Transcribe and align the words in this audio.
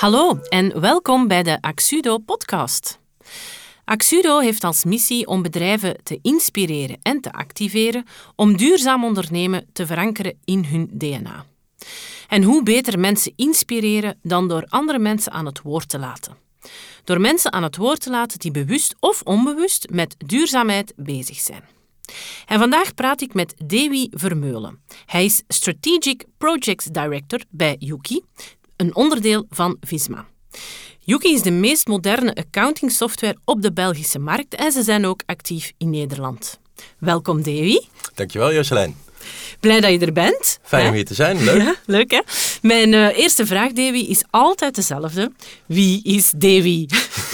Hallo 0.00 0.38
en 0.48 0.80
welkom 0.80 1.28
bij 1.28 1.42
de 1.42 1.58
Axudo 1.60 2.18
podcast. 2.18 2.98
Axudo 3.84 4.38
heeft 4.38 4.64
als 4.64 4.84
missie 4.84 5.26
om 5.26 5.42
bedrijven 5.42 5.96
te 6.02 6.18
inspireren 6.22 6.98
en 7.02 7.20
te 7.20 7.32
activeren 7.32 8.04
om 8.36 8.56
duurzaam 8.56 9.04
ondernemen 9.04 9.66
te 9.72 9.86
verankeren 9.86 10.38
in 10.44 10.64
hun 10.64 10.90
DNA. 10.92 11.44
En 12.28 12.42
hoe 12.42 12.62
beter 12.62 12.98
mensen 12.98 13.32
inspireren 13.36 14.18
dan 14.22 14.48
door 14.48 14.66
andere 14.68 14.98
mensen 14.98 15.32
aan 15.32 15.46
het 15.46 15.62
woord 15.62 15.88
te 15.88 15.98
laten. 15.98 16.36
Door 17.04 17.20
mensen 17.20 17.52
aan 17.52 17.62
het 17.62 17.76
woord 17.76 18.00
te 18.00 18.10
laten 18.10 18.38
die 18.38 18.50
bewust 18.50 18.96
of 19.00 19.22
onbewust 19.22 19.86
met 19.90 20.14
duurzaamheid 20.26 20.92
bezig 20.96 21.38
zijn. 21.38 21.64
En 22.46 22.58
vandaag 22.58 22.94
praat 22.94 23.20
ik 23.20 23.34
met 23.34 23.54
Dewi 23.64 24.08
Vermeulen. 24.10 24.82
Hij 25.06 25.24
is 25.24 25.42
Strategic 25.48 26.24
Projects 26.38 26.84
Director 26.84 27.40
bij 27.50 27.76
Yuki, 27.78 28.20
een 28.80 28.94
onderdeel 28.94 29.46
van 29.50 29.76
Visma. 29.80 30.26
Yuki 31.00 31.32
is 31.32 31.42
de 31.42 31.50
meest 31.50 31.86
moderne 31.86 32.34
accounting 32.34 32.92
software 32.92 33.36
op 33.44 33.62
de 33.62 33.72
Belgische 33.72 34.18
markt 34.18 34.54
en 34.54 34.72
ze 34.72 34.82
zijn 34.82 35.06
ook 35.06 35.22
actief 35.26 35.72
in 35.78 35.90
Nederland. 35.90 36.58
Welkom 36.98 37.42
Dewi. 37.42 37.80
Dankjewel 38.14 38.52
Jocelyn. 38.52 38.96
Blij 39.60 39.80
dat 39.80 39.90
je 39.90 39.98
er 39.98 40.12
bent. 40.12 40.58
Fijn 40.62 40.88
om 40.88 40.94
hier 40.94 41.04
te 41.04 41.14
zijn, 41.14 41.44
leuk. 41.44 41.62
Ja, 41.62 41.74
leuk 41.86 42.10
hè? 42.10 42.20
Mijn 42.62 42.92
uh, 42.92 43.18
eerste 43.18 43.46
vraag, 43.46 43.72
Dewi, 43.72 44.08
is 44.08 44.24
altijd 44.30 44.74
dezelfde. 44.74 45.32
Wie 45.66 46.02
is 46.02 46.30
Dewi? 46.36 46.86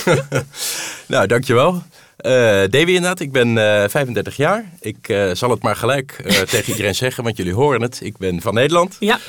nou, 1.07 1.27
dankjewel. 1.27 1.83
Uh, 2.27 2.33
Davy 2.69 2.91
inderdaad, 2.91 3.19
ik 3.19 3.31
ben 3.31 3.47
uh, 3.47 3.83
35 3.87 4.35
jaar. 4.37 4.65
Ik 4.79 5.09
uh, 5.09 5.29
zal 5.33 5.49
het 5.49 5.61
maar 5.61 5.75
gelijk 5.75 6.11
tegen 6.49 6.69
iedereen 6.69 6.95
zeggen, 6.95 7.23
want 7.23 7.37
jullie 7.37 7.53
horen 7.53 7.81
het. 7.81 7.99
Ik 8.01 8.17
ben 8.17 8.41
van 8.41 8.53
Nederland. 8.53 8.97
Ja. 8.99 9.19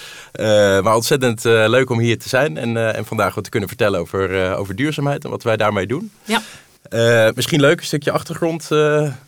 maar 0.82 0.94
ontzettend 0.94 1.44
leuk 1.44 1.90
om 1.90 1.98
hier 1.98 2.18
te 2.18 2.28
zijn 2.28 2.56
en, 2.56 2.94
en 2.94 3.04
vandaag 3.04 3.34
wat 3.34 3.44
te 3.44 3.50
kunnen 3.50 3.68
vertellen 3.68 4.00
over, 4.00 4.56
over 4.56 4.76
duurzaamheid 4.76 5.24
en 5.24 5.30
wat 5.30 5.42
wij 5.42 5.56
daarmee 5.56 5.86
doen. 5.86 6.10
Ja. 6.24 6.42
misschien 7.34 7.60
leuk, 7.60 7.78
een 7.80 7.86
stukje 7.86 8.10
achtergrond. 8.10 8.64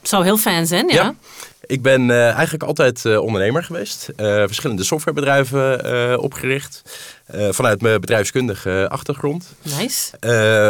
Zou 0.03 0.25
heel 0.25 0.37
fijn 0.37 0.67
zijn, 0.67 0.89
ja. 0.89 0.95
ja. 0.95 1.15
Ik 1.71 1.83
ben 1.83 2.09
uh, 2.09 2.31
eigenlijk 2.31 2.63
altijd 2.63 3.05
uh, 3.05 3.21
ondernemer 3.21 3.65
geweest. 3.65 4.09
Uh, 4.17 4.27
verschillende 4.27 4.85
softwarebedrijven 4.85 6.21
opgericht. 6.21 6.83
vanuit 7.51 7.83
mijn 7.83 8.01
bedrijfskundige 8.01 8.87
achtergrond. 8.89 9.53
Nice. 9.63 10.17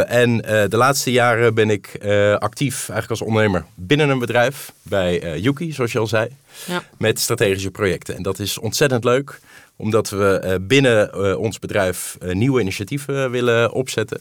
en 0.07 0.37
de 0.69 0.77
laatste 0.77 1.13
jaren 1.13 1.55
ben 1.55 1.71
ik 1.71 1.99
actief 2.39 2.75
eigenlijk 2.75 3.11
als 3.11 3.23
ondernemer 3.23 3.65
binnen 3.75 4.09
een 4.09 4.19
bedrijf. 4.19 4.73
Bij 4.83 5.39
Yuki, 5.39 5.73
zoals 5.73 5.93
je 5.93 5.99
al 5.99 6.07
zei. 6.07 6.29
Ja. 6.67 6.83
Met 6.99 7.21
strategische 7.21 7.71
projecten. 7.71 8.17
En 8.17 8.23
dat 8.23 8.39
is 8.39 8.59
ontzettend 8.59 9.05
leuk 9.05 9.41
omdat 9.81 10.11
we 10.11 10.59
binnen 10.61 11.39
ons 11.39 11.59
bedrijf 11.59 12.17
nieuwe 12.33 12.61
initiatieven 12.61 13.31
willen 13.31 13.73
opzetten. 13.73 14.21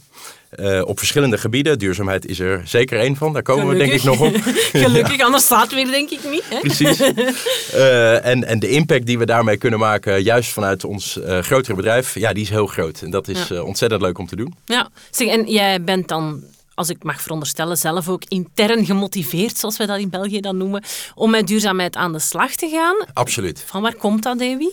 Uh, 0.59 0.81
op 0.85 0.97
verschillende 0.97 1.37
gebieden. 1.37 1.79
Duurzaamheid 1.79 2.25
is 2.25 2.39
er 2.39 2.61
zeker 2.65 2.99
één 2.99 3.15
van. 3.15 3.33
Daar 3.33 3.41
komen 3.41 3.67
Gelukkig. 3.77 4.03
we 4.03 4.09
denk 4.09 4.19
ik 4.19 4.19
nog 4.19 4.45
op. 4.45 4.53
Gelukkig, 4.83 5.21
anders 5.25 5.43
staat 5.43 5.73
weer 5.73 5.85
denk 5.85 6.09
ik 6.09 6.19
niet. 6.31 6.43
Hè? 6.49 6.59
Precies. 6.59 6.99
Uh, 7.01 8.25
en, 8.25 8.43
en 8.43 8.59
de 8.59 8.69
impact 8.69 9.05
die 9.05 9.17
we 9.17 9.25
daarmee 9.25 9.57
kunnen 9.57 9.79
maken, 9.79 10.23
juist 10.23 10.51
vanuit 10.51 10.83
ons 10.85 11.17
uh, 11.17 11.39
grotere 11.39 11.75
bedrijf, 11.75 12.15
ja, 12.19 12.33
die 12.33 12.43
is 12.43 12.49
heel 12.49 12.67
groot. 12.67 13.01
En 13.01 13.09
dat 13.11 13.27
is 13.27 13.47
Ja. 13.47 13.61
ontzettend 13.61 14.01
leuk 14.01 14.17
om 14.17 14.27
te 14.27 14.35
doen. 14.35 14.55
Ja, 14.65 14.89
zeg, 15.11 15.27
en 15.27 15.45
jij 15.51 15.81
bent 15.83 16.07
dan, 16.07 16.43
als 16.79 16.89
ik 16.89 17.03
mag 17.03 17.21
veronderstellen, 17.21 17.77
zelf 17.77 18.09
ook 18.09 18.23
intern 18.27 18.85
gemotiveerd, 18.85 19.57
zoals 19.57 19.77
wij 19.77 19.87
dat 19.87 19.99
in 19.99 20.09
België 20.09 20.39
dan 20.39 20.57
noemen, 20.57 20.83
om 21.15 21.29
met 21.31 21.47
duurzaamheid 21.47 21.95
aan 21.95 22.11
de 22.11 22.19
slag 22.19 22.51
te 22.51 22.69
gaan. 22.69 23.07
Absoluut. 23.13 23.63
Van 23.65 23.81
waar 23.81 23.95
komt 23.95 24.23
dat, 24.23 24.39
Davy? 24.39 24.67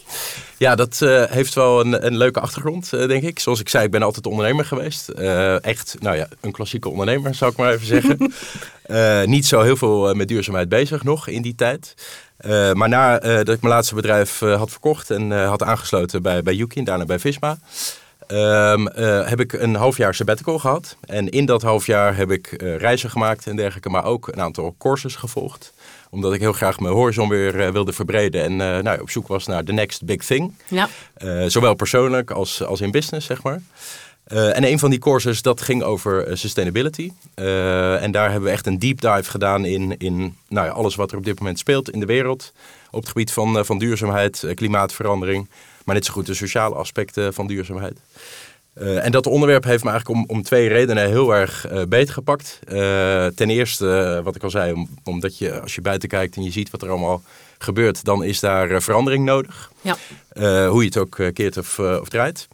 Ja, 0.57 0.75
dat 0.75 1.01
uh, 1.03 1.25
heeft 1.25 1.55
wel 1.55 1.81
een, 1.81 2.07
een 2.07 2.17
leuke 2.17 2.41
achtergrond, 2.41 2.91
uh, 2.95 3.07
denk 3.07 3.23
ik. 3.23 3.39
Zoals 3.39 3.61
ik 3.61 3.69
zei, 3.69 3.85
ik 3.85 3.91
ben 3.91 4.03
altijd 4.03 4.27
ondernemer 4.27 4.65
geweest. 4.65 5.13
Uh, 5.19 5.65
echt, 5.65 5.97
nou 6.01 6.17
ja, 6.17 6.29
een 6.41 6.53
klassieke 6.53 6.89
ondernemer, 6.89 7.35
zou 7.35 7.51
ik 7.51 7.57
maar 7.57 7.73
even 7.73 7.87
zeggen. 7.87 8.33
niet 9.37 9.47
zo 9.47 9.61
heel 9.61 9.77
veel 9.77 10.15
met 10.15 10.29
duurzaamheid 10.29 10.69
bezig 10.69 11.05
nog 11.05 11.29
in 11.29 11.43
die 11.43 11.55
tijd. 11.55 11.95
maar 12.73 12.89
nadat 12.89 13.49
ik 13.49 13.61
mijn 13.61 13.75
laatste 13.75 13.95
bedrijf 13.95 14.39
had 14.39 14.71
verkocht 14.71 15.11
en 15.11 15.47
had 15.47 15.63
aangesloten 15.63 16.23
bij, 16.23 16.43
bij 16.43 16.55
Yuki 16.55 16.79
en 16.79 16.85
daarna 16.85 17.05
bij 17.05 17.19
Visma... 17.19 17.59
Um, 18.29 18.89
uh, 18.89 19.29
heb 19.29 19.41
ik 19.41 19.53
een 19.53 19.75
half 19.75 19.97
jaar 19.97 20.15
sabbatical 20.15 20.59
gehad. 20.59 20.97
En 21.01 21.29
in 21.29 21.47
dat 21.47 21.63
half 21.63 21.87
jaar 21.87 22.17
heb 22.17 22.31
ik 22.31 22.63
uh, 22.63 22.77
reizen 22.77 23.11
gemaakt 23.11 23.47
en 23.47 23.57
dergelijke, 23.57 23.89
maar 23.89 24.05
ook 24.05 24.29
een 24.29 24.41
aantal 24.41 24.75
courses 24.79 25.17
gevolgd. 25.17 25.73
Omdat 26.11 26.35
ik 26.35 26.41
heel 26.41 26.53
graag 26.53 26.81
mijn 26.81 26.95
horizon 26.95 27.29
weer 27.29 27.55
uh, 27.55 27.69
wilde 27.69 27.93
verbreden 27.93 28.43
en 28.43 28.85
nou, 28.85 29.01
op 29.01 29.11
zoek 29.11 29.29
was 29.29 29.47
naar 29.47 29.65
the 29.65 29.73
next 29.73 30.05
big 30.05 30.25
thing. 30.25 30.55
Ja. 30.69 30.89
zowel 31.49 31.75
persoonlijk 31.75 32.31
als, 32.31 32.63
als 32.63 32.81
in 32.81 32.91
business, 32.91 33.27
zeg 33.27 33.43
maar. 33.43 33.61
en 34.27 34.65
een 34.65 34.79
van 34.79 34.91
die 34.91 34.99
courses 34.99 35.43
dat 35.43 35.61
ging 35.61 35.83
over 35.83 36.39
sustainability. 36.39 37.11
en 37.35 38.11
daar 38.11 38.31
hebben 38.31 38.49
we 38.49 38.55
echt 38.55 38.67
een 38.67 38.79
deep 38.79 39.01
dive 39.01 39.31
gedaan 39.31 39.65
in, 39.65 39.97
in 39.99 40.37
nou 40.49 40.67
ja, 40.67 40.73
alles 40.73 40.95
wat 40.95 41.11
er 41.11 41.19
op 41.19 41.25
dit 41.25 41.39
moment 41.39 41.59
speelt 41.59 41.91
in 41.91 42.01
de 42.01 42.07
wereld. 42.07 42.53
Op 42.91 43.01
het 43.01 43.09
gebied 43.09 43.33
van, 43.33 43.65
van 43.65 43.79
duurzaamheid, 43.79 44.47
klimaatverandering 44.55 45.49
maar 45.87 45.95
net 45.95 46.05
zo 46.05 46.13
goed 46.13 46.27
de 46.27 46.35
sociale 46.35 46.75
aspecten 46.75 47.35
van 47.35 47.47
duurzaamheid. 47.47 47.99
Uh, 48.79 49.05
en 49.05 49.13
dat 49.13 49.27
onderwerp 49.27 49.65
heeft 49.65 49.85
me 49.85 49.91
eigenlijk 49.91 50.21
om, 50.21 50.37
om 50.37 50.43
twee 50.43 50.69
redenen 50.69 51.09
heel 51.09 51.35
erg 51.35 51.71
uh, 51.73 51.83
beter 51.89 52.15
gepakt. 52.15 52.59
Uh, 52.69 53.27
ten 53.27 53.51
eerste, 53.51 54.21
wat 54.25 54.37
ik 54.37 54.43
al 54.43 54.51
zei, 54.51 54.73
om, 54.73 54.89
omdat 55.05 55.39
je 55.39 55.61
als 55.61 55.75
je 55.75 55.81
buiten 55.81 56.09
kijkt 56.09 56.37
en 56.37 56.43
je 56.43 56.51
ziet 56.51 56.71
wat 56.71 56.83
er 56.83 56.89
allemaal 56.89 57.23
gebeurt, 57.59 58.05
dan 58.05 58.25
is 58.25 58.41
daar 58.41 58.83
verandering 58.83 59.25
nodig. 59.25 59.71
Ja. 59.81 59.97
hoe 60.69 60.81
je 60.81 60.87
het 60.87 60.97
ook 60.97 61.21
keert 61.33 61.57
of, 61.57 61.79
of 61.79 62.09
draait. 62.09 62.49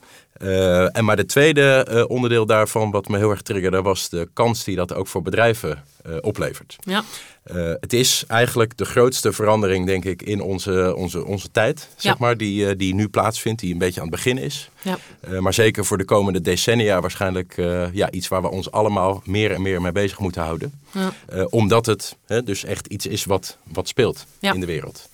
En 0.93 1.05
maar 1.05 1.17
de 1.17 1.27
tweede 1.27 2.05
onderdeel 2.09 2.47
daarvan, 2.47 2.91
wat 2.91 3.09
me 3.09 3.19
heel 3.19 3.31
erg 3.31 3.43
triggerde, 3.43 3.83
was 3.83 4.09
de 4.09 4.29
kans 4.33 4.65
die 4.65 4.77
dat 4.77 4.95
ook 4.95 5.07
voor 5.07 5.23
bedrijven 5.23 5.85
oplevert. 6.21 6.77
Ja. 6.81 7.05
Het 7.81 7.93
is 7.93 8.25
eigenlijk 8.27 8.77
de 8.77 8.85
grootste 8.85 9.33
verandering, 9.33 9.87
denk 9.87 10.05
ik, 10.05 10.23
in 10.23 10.41
onze, 10.41 10.95
onze, 10.97 11.25
onze 11.25 11.51
tijd, 11.51 11.89
zeg 11.97 12.19
maar, 12.19 12.37
die, 12.37 12.77
die 12.77 12.95
nu 12.95 13.09
plaatsvindt, 13.09 13.61
die 13.61 13.73
een 13.73 13.79
beetje 13.79 14.01
aan 14.01 14.07
het 14.07 14.15
begin 14.15 14.39
is. 14.39 14.71
Ja. 14.83 14.99
Maar 15.41 15.55
zeker 15.55 15.85
voor 15.85 15.99
de 15.99 16.05
komende 16.05 16.41
decennia 16.41 17.01
waarschijnlijk 17.01 17.55
ja, 17.93 18.11
iets 18.11 18.29
waar 18.29 18.43
we 18.43 18.51
ons 18.51 18.71
allemaal 18.71 19.23
meer 19.25 19.51
en 19.51 19.63
meer 19.63 19.81
mee 19.83 19.93
bezig 19.93 20.19
moeten 20.19 20.43
houden. 20.43 20.81
Ja. 20.91 21.13
omdat 21.51 21.87
het 21.87 22.17
hè, 22.27 22.43
dus 22.43 22.65
echt 22.65 22.87
iets 22.87 23.07
is 23.07 23.25
wat, 23.25 23.57
wat 23.65 23.89
speelt 23.89 24.27
in 24.41 24.61
de 24.61 24.67
wereld. 24.67 25.09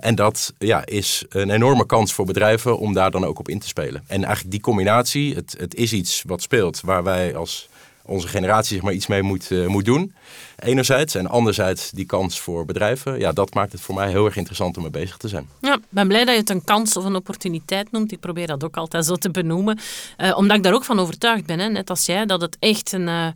En 0.00 0.14
dat 0.14 0.52
ja, 0.58 0.86
is 0.86 1.24
een 1.28 1.50
enorme 1.50 1.86
kans 1.86 2.12
voor 2.12 2.26
bedrijven 2.26 2.78
om 2.78 2.92
daar 2.92 3.10
dan 3.10 3.24
ook 3.24 3.38
op 3.38 3.48
in 3.48 3.58
te 3.58 3.68
spelen. 3.68 4.04
En 4.06 4.24
eigenlijk 4.24 4.50
die 4.50 4.60
combinatie, 4.60 5.34
het, 5.34 5.54
het 5.58 5.74
is 5.74 5.92
iets 5.92 6.22
wat 6.26 6.42
speelt 6.42 6.80
waar 6.80 7.02
wij 7.02 7.36
als 7.36 7.68
onze 8.06 8.28
generatie 8.28 8.74
zeg 8.74 8.84
maar, 8.84 8.92
iets 8.92 9.06
mee 9.06 9.22
moet, 9.22 9.50
uh, 9.50 9.66
moet 9.66 9.84
doen. 9.84 10.14
Enerzijds. 10.56 11.14
En 11.14 11.26
anderzijds 11.26 11.90
die 11.90 12.06
kans 12.06 12.40
voor 12.40 12.64
bedrijven. 12.64 13.18
Ja, 13.18 13.32
dat 13.32 13.54
maakt 13.54 13.72
het 13.72 13.80
voor 13.80 13.94
mij 13.94 14.10
heel 14.10 14.24
erg 14.24 14.36
interessant 14.36 14.76
om 14.76 14.82
mee 14.82 14.92
bezig 14.92 15.16
te 15.16 15.28
zijn. 15.28 15.48
Ja, 15.60 15.74
ik 15.74 15.82
ben 15.88 16.08
blij 16.08 16.24
dat 16.24 16.34
je 16.34 16.40
het 16.40 16.50
een 16.50 16.64
kans 16.64 16.96
of 16.96 17.04
een 17.04 17.14
opportuniteit 17.14 17.92
noemt. 17.92 18.12
Ik 18.12 18.20
probeer 18.20 18.46
dat 18.46 18.64
ook 18.64 18.76
altijd 18.76 19.04
zo 19.04 19.14
te 19.16 19.30
benoemen. 19.30 19.78
Uh, 20.18 20.36
omdat 20.36 20.56
ik 20.56 20.62
daar 20.62 20.74
ook 20.74 20.84
van 20.84 20.98
overtuigd 20.98 21.46
ben, 21.46 21.58
hè, 21.58 21.68
net 21.68 21.90
als 21.90 22.06
jij, 22.06 22.26
dat 22.26 22.40
het 22.40 22.56
echt 22.60 22.92
een, 22.92 23.34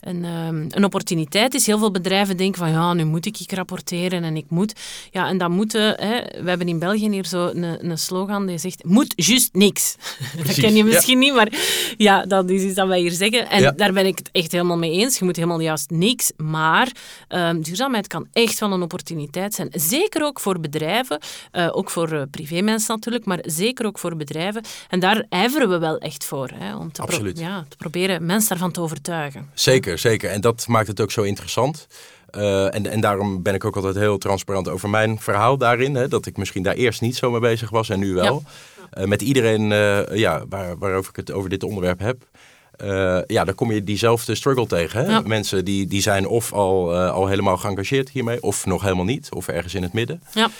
een, 0.00 0.24
um, 0.24 0.66
een 0.70 0.84
opportuniteit 0.84 1.54
is. 1.54 1.66
Heel 1.66 1.78
veel 1.78 1.90
bedrijven 1.90 2.36
denken 2.36 2.58
van 2.58 2.70
ja, 2.70 2.92
nu 2.92 3.04
moet 3.04 3.26
ik 3.26 3.40
ik 3.40 3.52
rapporteren 3.52 4.24
en 4.24 4.36
ik 4.36 4.44
moet. 4.48 4.72
Ja, 5.10 5.28
en 5.28 5.38
dat 5.38 5.50
moeten, 5.50 5.94
hè, 6.00 6.42
we 6.42 6.48
hebben 6.48 6.68
in 6.68 6.78
België 6.78 7.10
hier 7.10 7.26
zo 7.26 7.46
een, 7.46 7.90
een 7.90 7.98
slogan 7.98 8.46
die 8.46 8.58
zegt, 8.58 8.84
moet 8.84 9.12
juist 9.16 9.54
niks. 9.54 9.96
dat 10.46 10.54
ken 10.54 10.74
je 10.74 10.84
misschien 10.84 11.20
ja. 11.20 11.24
niet, 11.24 11.34
maar 11.34 11.52
ja, 11.96 12.26
dat 12.26 12.50
is 12.50 12.62
iets 12.62 12.74
dat 12.74 12.88
wij 12.88 13.00
hier 13.00 13.10
zeggen. 13.10 13.50
En 13.50 13.62
Ja. 13.62 13.70
daar 13.70 13.92
ben 13.92 14.06
ik 14.06 14.18
het 14.18 14.28
echt 14.32 14.52
helemaal 14.52 14.78
mee 14.78 14.92
eens. 14.92 15.18
Je 15.18 15.24
moet 15.24 15.36
helemaal 15.36 15.60
juist 15.60 15.90
niks, 15.90 16.32
maar 16.36 16.92
um, 17.28 17.62
duurzaamheid 17.62 18.06
kan 18.06 18.26
echt 18.32 18.58
wel 18.58 18.72
een 18.72 18.82
opportuniteit 18.82 19.54
zijn. 19.54 19.68
Zeker 19.72 20.24
ook 20.24 20.40
voor 20.40 20.60
bedrijven, 20.60 21.18
uh, 21.52 21.68
ook 21.72 21.90
voor 21.90 22.12
uh, 22.12 22.22
privémensen 22.30 22.94
natuurlijk, 22.94 23.24
maar 23.24 23.38
zeker 23.42 23.86
ook 23.86 23.98
voor 23.98 24.16
bedrijven. 24.16 24.62
En 24.88 25.00
daar 25.00 25.24
ijveren 25.28 25.68
we 25.68 25.78
wel 25.78 25.98
echt 25.98 26.24
voor, 26.24 26.50
hè, 26.54 26.76
om 26.76 26.92
te, 26.92 27.02
pro 27.02 27.30
ja, 27.34 27.64
te 27.68 27.76
proberen 27.76 28.26
mensen 28.26 28.48
daarvan 28.48 28.70
te 28.72 28.80
overtuigen. 28.80 29.50
Zeker, 29.54 29.87
zeker. 29.96 30.30
En 30.30 30.40
dat 30.40 30.66
maakt 30.68 30.86
het 30.86 31.00
ook 31.00 31.10
zo 31.10 31.22
interessant. 31.22 31.86
Uh, 32.36 32.74
en, 32.74 32.86
en 32.86 33.00
daarom 33.00 33.42
ben 33.42 33.54
ik 33.54 33.64
ook 33.64 33.76
altijd 33.76 33.94
heel 33.94 34.18
transparant 34.18 34.68
over 34.68 34.90
mijn 34.90 35.20
verhaal 35.20 35.58
daarin. 35.58 35.94
Hè, 35.94 36.08
dat 36.08 36.26
ik 36.26 36.36
misschien 36.36 36.62
daar 36.62 36.74
eerst 36.74 37.00
niet 37.00 37.16
zo 37.16 37.30
mee 37.30 37.40
bezig 37.40 37.70
was 37.70 37.88
en 37.88 37.98
nu 37.98 38.14
wel. 38.14 38.42
Uh, 38.98 39.04
met 39.04 39.22
iedereen 39.22 39.70
uh, 39.70 40.16
ja, 40.16 40.44
waar, 40.48 40.78
waarover 40.78 41.10
ik 41.10 41.16
het 41.16 41.32
over 41.32 41.50
dit 41.50 41.62
onderwerp 41.62 41.98
heb. 41.98 42.16
Ja, 43.26 43.44
dan 43.44 43.54
kom 43.54 43.72
je 43.72 43.84
diezelfde 43.84 44.34
struggle 44.34 44.66
tegen. 44.66 45.04
Hè? 45.04 45.10
Ja. 45.10 45.20
Mensen 45.20 45.64
die, 45.64 45.86
die 45.86 46.02
zijn 46.02 46.26
of 46.26 46.52
al, 46.52 46.94
al 46.96 47.26
helemaal 47.26 47.56
geëngageerd 47.56 48.10
hiermee, 48.10 48.42
of 48.42 48.66
nog 48.66 48.82
helemaal 48.82 49.04
niet, 49.04 49.28
of 49.32 49.48
ergens 49.48 49.74
in 49.74 49.82
het 49.82 49.92
midden. 49.92 50.22
Ja. 50.32 50.50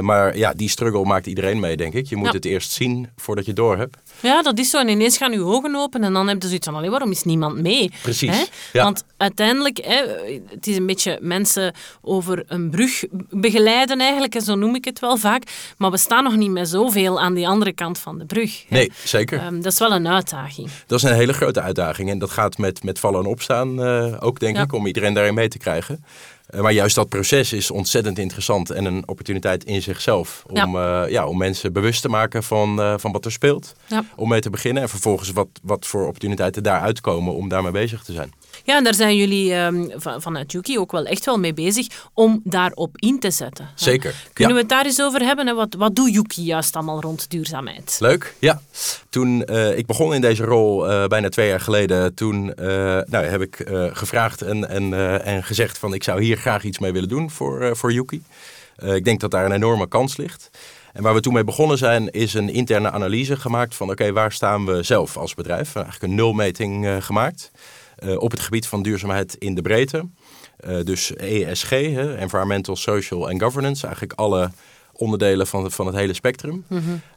Maar 0.00 0.36
ja, 0.36 0.52
die 0.52 0.68
struggle 0.68 1.04
maakt 1.04 1.26
iedereen 1.26 1.60
mee, 1.60 1.76
denk 1.76 1.94
ik. 1.94 2.06
Je 2.06 2.16
moet 2.16 2.32
het 2.32 2.44
eerst 2.44 2.70
zien 2.70 3.08
voordat 3.16 3.46
je 3.46 3.52
door 3.52 3.76
hebt. 3.76 3.96
Ja, 4.20 4.42
dat 4.42 4.58
is 4.58 4.70
zo. 4.70 4.78
En 4.78 4.88
ineens 4.88 5.16
gaan 5.16 5.32
uw 5.32 5.44
ogen 5.44 5.74
open 5.76 6.04
en 6.04 6.12
dan 6.12 6.28
heb 6.28 6.42
je 6.42 6.46
zoiets 6.48 6.66
van, 6.66 6.74
allee, 6.76 6.90
waarom 6.90 7.10
is 7.10 7.22
niemand 7.22 7.56
mee? 7.60 7.90
Precies, 8.02 8.30
Hè? 8.36 8.44
ja. 8.72 8.82
Want 8.84 9.04
uiteindelijk, 9.16 9.78
hè, 9.84 10.02
het 10.50 10.66
is 10.66 10.76
een 10.76 10.86
beetje 10.86 11.18
mensen 11.20 11.74
over 12.02 12.44
een 12.46 12.70
brug 12.70 13.04
begeleiden 13.30 14.00
eigenlijk, 14.00 14.34
en 14.34 14.42
zo 14.42 14.54
noem 14.54 14.74
ik 14.74 14.84
het 14.84 14.98
wel 15.00 15.16
vaak. 15.16 15.42
Maar 15.78 15.90
we 15.90 15.96
staan 15.96 16.24
nog 16.24 16.36
niet 16.36 16.50
met 16.50 16.68
zoveel 16.68 17.20
aan 17.20 17.34
die 17.34 17.48
andere 17.48 17.72
kant 17.72 17.98
van 17.98 18.18
de 18.18 18.24
brug. 18.24 18.64
hè. 18.68 18.76
Nee, 18.76 18.92
zeker. 19.04 19.38
Ehm, 19.38 19.60
dat 19.60 19.72
is 19.72 19.78
wel 19.78 19.92
een 19.92 20.08
uitdaging. 20.08 20.68
Dat 20.86 20.98
is 21.02 21.10
een 21.10 21.14
hele 21.16 21.32
grote 21.32 21.60
uitdaging. 21.60 22.10
En 22.10 22.18
dat 22.18 22.30
gaat 22.30 22.58
met, 22.58 22.82
met 22.84 22.98
vallen 22.98 23.20
en 23.24 23.26
opstaan 23.30 23.82
eh, 23.82 24.14
ook, 24.20 24.40
denk 24.40 24.56
Ja. 24.56 24.62
ik, 24.62 24.72
om 24.72 24.86
iedereen 24.86 25.14
daarin 25.14 25.34
mee 25.34 25.48
te 25.48 25.58
krijgen. 25.58 26.04
Eh, 26.48 26.60
maar 26.60 26.72
juist 26.72 26.94
dat 26.94 27.08
proces 27.08 27.52
is 27.52 27.70
ontzettend 27.70 28.18
interessant 28.18 28.70
en 28.70 28.84
een 28.84 29.08
opportuniteit 29.08 29.64
in 29.64 29.82
zichzelf. 29.82 30.44
Om, 30.46 30.76
ja. 30.76 31.04
ja, 31.04 31.26
om 31.26 31.38
mensen 31.38 31.72
bewust 31.72 32.02
te 32.02 32.08
maken 32.08 32.42
van, 32.42 32.80
eh, 32.80 32.94
van 32.96 33.12
wat 33.12 33.24
er 33.24 33.32
speelt. 33.32 33.74
Ja. 33.86 34.04
Om 34.16 34.28
mee 34.28 34.40
te 34.40 34.50
beginnen 34.50 34.82
en 34.82 34.88
vervolgens 34.88 35.30
wat, 35.30 35.48
wat 35.62 35.86
voor 35.86 36.06
opportuniteiten 36.06 36.62
daaruit 36.62 37.00
komen 37.00 37.34
om 37.34 37.48
daarmee 37.48 37.72
bezig 37.72 38.02
te 38.04 38.12
zijn. 38.12 38.32
Ja, 38.68 38.76
en 38.76 38.84
daar 38.84 38.94
zijn 38.94 39.16
jullie 39.16 39.54
ehm, 39.54 39.84
van, 39.94 40.22
vanuit 40.22 40.52
Yuki 40.52 40.78
ook 40.78 40.92
wel 40.92 41.04
echt 41.04 41.24
wel 41.24 41.38
mee 41.38 41.54
bezig 41.54 41.86
om 42.14 42.40
daarop 42.44 42.96
in 42.96 43.20
te 43.20 43.30
zetten. 43.30 43.64
hè. 43.64 43.70
Zeker. 43.74 44.14
Kunnen 44.32 44.54
ja. 44.54 44.60
we 44.60 44.66
het 44.66 44.68
daar 44.68 44.84
eens 44.84 45.02
over 45.02 45.20
hebben? 45.20 45.46
Hè? 45.46 45.54
Wat, 45.54 45.74
wat 45.74 45.96
doet 45.96 46.14
Yuki 46.14 46.42
juist 46.42 46.76
allemaal 46.76 47.00
rond 47.00 47.30
duurzaamheid? 47.30 47.96
Leuk, 48.00 48.34
ja. 48.38 48.60
Toen 49.10 49.44
eh, 49.44 49.78
ik 49.78 49.86
begon 49.86 50.14
in 50.14 50.20
deze 50.20 50.44
rol 50.44 50.88
eh, 50.88 51.06
bijna 51.06 51.28
twee 51.28 51.48
jaar 51.48 51.60
geleden, 51.60 52.14
toen 52.14 52.54
eh, 52.54 52.66
nou, 53.06 53.24
heb 53.24 53.40
ik 53.40 53.66
gevraagd 53.92 54.42
en, 54.42 54.68
en, 54.68 55.22
en 55.24 55.44
gezegd 55.44 55.78
van 55.78 55.94
ik 55.94 56.04
zou 56.04 56.22
hier 56.22 56.36
graag 56.36 56.64
iets 56.64 56.78
mee 56.78 56.92
willen 56.92 57.08
doen 57.08 57.30
voor, 57.30 57.76
voor 57.76 57.92
Yuki. 57.92 58.22
Ik 58.78 59.04
denk 59.04 59.20
dat 59.20 59.30
daar 59.30 59.44
een 59.44 59.52
enorme 59.52 59.88
kans 59.88 60.16
ligt. 60.16 60.50
En 60.92 61.02
waar 61.02 61.14
we 61.14 61.20
toen 61.20 61.32
mee 61.32 61.44
begonnen 61.44 61.78
zijn, 61.78 62.10
is 62.10 62.34
een 62.34 62.48
interne 62.48 62.90
analyse 62.90 63.36
gemaakt 63.36 63.74
van 63.74 63.90
oké, 63.90 64.12
waar 64.12 64.32
staan 64.32 64.66
we 64.66 64.82
zelf 64.82 65.16
als 65.16 65.34
bedrijf? 65.34 65.74
Eigenlijk 65.74 66.04
een 66.04 66.14
nulmeting 66.14 67.04
gemaakt 67.04 67.50
op 68.18 68.30
het 68.30 68.40
gebied 68.40 68.66
van 68.66 68.82
duurzaamheid 68.82 69.36
in 69.38 69.54
de 69.54 69.62
breedte. 69.62 70.08
Eh, 70.56 70.84
dus 70.84 71.16
ESG, 71.16 71.72
Environmental, 71.72 72.76
Social 72.76 73.30
en 73.30 73.40
Governance, 73.40 73.86
eigenlijk 73.86 74.18
alle 74.18 74.50
onderdelen 74.92 75.46
van, 75.46 75.70
van 75.70 75.86
het 75.86 75.96
hele 75.96 76.12
spectrum. 76.12 76.64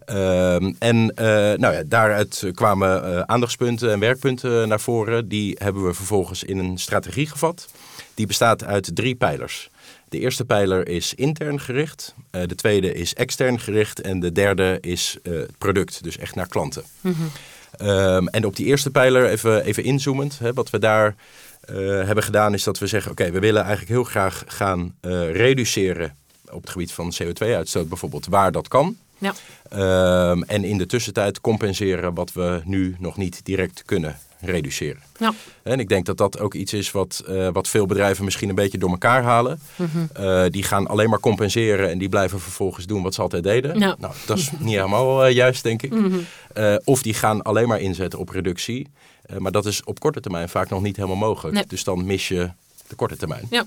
Ehm, 0.06 0.74
en 0.80 1.12
eh, 1.16 1.26
nou 1.58 1.74
ja, 1.74 1.84
daaruit 1.86 2.52
kwamen 2.54 3.04
eh, 3.04 3.20
aandachtspunten 3.20 3.92
en 3.92 4.00
werkpunten 4.00 4.68
naar 4.68 4.80
voren. 4.80 5.28
Die 5.28 5.56
hebben 5.60 5.86
we 5.86 5.94
vervolgens 5.94 6.44
in 6.44 6.58
een 6.58 6.78
strategie 6.78 7.28
gevat. 7.28 7.68
Die 8.14 8.28
bestaat 8.28 8.64
uit 8.64 8.96
drie 8.96 9.16
pijlers. 9.16 9.70
De 10.12 10.20
eerste 10.20 10.46
pijler 10.46 10.88
is 10.88 11.14
intern 11.14 11.60
gericht, 11.60 12.16
eh, 12.32 12.42
de 12.46 12.56
tweede 12.56 12.94
is 12.94 13.14
extern 13.14 13.60
gericht 13.60 14.02
en 14.02 14.20
de 14.20 14.32
derde 14.32 14.78
is 14.82 15.18
eh, 15.24 15.34
het 15.34 15.58
product, 15.58 16.04
dus 16.04 16.18
echt 16.18 16.36
naar 16.36 16.48
klanten. 16.48 16.84
Ehm, 17.82 18.28
en 18.28 18.46
op 18.46 18.56
die 18.56 18.66
eerste 18.66 18.90
pijler, 18.90 19.30
even, 19.30 19.64
even 19.64 19.84
inzoomend, 19.84 20.40
hè, 20.40 20.54
wat 20.54 20.70
we 20.70 20.80
daar 20.80 21.16
eh, 21.62 21.76
hebben 21.78 22.24
gedaan 22.24 22.54
is 22.54 22.64
dat 22.64 22.80
we 22.80 22.88
zeggen, 22.88 23.12
oké, 23.12 23.32
we 23.32 23.40
willen 23.40 23.62
eigenlijk 23.62 23.92
heel 23.92 24.04
graag 24.04 24.44
gaan 24.48 24.96
eh, 25.02 25.32
reduceren 25.32 26.16
op 26.52 26.62
het 26.62 26.70
gebied 26.70 26.92
van 26.92 27.14
CO2-uitstoot 27.24 27.90
bijvoorbeeld, 27.90 28.26
waar 28.26 28.52
dat 28.52 28.68
kan. 28.68 28.98
Ja. 29.18 29.34
Ehm, 29.70 30.42
en 30.42 30.64
in 30.64 30.78
de 30.78 30.86
tussentijd 30.86 31.42
compenseren 31.42 32.14
wat 32.14 32.34
we 32.34 32.62
nu 32.66 32.96
nog 33.00 33.18
niet 33.18 33.46
direct 33.46 33.84
kunnen 33.86 34.18
reduceren. 34.42 35.02
Ja. 35.18 35.34
En 35.64 35.80
ik 35.80 35.90
denk 35.90 36.06
dat 36.06 36.18
dat 36.18 36.40
ook 36.40 36.54
iets 36.54 36.74
is 36.74 36.92
wat, 36.92 37.24
eh, 37.28 37.48
wat 37.52 37.68
veel 37.68 37.86
bedrijven 37.86 38.26
misschien 38.26 38.50
een 38.50 38.56
beetje 38.56 38.78
door 38.78 38.90
elkaar 38.90 39.24
halen. 39.24 39.60
Eh, 40.14 40.44
die 40.50 40.64
gaan 40.64 40.88
alleen 40.88 41.10
maar 41.10 41.20
compenseren 41.20 41.90
en 41.90 41.98
die 41.98 42.10
blijven 42.10 42.40
vervolgens 42.40 42.86
doen 42.86 43.04
wat 43.04 43.14
ze 43.14 43.22
altijd 43.22 43.44
deden. 43.44 43.80
Ja. 43.80 43.96
Nou, 44.00 44.14
dat 44.26 44.38
is 44.38 44.52
niet 44.58 44.76
helemaal 44.76 45.26
eh, 45.26 45.34
juist, 45.34 45.64
denk 45.64 45.82
ik. 45.82 45.94
Eh, 46.54 46.76
of 46.84 47.02
die 47.02 47.14
gaan 47.14 47.42
alleen 47.42 47.68
maar 47.68 47.80
inzetten 47.80 48.20
op 48.20 48.30
reductie. 48.30 48.88
Maar 49.38 49.52
dat 49.52 49.66
is 49.66 49.84
op 49.84 50.00
korte 50.00 50.20
termijn 50.20 50.50
vaak 50.50 50.70
nog 50.70 50.82
niet 50.82 50.96
helemaal 50.96 51.18
mogelijk. 51.18 51.56
Nee. 51.56 51.66
Dus 51.68 51.84
dan 51.84 52.06
mis 52.06 52.28
je 52.28 52.50
de 52.88 52.96
korte 52.96 53.18
termijn. 53.18 53.48
Ja. 53.50 53.66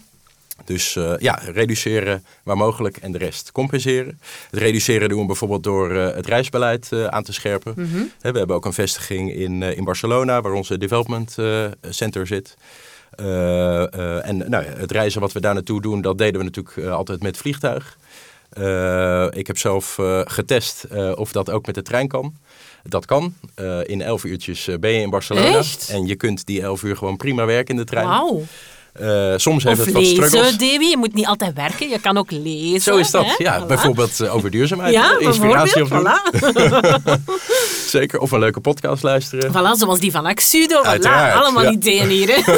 Dus 0.64 0.96
eh, 0.96 1.12
ja, 1.18 1.40
reduceren 1.52 2.24
waar 2.42 2.56
mogelijk 2.56 2.96
en 2.96 3.12
de 3.12 3.18
rest 3.18 3.52
compenseren. 3.52 4.20
Het 4.50 4.60
reduceren 4.60 5.08
doen 5.08 5.20
we 5.20 5.26
bijvoorbeeld 5.26 5.62
door 5.62 5.90
eh, 5.90 6.14
het 6.14 6.26
reisbeleid 6.26 6.92
eh, 6.92 7.06
aan 7.06 7.22
te 7.22 7.32
scherpen. 7.32 7.74
Hè, 8.20 8.32
we 8.32 8.38
hebben 8.38 8.56
ook 8.56 8.64
een 8.64 8.72
vestiging 8.72 9.32
in, 9.34 9.62
in 9.62 9.84
Barcelona 9.84 10.40
waar 10.40 10.52
onze 10.52 10.78
development 10.78 11.36
center 11.90 12.26
zit. 12.26 12.56
En 13.16 14.44
nou 14.46 14.64
het 14.64 14.90
reizen 14.90 15.20
wat 15.20 15.32
we 15.32 15.40
daar 15.40 15.54
naartoe 15.54 15.80
doen, 15.80 16.00
dat 16.00 16.18
deden 16.18 16.38
we 16.38 16.44
natuurlijk 16.44 16.86
altijd 16.88 17.22
met 17.22 17.36
vliegtuig. 17.36 17.98
Ik 19.30 19.46
heb 19.46 19.58
zelf 19.58 19.98
getest 20.24 20.86
of 21.14 21.32
dat 21.32 21.50
ook 21.50 21.66
met 21.66 21.74
de 21.74 21.82
trein 21.82 22.08
kan. 22.08 22.36
Dat 22.82 23.06
kan. 23.06 23.34
In 23.84 24.02
elf 24.02 24.24
uurtjes 24.24 24.68
ben 24.80 24.90
je 24.90 25.00
in 25.00 25.10
Barcelona. 25.10 25.58
Echt? 25.58 25.88
En 25.90 26.06
je 26.06 26.14
kunt 26.14 26.46
die 26.46 26.62
elf 26.62 26.82
uur 26.82 26.96
gewoon 26.96 27.16
prima 27.16 27.44
werken 27.44 27.74
in 27.74 27.80
de 27.80 27.86
trein. 27.86 28.06
Wauw. 28.06 28.42
Eh, 28.94 29.32
soms 29.36 29.64
heeft 29.64 29.78
Of 29.80 29.84
het 29.84 29.94
wat 29.94 30.04
struggles. 30.06 30.32
lezen, 30.32 30.58
Davy. 30.58 30.84
Je 30.84 30.96
moet 30.96 31.14
niet 31.14 31.26
altijd 31.26 31.54
werken, 31.54 31.88
je 31.88 31.98
kan 32.00 32.18
ook 32.18 32.30
lezen. 32.30 32.80
Zo 32.80 32.96
is 32.96 33.10
dat. 33.10 33.24
hè? 33.26 33.34
Ja, 33.38 33.62
Voilà. 33.62 33.66
bijvoorbeeld 33.66 34.20
eh, 34.20 34.34
over 34.34 34.50
duurzaamheid. 34.50 34.92
Ja, 34.94 35.18
inspiratie 35.18 35.84
voilà. 35.84 36.40
Zeker. 37.86 38.18
Of 38.20 38.30
een 38.30 38.38
leuke 38.38 38.60
podcast 38.60 39.02
luisteren. 39.02 39.50
voilà, 39.52 39.78
zoals 39.78 39.98
die 40.00 40.10
van 40.10 40.26
Axudo. 40.26 40.82
Voilà, 40.84 41.32
allemaal 41.34 41.62
ja. 41.62 41.70
ideeën 41.70 42.08
hier. 42.08 42.28
Hè? 42.28 42.52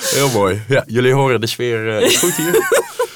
Heel 0.16 0.28
mooi. 0.30 0.62
Ja, 0.68 0.84
jullie 0.86 1.12
horen 1.12 1.40
de 1.40 1.46
sfeer 1.46 1.86
is 2.00 2.16
goed 2.16 2.34
hier. 2.34 2.56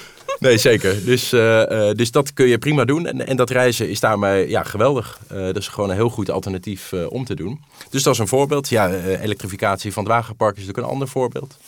Nee, 0.42 0.58
zeker. 0.58 1.04
Dus, 1.04 1.32
eh, 1.32 1.88
eh, 1.88 1.96
dus 1.96 2.10
dat 2.10 2.32
kun 2.32 2.46
je 2.46 2.58
prima 2.58 2.84
doen. 2.84 3.06
En, 3.06 3.26
en 3.26 3.36
dat 3.36 3.50
reizen 3.50 3.88
is 3.88 4.00
daarmee 4.00 4.48
ja, 4.48 4.62
geweldig. 4.62 5.18
Eh, 5.28 5.36
dat 5.38 5.56
is 5.56 5.68
gewoon 5.68 5.90
een 5.90 5.96
heel 5.96 6.08
goed 6.08 6.30
alternatief 6.30 6.92
om 7.08 7.24
te 7.24 7.34
doen. 7.34 7.60
Dus 7.90 8.02
dat 8.02 8.12
is 8.12 8.18
een 8.18 8.28
voorbeeld. 8.28 8.68
Ja, 8.68 8.90
elektrificatie 8.94 9.92
van 9.92 10.04
het 10.04 10.12
wagenpark 10.12 10.56
is 10.56 10.60
natuurlijk 10.60 10.86
een 10.86 10.92
ander 10.92 11.08
voorbeeld. 11.08 11.58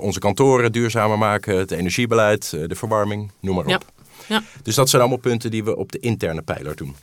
Onze 0.00 0.18
kantoren 0.18 0.72
duurzamer 0.72 1.18
maken, 1.18 1.56
het 1.56 1.70
energiebeleid, 1.70 2.50
de 2.50 2.74
verwarming, 2.74 3.30
noem 3.40 3.54
maar 3.54 3.64
op. 3.64 3.70
Ja. 3.70 3.80
Ja. 4.28 4.42
Dus 4.62 4.74
dat 4.74 4.88
zijn 4.88 5.02
allemaal 5.02 5.20
punten 5.20 5.50
die 5.50 5.64
we 5.64 5.76
op 5.76 5.92
de 5.92 5.98
interne 5.98 6.42
pijler 6.42 6.76
doen. 6.76 6.96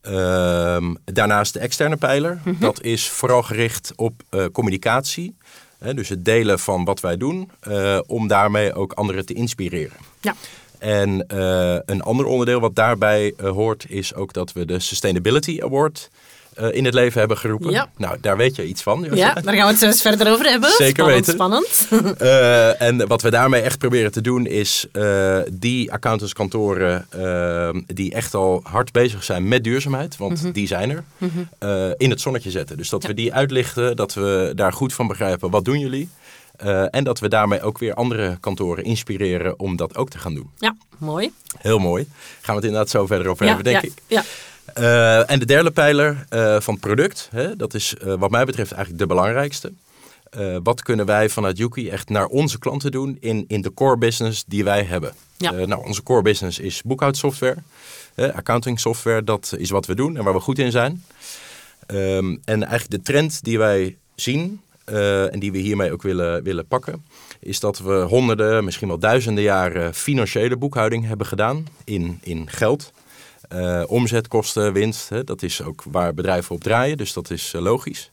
Ehm, 0.00 0.94
daarnaast 1.04 1.52
de 1.52 1.58
externe 1.58 1.96
pijler. 1.96 2.40
Dat 2.58 2.82
is 2.82 3.08
vooral 3.08 3.42
gericht 3.42 3.92
op 3.96 4.22
communicatie. 4.52 5.36
Hè, 5.78 5.94
dus 5.94 6.08
het 6.08 6.24
delen 6.24 6.58
van 6.58 6.84
wat 6.84 7.00
wij 7.00 7.16
doen, 7.16 7.50
eh, 7.60 7.98
om 8.06 8.28
daarmee 8.28 8.74
ook 8.74 8.92
anderen 8.92 9.26
te 9.26 9.34
inspireren. 9.34 9.96
Ja. 10.20 10.34
En 10.78 11.26
eh, 11.28 11.78
een 11.84 12.02
ander 12.02 12.26
onderdeel 12.26 12.60
wat 12.60 12.74
daarbij 12.74 13.34
eh, 13.36 13.50
hoort, 13.50 13.84
is 13.88 14.14
ook 14.14 14.32
dat 14.32 14.52
we 14.52 14.64
de 14.64 14.80
Sustainability 14.80 15.58
Award 15.62 16.10
eh, 16.56 16.72
in 16.72 16.84
het 16.84 16.94
leven 16.94 17.18
hebben 17.18 17.38
geroepen. 17.38 17.70
Ja. 17.70 17.90
Nou, 17.96 18.16
daar 18.20 18.36
weet 18.36 18.56
je 18.56 18.66
iets 18.66 18.82
van. 18.82 19.06
Ja, 19.12 19.34
daar 19.34 19.54
gaan 19.54 19.64
we 19.64 19.70
het 19.70 19.78
zo 19.78 19.86
eens 19.86 20.02
verder 20.02 20.32
over 20.32 20.46
hebben. 20.46 20.70
Zeker 20.70 21.04
spannend, 21.04 21.26
weten. 21.26 21.32
Spannend. 21.32 21.88
Eh, 22.26 22.82
en 22.82 23.06
wat 23.06 23.22
we 23.22 23.30
daarmee 23.30 23.60
echt 23.60 23.78
proberen 23.78 24.12
te 24.12 24.20
doen 24.20 24.46
is 24.46 24.86
eh, 24.92 25.38
die 25.52 25.92
accountantskantoren 25.92 27.06
die 27.86 28.12
echt 28.12 28.34
al 28.34 28.60
hard 28.62 28.92
bezig 28.92 29.24
zijn 29.24 29.48
met 29.48 29.64
duurzaamheid, 29.64 30.16
want 30.16 30.54
die 30.54 30.66
zijn 30.66 30.90
er, 30.90 31.04
eh, 31.58 31.90
in 31.96 32.10
het 32.10 32.20
zonnetje 32.20 32.50
zetten. 32.50 32.76
Dus 32.76 32.88
dat 32.88 33.04
we 33.04 33.14
die 33.14 33.34
uitlichten, 33.34 33.96
dat 33.96 34.14
we 34.14 34.52
daar 34.54 34.72
goed 34.72 34.92
van 34.92 35.06
begrijpen 35.06 35.50
wat 35.50 35.64
doen 35.64 35.78
jullie. 35.78 36.08
Eh, 36.56 36.94
en 36.94 37.04
dat 37.04 37.20
we 37.20 37.28
daarmee 37.28 37.62
ook 37.62 37.78
weer 37.78 37.94
andere 37.94 38.36
kantoren 38.40 38.84
inspireren 38.84 39.58
om 39.58 39.76
dat 39.76 39.96
ook 39.96 40.10
te 40.10 40.18
gaan 40.18 40.34
doen. 40.34 40.50
Ja, 40.58 40.76
mooi. 40.98 41.32
Heel 41.58 41.78
mooi. 41.78 42.06
Gaan 42.40 42.54
we 42.54 42.60
het 42.60 42.64
inderdaad 42.64 42.90
zo 42.90 43.06
verder 43.06 43.28
over 43.28 43.46
ja, 43.46 43.54
hebben, 43.54 43.72
denk 43.72 43.84
ja, 43.84 43.90
ik. 43.90 44.02
Ja. 44.06 44.22
Eh, 44.76 45.30
en 45.30 45.38
de 45.38 45.44
derde 45.44 45.70
pijler 45.70 46.26
eh, 46.28 46.60
van 46.60 46.74
het 46.74 46.82
product, 46.82 47.28
hè, 47.30 47.56
dat 47.56 47.74
is 47.74 47.94
eh, 47.96 48.14
wat 48.18 48.30
mij 48.30 48.44
betreft 48.44 48.72
eigenlijk 48.72 49.02
de 49.02 49.14
belangrijkste. 49.14 49.72
Wat 50.62 50.82
kunnen 50.82 51.06
wij 51.06 51.28
vanuit 51.28 51.58
Yuki 51.58 51.88
echt 51.88 52.08
naar 52.08 52.26
onze 52.26 52.58
klanten 52.58 52.90
doen 52.90 53.16
in, 53.20 53.44
in 53.48 53.62
de 53.62 53.74
core 53.74 53.96
business 53.96 54.44
die 54.46 54.64
wij 54.64 54.82
hebben? 54.82 55.12
Ja. 55.36 55.50
Nou, 55.50 55.86
onze 55.86 56.02
core 56.02 56.22
business 56.22 56.58
is 56.58 56.82
boekhoudsoftware, 56.82 57.56
accounting 58.14 58.80
software, 58.80 59.24
dat 59.24 59.54
is 59.58 59.70
wat 59.70 59.86
we 59.86 59.94
doen 59.94 60.16
en 60.16 60.24
waar 60.24 60.32
we 60.32 60.40
goed 60.40 60.58
in 60.58 60.70
zijn. 60.70 61.04
Ehm, 61.86 62.36
en 62.44 62.62
eigenlijk 62.64 62.90
de 62.90 63.02
trend 63.02 63.44
die 63.44 63.58
wij 63.58 63.96
zien 64.14 64.60
en 64.84 65.38
die 65.38 65.52
we 65.52 65.58
hiermee 65.58 65.92
ook 65.92 66.02
willen, 66.02 66.42
willen 66.42 66.66
pakken, 66.66 67.04
is 67.40 67.60
dat 67.60 67.78
we 67.78 67.94
honderden, 67.94 68.64
misschien 68.64 68.88
wel 68.88 68.98
duizenden 68.98 69.44
jaren 69.44 69.94
financiële 69.94 70.56
boekhouding 70.56 71.06
hebben 71.06 71.26
gedaan 71.26 71.66
in, 71.84 72.18
in 72.22 72.50
geld. 72.50 72.92
Eh, 73.48 73.82
omzet, 73.86 74.28
kosten, 74.28 74.72
winst, 74.72 75.08
hè, 75.08 75.24
dat 75.24 75.42
is 75.42 75.62
ook 75.62 75.82
waar 75.90 76.14
bedrijven 76.14 76.54
op 76.54 76.62
draaien, 76.62 76.96
dus 76.96 77.12
dat 77.12 77.30
is 77.30 77.52
eh, 77.54 77.60
logisch. 77.60 78.10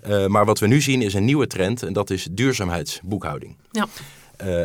Eh, 0.00 0.26
maar 0.26 0.44
wat 0.44 0.58
we 0.58 0.66
nu 0.66 0.80
zien 0.80 1.02
is 1.02 1.14
een 1.14 1.24
nieuwe 1.24 1.46
trend 1.46 1.82
en 1.82 1.92
dat 1.92 2.10
is 2.10 2.28
duurzaamheidsboekhouding. 2.30 3.56
Ja. 3.70 3.86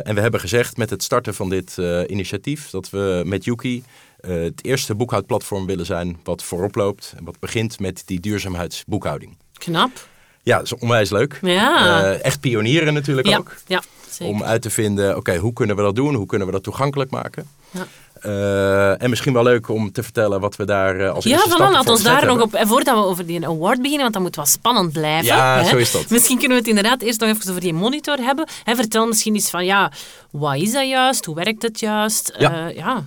En 0.02 0.14
we 0.14 0.20
hebben 0.20 0.40
gezegd 0.40 0.76
met 0.76 0.90
het 0.90 1.02
starten 1.02 1.34
van 1.34 1.48
dit 1.48 1.76
initiatief 2.06 2.70
dat 2.70 2.90
we 2.90 3.22
met 3.26 3.44
Yuki 3.44 3.84
het 4.20 4.64
eerste 4.64 4.94
boekhoudplatform 4.94 5.66
willen 5.66 5.86
zijn 5.86 6.18
wat 6.24 6.42
voorop 6.42 6.74
loopt 6.74 7.14
en 7.16 7.24
wat 7.24 7.38
begint 7.38 7.80
met 7.80 8.02
die 8.06 8.20
duurzaamheidsboekhouding. 8.20 9.36
Knap. 9.52 10.08
Ja, 10.42 10.56
dat 10.56 10.64
is 10.64 10.74
onwijs 10.74 11.10
leuk. 11.10 11.38
Ja. 11.42 12.12
Echt 12.12 12.40
pionieren 12.40 12.94
natuurlijk 12.94 13.26
ja, 13.26 13.36
ook. 13.36 13.54
ja, 13.66 13.82
zeker. 14.10 14.34
Om 14.34 14.42
uit 14.42 14.62
te 14.62 14.70
vinden, 14.70 15.16
oké, 15.16 15.36
hoe 15.36 15.52
kunnen 15.52 15.76
we 15.76 15.82
dat 15.82 15.94
doen? 15.94 16.14
Hoe 16.14 16.26
kunnen 16.26 16.46
we 16.46 16.52
dat 16.52 16.62
toegankelijk 16.62 17.10
maken? 17.10 17.48
Ja. 17.70 17.86
Eh, 18.24 19.02
en 19.02 19.10
misschien 19.10 19.32
wel 19.32 19.42
leuk 19.42 19.68
om 19.68 19.92
te 19.92 20.02
vertellen 20.02 20.40
wat 20.40 20.56
we 20.56 20.64
daar 20.64 21.00
eh, 21.00 21.10
als 21.10 21.24
Ja, 21.24 21.30
eerste 21.30 21.48
voilà, 21.48 21.52
stappen 21.52 21.72
laat 21.74 21.88
ons 21.88 22.02
daar 22.02 22.26
nog 22.26 22.40
op. 22.40 22.54
En 22.54 22.66
voordat 22.66 22.94
we 22.94 23.04
over 23.04 23.26
die 23.26 23.46
award 23.46 23.76
beginnen, 23.76 24.00
want 24.00 24.12
dat 24.12 24.22
moet 24.22 24.36
wel 24.36 24.46
spannend 24.46 24.92
blijven. 24.92 25.24
Ja, 25.24 25.58
hè. 25.62 25.68
zo 25.68 25.76
is 25.76 25.92
dat. 25.92 26.10
Misschien 26.10 26.38
kunnen 26.38 26.56
we 26.56 26.62
het 26.62 26.76
inderdaad 26.76 27.02
eerst 27.02 27.20
nog 27.20 27.28
even 27.28 27.50
over 27.50 27.60
die 27.60 27.74
monitor 27.74 28.16
hebben. 28.16 28.48
Hè, 28.62 28.74
vertel 28.74 29.06
misschien 29.06 29.34
eens 29.34 29.50
van, 29.50 29.64
ja, 29.64 29.92
wat 30.30 30.56
is 30.56 30.72
dat 30.72 30.88
juist? 30.88 31.24
Hoe 31.24 31.34
werkt 31.34 31.62
het 31.62 31.80
juist? 31.80 32.34
Ja. 32.38 32.68
Eh, 32.68 32.76
ja. 32.76 33.04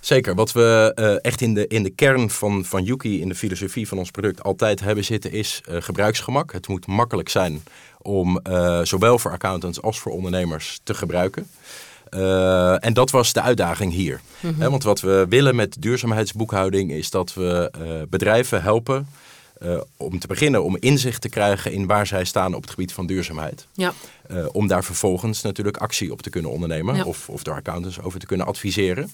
Zeker. 0.00 0.34
Wat 0.34 0.52
we 0.52 0.92
eh, 0.94 1.24
echt 1.24 1.40
in 1.40 1.54
de, 1.54 1.66
in 1.66 1.82
de 1.82 1.90
kern 1.90 2.30
van, 2.30 2.64
van 2.64 2.82
Yuki, 2.82 3.20
in 3.20 3.28
de 3.28 3.34
filosofie 3.34 3.88
van 3.88 3.98
ons 3.98 4.10
product, 4.10 4.42
altijd 4.42 4.80
hebben 4.80 5.04
zitten, 5.04 5.32
is 5.32 5.60
eh, 5.64 5.76
gebruiksgemak. 5.80 6.52
Het 6.52 6.68
moet 6.68 6.86
makkelijk 6.86 7.28
zijn 7.28 7.62
om 8.02 8.38
eh, 8.38 8.80
zowel 8.82 9.18
voor 9.18 9.30
accountants 9.30 9.82
als 9.82 9.98
voor 9.98 10.12
ondernemers 10.12 10.80
te 10.82 10.94
gebruiken. 10.94 11.46
Eh, 12.14 12.84
en 12.84 12.92
dat 12.92 13.10
was 13.10 13.32
de 13.32 13.40
uitdaging 13.40 13.92
hier. 13.92 14.20
Hè, 14.40 14.70
want 14.70 14.82
wat 14.82 15.00
we 15.00 15.26
willen 15.28 15.56
met 15.56 15.76
duurzaamheidsboekhouding 15.78 16.90
is 16.90 17.10
dat 17.10 17.34
we 17.34 17.70
eh, 17.72 17.80
bedrijven 18.08 18.62
helpen 18.62 19.08
eh, 19.60 19.80
om 19.96 20.18
te 20.18 20.26
beginnen 20.26 20.64
om 20.64 20.76
inzicht 20.80 21.20
te 21.20 21.28
krijgen 21.28 21.72
in 21.72 21.86
waar 21.86 22.06
zij 22.06 22.24
staan 22.24 22.54
op 22.54 22.62
het 22.62 22.70
gebied 22.70 22.92
van 22.92 23.06
duurzaamheid. 23.06 23.66
Ja. 23.72 23.92
Om 24.52 24.66
daar 24.66 24.84
vervolgens 24.84 25.42
natuurlijk 25.42 25.76
actie 25.76 26.12
op 26.12 26.22
te 26.22 26.30
kunnen 26.30 26.50
ondernemen. 26.50 26.96
Ja. 26.96 27.04
Of, 27.04 27.28
of 27.28 27.42
door 27.42 27.54
accountants 27.54 28.00
over 28.00 28.20
te 28.20 28.26
kunnen 28.26 28.46
adviseren. 28.46 29.10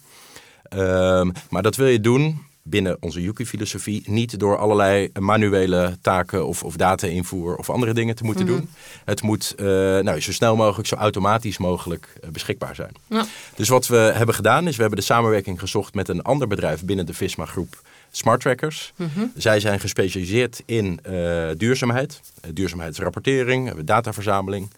Ehm, 0.62 1.30
maar 1.50 1.62
dat 1.62 1.76
wil 1.76 1.87
je 1.87 2.00
doen 2.00 2.42
binnen 2.62 2.96
onze 3.00 3.22
Yuki-filosofie 3.22 4.02
niet 4.06 4.38
door 4.38 4.58
allerlei 4.58 5.10
manuele 5.18 5.98
taken 6.02 6.46
of, 6.46 6.62
of 6.64 6.76
data-invoer 6.76 7.56
of 7.56 7.70
andere 7.70 7.94
dingen 7.94 8.14
te 8.14 8.24
moeten 8.24 8.46
doen. 8.46 8.68
Het 9.04 9.22
moet 9.22 9.54
eh, 9.56 9.66
nou, 9.98 10.20
zo 10.20 10.32
snel 10.32 10.56
mogelijk, 10.56 10.88
zo 10.88 10.96
automatisch 10.96 11.58
mogelijk 11.58 12.08
eh, 12.20 12.30
beschikbaar 12.30 12.74
zijn. 12.74 12.92
Ja. 13.06 13.24
Dus 13.54 13.68
wat 13.68 13.86
we 13.86 13.96
hebben 13.96 14.34
gedaan 14.34 14.68
is, 14.68 14.74
we 14.74 14.80
hebben 14.80 14.98
de 14.98 15.04
samenwerking 15.04 15.58
gezocht 15.58 15.94
met 15.94 16.08
een 16.08 16.22
ander 16.22 16.48
bedrijf 16.48 16.84
binnen 16.84 17.06
de 17.06 17.14
Visma-groep, 17.14 17.82
Smart 18.10 18.40
Trackers. 18.40 18.92
Zij 19.36 19.60
zijn 19.60 19.80
gespecialiseerd 19.80 20.62
in 20.66 21.00
eh, 21.02 21.14
duurzaamheid, 21.56 22.20
duurzaamheidsrapportering, 22.52 23.80
dataverzameling. 23.84 24.70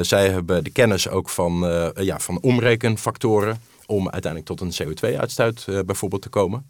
Zij 0.00 0.28
hebben 0.28 0.64
de 0.64 0.70
kennis 0.70 1.08
ook 1.08 1.28
van, 1.28 1.92
ja, 1.94 2.18
van 2.18 2.40
omrekenfactoren 2.40 3.60
om 3.88 4.08
uiteindelijk 4.08 4.58
tot 4.58 4.60
een 4.60 4.86
CO2-uitstoot 4.86 5.64
eh, 5.68 5.78
bijvoorbeeld 5.86 6.22
te 6.22 6.28
komen. 6.28 6.66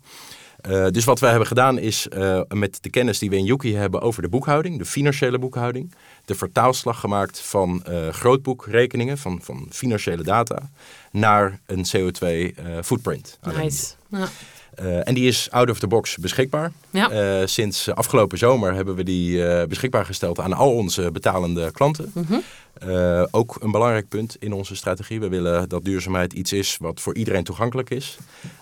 Eh, 0.61 0.87
dus 0.91 1.05
wat 1.05 1.21
wij 1.21 1.31
hebben 1.31 1.49
gedaan 1.49 1.79
is 1.79 2.09
eh, 2.09 2.41
met 2.49 2.79
de 2.83 2.91
kennis 2.91 3.19
die 3.19 3.31
we 3.31 3.37
in 3.37 3.45
Yuki 3.45 3.75
hebben 3.75 4.01
over 4.01 4.23
de 4.23 4.29
boekhouding, 4.29 4.79
de 4.79 4.85
financiële 4.85 5.39
boekhouding, 5.39 5.95
de 6.25 6.35
vertaalslag 6.35 7.01
gemaakt 7.01 7.41
van 7.41 7.85
eh, 7.85 8.09
grootboekrekeningen, 8.09 9.19
van, 9.19 9.41
van 9.43 9.67
financiële 9.71 10.23
data, 10.23 10.71
naar 11.11 11.61
een 11.67 11.85
CO2-footprint. 11.97 13.39
Nice. 13.57 13.95
Ja. 14.09 14.29
Eh, 14.79 15.09
en 15.09 15.15
die 15.15 15.27
is 15.27 15.49
out 15.51 15.71
of 15.71 15.79
the 15.79 15.87
box 15.87 16.17
beschikbaar. 16.17 16.73
Ja. 16.91 17.11
Eh, 17.11 17.47
sinds 17.47 17.91
afgelopen 17.91 18.39
zomer 18.39 18.75
hebben 18.75 18.95
we 18.95 19.03
die 19.03 19.47
eh, 19.47 19.67
beschikbaar 19.67 20.05
gesteld 20.05 20.41
aan 20.41 20.53
al 20.53 20.73
onze 20.75 21.11
betalende 21.13 21.71
klanten. 21.71 22.13
Mhm. 22.15 22.35
Eh, 22.79 23.23
ook 23.31 23.57
een 23.61 23.71
belangrijk 23.71 24.09
punt 24.09 24.37
in 24.39 24.53
onze 24.53 24.77
strategie. 24.77 25.21
We 25.21 25.29
willen 25.29 25.69
dat 25.69 25.85
duurzaamheid 25.85 26.33
iets 26.33 26.53
is 26.53 26.77
wat 26.81 27.01
voor 27.01 27.15
iedereen 27.15 27.45
toegankelijk 27.45 27.91
is. 27.91 28.17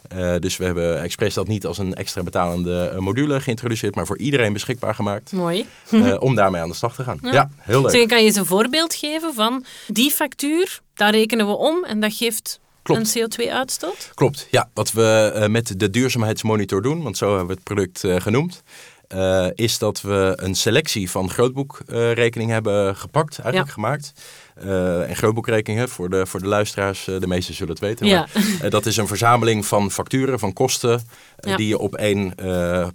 Eh, 0.09 0.35
dus 0.39 0.57
we 0.57 0.65
hebben 0.65 1.03
expres 1.03 1.35
dat 1.35 1.49
niet 1.49 1.67
als 1.67 1.79
een 1.79 1.95
extra 1.95 2.23
betalende 2.23 2.89
eh, 2.89 2.99
module 2.99 3.41
geïntroduceerd, 3.41 3.95
maar 3.95 4.07
voor 4.07 4.19
iedereen 4.19 4.53
beschikbaar 4.53 4.95
gemaakt. 4.95 5.33
Mooi. 5.33 5.67
eh, 5.91 6.17
om 6.29 6.35
daarmee 6.35 6.61
aan 6.61 6.69
de 6.69 6.75
slag 6.75 6.95
te 6.95 7.03
gaan. 7.03 7.19
Ja, 7.23 7.51
heel 7.59 7.83
leuk. 7.83 7.91
Zeg, 7.91 8.07
kan 8.07 8.19
je 8.19 8.25
eens 8.25 8.37
een 8.37 8.47
voorbeeld 8.47 8.95
geven 8.95 9.35
van 9.35 9.65
die 9.87 10.11
factuur, 10.11 10.81
daar 10.95 11.11
rekenen 11.11 11.47
we 11.47 11.57
om 11.57 11.85
en 11.85 12.01
dat 12.01 12.15
geeft 12.15 12.61
Klopt. 12.87 13.15
een 13.15 13.31
CO2-uitstoot? 13.31 14.11
Klopt, 14.15 14.47
ja. 14.51 14.71
Wat 14.75 14.93
we 14.93 15.33
eh, 15.35 15.49
met 15.49 15.81
de 15.81 15.91
duurzaamheidsmonitor 15.91 16.83
doen, 16.83 17.03
want 17.03 17.17
zo 17.17 17.29
hebben 17.29 17.47
we 17.47 17.53
het 17.53 17.63
product 17.63 18.05
eh, 18.05 18.17
genoemd, 18.21 18.63
eh, 19.09 19.47
is 19.55 19.79
dat 19.79 20.01
we 20.01 20.33
een 20.37 20.55
selectie 20.55 21.11
van 21.11 21.31
grootboekrekeningen 21.31 22.55
hebben 22.55 22.97
gepakt, 22.97 23.39
eigenlijk 23.39 23.69
Ja. 23.69 23.75
gemaakt. 23.75 24.13
Eh, 24.57 25.09
en 25.09 25.17
grootboekrekeningen, 25.17 25.89
voor 25.89 26.11
de, 26.11 26.27
voor 26.27 26.41
de 26.41 26.47
luisteraars, 26.47 27.09
eh, 27.09 27.21
de 27.21 27.27
meesten 27.27 27.55
zullen 27.55 27.73
het 27.73 27.83
weten. 27.83 28.07
Ja. 28.07 28.29
Maar, 28.35 28.43
eh, 28.61 28.71
dat 28.71 28.87
is 28.87 28.97
een 28.97 29.07
verzameling 29.07 29.67
van 29.67 29.91
facturen, 29.91 30.39
van 30.39 30.53
kosten, 30.53 31.03
Ja. 31.39 31.57
die 31.57 31.69
je 31.69 31.79
op 31.79 31.95
één 31.95 32.35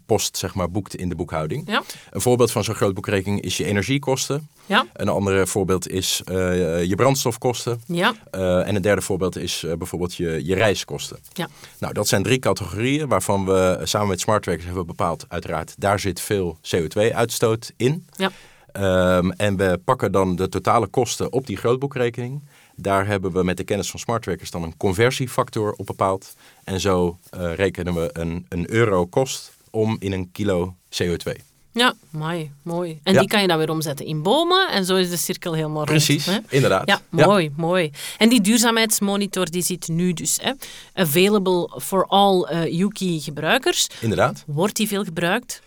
post 0.05 0.37
zeg 0.37 0.53
maar, 0.53 0.71
boekt 0.71 0.95
in 0.95 1.09
de 1.09 1.15
boekhouding. 1.15 1.63
Ja. 1.67 1.83
Een 2.09 2.21
voorbeeld 2.21 2.51
van 2.51 2.63
zo'n 2.63 2.75
grootboekrekening 2.75 3.41
is 3.41 3.57
je 3.57 3.65
energiekosten. 3.65 4.49
Ja. 4.65 4.85
Een 4.93 5.09
ander 5.09 5.47
voorbeeld 5.47 5.89
is 5.89 6.21
je 6.25 6.93
brandstofkosten. 6.95 7.81
Ja. 7.85 8.13
En 8.31 8.75
een 8.75 8.81
derde 8.81 9.01
voorbeeld 9.01 9.37
is 9.37 9.65
bijvoorbeeld 9.77 10.15
je, 10.15 10.45
je 10.45 10.55
reiskosten. 10.55 11.17
Ja. 11.33 11.47
Nou, 11.79 11.93
dat 11.93 12.07
zijn 12.07 12.23
drie 12.23 12.39
categorieën 12.39 13.07
waarvan 13.07 13.45
we 13.45 13.79
samen 13.83 14.07
met 14.07 14.19
Smart 14.19 14.43
Trackers 14.43 14.65
hebben 14.65 14.85
bepaald, 14.85 15.25
uiteraard, 15.27 15.73
daar 15.77 15.99
zit 15.99 16.21
veel 16.21 16.57
CO2-uitstoot 16.61 17.71
in. 17.77 18.05
Ja. 18.15 18.31
Ehm, 18.73 19.29
en 19.31 19.57
we 19.57 19.79
pakken 19.85 20.11
dan 20.11 20.35
de 20.35 20.49
totale 20.49 20.87
kosten 20.87 21.31
op 21.31 21.47
die 21.47 21.57
grootboekrekening. 21.57 22.41
Daar 22.75 23.07
hebben 23.07 23.31
we 23.31 23.43
met 23.43 23.57
de 23.57 23.63
kennis 23.63 23.91
van 23.91 23.99
Smart 23.99 24.23
Trackers 24.23 24.51
dan 24.51 24.63
een 24.63 24.77
conversiefactor 24.77 25.71
op 25.77 25.85
bepaald. 25.85 26.35
En 26.63 26.79
zo 26.79 27.17
eh, 27.29 27.53
rekenen 27.55 27.93
we 27.93 28.09
een, 28.13 28.45
een 28.49 28.71
euro 28.71 29.05
kost 29.05 29.51
om 29.69 29.95
in 29.99 30.11
een 30.11 30.31
kilo 30.31 30.75
CO2. 31.03 31.31
Ja, 31.73 31.93
mooi, 32.09 32.51
mooi. 32.61 32.99
En 33.03 33.13
Ja. 33.13 33.19
die 33.19 33.27
kan 33.29 33.41
je 33.41 33.47
dan 33.47 33.57
weer 33.57 33.69
omzetten 33.69 34.05
in 34.05 34.21
bomen 34.21 34.69
en 34.71 34.85
zo 34.85 34.95
is 34.95 35.09
de 35.09 35.17
cirkel 35.17 35.53
helemaal 35.53 35.75
rond. 35.85 35.89
Precies, 35.89 36.29
inderdaad. 36.49 36.87
Ja, 36.87 37.01
mooi, 37.09 37.51
mooi. 37.57 37.91
En 38.17 38.29
die 38.29 38.41
duurzaamheidsmonitor 38.41 39.45
die 39.51 39.61
zit 39.61 39.87
nu 39.87 40.13
dus 40.13 40.37
hè, 40.41 40.51
available 40.93 41.79
for 41.81 42.05
all 42.07 42.41
eh 42.43 42.71
Yuki-gebruikers. 42.73 43.87
inderdaad. 44.01 44.43
Wordt 44.47 44.75
die 44.75 44.87
veel 44.87 45.03
gebruikt? 45.03 45.61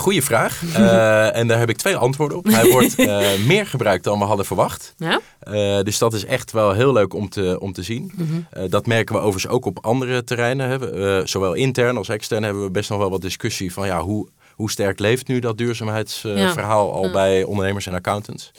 Goeie 0.00 0.22
vraag. 0.22 0.62
Eh, 0.74 1.36
en 1.36 1.46
daar 1.46 1.58
heb 1.58 1.68
ik 1.68 1.76
twee 1.76 1.96
antwoorden 1.96 2.38
op. 2.38 2.44
Hij 2.44 2.70
wordt 2.70 2.94
eh, 2.94 3.38
meer 3.52 3.66
gebruikt 3.66 4.04
dan 4.04 4.18
we 4.18 4.24
hadden 4.24 4.46
verwacht. 4.46 4.94
Ja? 4.96 5.20
Eh, 5.40 5.82
dus 5.82 5.98
dat 5.98 6.12
is 6.12 6.24
echt 6.24 6.52
wel 6.52 6.72
heel 6.72 6.92
leuk 6.92 7.14
om 7.14 7.28
te, 7.28 7.60
om 7.60 7.72
te 7.72 7.82
zien. 7.82 8.12
Eh, 8.50 8.62
dat 8.68 8.86
merken 8.86 9.14
we 9.14 9.20
overigens 9.20 9.52
ook 9.52 9.64
op 9.64 9.78
andere 9.84 10.24
terreinen. 10.24 10.68
Hè. 10.68 11.26
Zowel 11.26 11.52
intern 11.52 11.96
als 11.96 12.08
extern 12.08 12.42
hebben 12.42 12.62
we 12.62 12.70
best 12.70 12.90
nog 12.90 12.98
wel 12.98 13.10
wat 13.10 13.20
discussie 13.20 13.72
van 13.72 13.86
ja, 13.86 14.00
hoe, 14.00 14.28
hoe 14.54 14.70
sterk 14.70 14.98
leeft 14.98 15.26
nu 15.26 15.38
dat 15.38 15.58
duurzaamheidsverhaal 15.58 16.92
al 16.92 17.10
bij 17.10 17.44
ondernemers 17.44 17.86
en 17.86 17.94
accountants. 17.94 18.50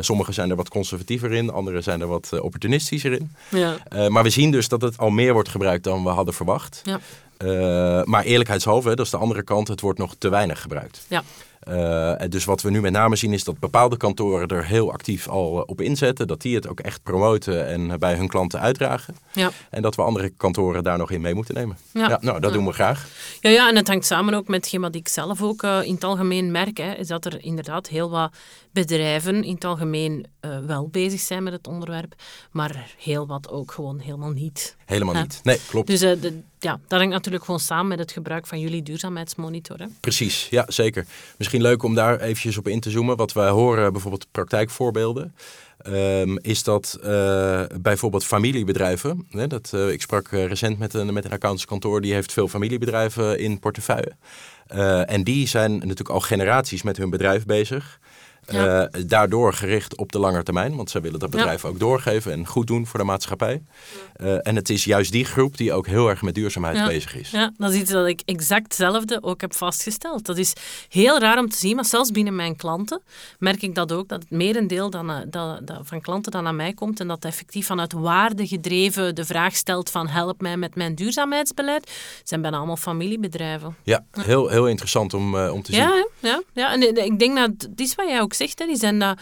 Sommigen 0.00 0.34
zijn 0.34 0.50
er 0.50 0.56
wat 0.56 0.68
conservatiever 0.68 1.32
in, 1.32 1.50
anderen 1.50 1.82
zijn 1.82 2.00
er 2.00 2.06
wat 2.06 2.40
opportunistischer 2.40 3.12
in. 3.12 3.30
Ja. 3.48 3.76
Maar 4.08 4.22
we 4.22 4.30
zien 4.30 4.50
dus 4.50 4.68
dat 4.68 4.82
het 4.82 4.98
al 4.98 5.10
meer 5.10 5.32
wordt 5.32 5.48
gebruikt 5.48 5.84
dan 5.84 6.02
we 6.02 6.08
hadden 6.08 6.34
verwacht. 6.34 6.80
Ja. 6.84 7.00
Eh, 7.36 8.02
maar 8.04 8.24
eerlijkheidshalve, 8.24 8.88
dat 8.88 9.04
is 9.04 9.10
de 9.10 9.16
andere 9.16 9.42
kant, 9.42 9.68
het 9.68 9.80
wordt 9.80 9.98
nog 9.98 10.14
te 10.18 10.28
weinig 10.28 10.60
gebruikt. 10.60 11.04
Ja. 11.08 11.22
Eh, 11.66 12.12
dus 12.28 12.44
wat 12.44 12.62
we 12.62 12.70
nu 12.70 12.80
met 12.80 12.92
name 12.92 13.16
zien 13.16 13.32
is 13.32 13.44
dat 13.44 13.58
bepaalde 13.58 13.96
kantoren 13.96 14.48
er 14.48 14.66
heel 14.66 14.92
actief 14.92 15.28
al 15.28 15.56
eh, 15.58 15.62
op 15.66 15.80
inzetten. 15.80 16.26
Dat 16.26 16.40
die 16.40 16.54
het 16.54 16.68
ook 16.68 16.80
echt 16.80 17.02
promoten 17.02 17.66
en 17.66 17.98
bij 17.98 18.14
hun 18.14 18.28
klanten 18.28 18.60
uitdragen. 18.60 19.16
Ja. 19.32 19.50
En 19.70 19.82
dat 19.82 19.94
we 19.94 20.02
andere 20.02 20.28
kantoren 20.36 20.82
daar 20.82 20.98
nog 20.98 21.10
in 21.10 21.20
mee 21.20 21.34
moeten 21.34 21.54
nemen. 21.54 21.78
Ja. 21.92 22.18
nou, 22.20 22.40
dat 22.40 22.50
Ja. 22.50 22.56
doen 22.56 22.66
we 22.66 22.72
graag. 22.72 23.06
Ja, 23.40 23.50
ja, 23.50 23.68
en 23.68 23.76
het 23.76 23.88
hangt 23.88 24.06
samen 24.06 24.34
ook 24.34 24.48
met 24.48 24.60
hetgeen 24.60 24.80
wat 24.80 24.94
ik 24.94 25.08
zelf 25.08 25.42
ook 25.42 25.62
eh, 25.62 25.82
in 25.82 25.94
het 25.94 26.04
algemeen 26.04 26.50
merk. 26.50 26.76
Hè, 26.76 26.92
is 26.94 27.06
dat 27.06 27.24
er 27.24 27.44
inderdaad 27.44 27.88
heel 27.88 28.10
wat 28.10 28.32
bedrijven 28.72 29.44
in 29.44 29.54
het 29.54 29.64
algemeen 29.64 30.26
wel 30.66 30.88
bezig 30.88 31.20
zijn 31.20 31.42
met 31.42 31.52
het 31.52 31.66
onderwerp, 31.66 32.14
maar 32.50 32.94
heel 32.98 33.26
wat 33.26 33.48
ook 33.50 33.72
gewoon 33.72 33.98
helemaal 33.98 34.30
niet. 34.30 34.76
Helemaal 34.84 35.14
niet. 35.14 35.40
Nee, 35.42 35.60
klopt. 35.68 35.86
Dus 35.86 36.00
de, 36.00 36.40
ja, 36.58 36.80
dat 36.88 36.98
hangt 36.98 37.12
natuurlijk 37.14 37.44
gewoon 37.44 37.60
samen 37.60 37.86
met 37.88 37.98
het 37.98 38.12
gebruik 38.12 38.46
van 38.46 38.60
jullie 38.60 38.82
duurzaamheidsmonitor. 38.82 39.78
Hè. 39.78 39.86
Precies, 40.00 40.46
ja 40.50 40.64
zeker. 40.68 41.06
Misschien 41.36 41.55
leuk 41.60 41.82
om 41.82 41.94
daar 41.94 42.20
eventjes 42.20 42.58
op 42.58 42.68
in 42.68 42.80
te 42.80 42.90
zoomen. 42.90 43.16
Wat 43.16 43.32
wij 43.32 43.48
horen, 43.48 43.92
bijvoorbeeld 43.92 44.26
praktijkvoorbeelden, 44.30 45.34
ehm, 45.78 46.36
is 46.36 46.62
dat 46.62 46.98
eh, 47.02 47.62
bijvoorbeeld 47.80 48.24
familiebedrijven. 48.24 49.26
Hè, 49.30 49.46
dat, 49.46 49.70
eh, 49.74 49.90
ik 49.90 50.02
sprak 50.02 50.32
eh, 50.32 50.46
recent 50.46 50.78
met 50.78 50.94
een, 50.94 51.12
met 51.12 51.24
een 51.24 51.32
accountantskantoor, 51.32 52.00
die 52.00 52.12
heeft 52.12 52.32
veel 52.32 52.48
familiebedrijven 52.48 53.38
in 53.38 53.58
portefeuille. 53.58 54.12
Eh, 54.66 55.10
en 55.10 55.24
die 55.24 55.48
zijn 55.48 55.72
natuurlijk 55.72 56.08
al 56.08 56.20
generaties 56.20 56.82
met 56.82 56.96
hun 56.96 57.10
bedrijf 57.10 57.44
bezig. 57.44 57.98
Ja. 58.46 58.86
Eh, 58.86 59.02
daardoor 59.06 59.52
gericht 59.54 59.96
op 59.96 60.12
de 60.12 60.18
lange 60.18 60.42
termijn, 60.42 60.76
want 60.76 60.90
zij 60.90 61.00
willen 61.00 61.18
dat 61.18 61.30
bedrijf 61.30 61.64
ook 61.64 61.78
doorgeven 61.78 62.32
en 62.32 62.46
goed 62.46 62.66
doen 62.66 62.86
voor 62.86 62.98
de 62.98 63.04
maatschappij. 63.04 63.62
Eh, 64.12 64.46
en 64.46 64.56
het 64.56 64.70
is 64.70 64.84
juist 64.84 65.12
die 65.12 65.24
groep 65.24 65.56
die 65.56 65.72
ook 65.72 65.86
heel 65.86 66.08
erg 66.08 66.22
met 66.22 66.34
duurzaamheid 66.34 66.76
Ja. 66.76 66.86
bezig 66.86 67.16
is. 67.16 67.30
Ja, 67.30 67.52
dat 67.58 67.72
is 67.72 67.80
iets 67.80 67.90
dat 67.90 68.06
ik 68.06 68.22
exact 68.24 68.62
hetzelfde 68.62 69.22
ook 69.22 69.40
heb 69.40 69.54
vastgesteld. 69.54 70.24
Dat 70.24 70.38
is 70.38 70.52
heel 70.88 71.18
raar 71.18 71.38
om 71.38 71.48
te 71.48 71.56
zien, 71.56 71.74
maar 71.74 71.84
zelfs 71.84 72.10
binnen 72.10 72.34
mijn 72.36 72.56
klanten 72.56 73.02
merk 73.38 73.62
ik 73.62 73.74
dat 73.74 73.92
ook, 73.92 74.08
dat 74.08 74.20
het 74.20 74.30
merendeel 74.30 74.90
dan, 74.90 75.10
eh, 75.10 75.16
dat, 75.26 75.66
dat 75.66 75.80
van 75.82 76.00
klanten 76.00 76.32
dan 76.32 76.42
naar 76.42 76.54
mij 76.54 76.72
komt 76.72 77.00
en 77.00 77.08
dat 77.08 77.24
effectief 77.24 77.66
vanuit 77.66 77.92
waarde 77.92 78.46
gedreven 78.46 79.14
de 79.14 79.24
vraag 79.24 79.56
stelt 79.56 79.90
van 79.90 80.08
help 80.08 80.40
mij 80.40 80.56
met 80.56 80.74
mijn 80.74 80.94
duurzaamheidsbeleid, 80.94 81.90
zijn 82.24 82.40
bijna 82.42 82.56
allemaal 82.56 82.76
familiebedrijven. 82.76 83.76
Ja, 83.82 84.04
heel, 84.10 84.48
heel 84.48 84.68
interessant 84.68 85.14
om, 85.14 85.36
om 85.36 85.62
te 85.62 85.72
zien. 85.72 85.80
Ja, 85.80 86.06
ja, 86.18 86.42
ja. 86.52 86.72
En 86.72 87.04
ik 87.04 87.18
denk 87.18 87.36
dat, 87.36 87.50
het 87.58 87.80
is 87.80 87.94
wat 87.94 88.08
jij 88.08 88.20
ook 88.20 88.34
zegt, 88.36 88.58
hè. 88.58 88.66
Die, 88.66 88.76
zijn 88.76 88.98
dat, 88.98 89.18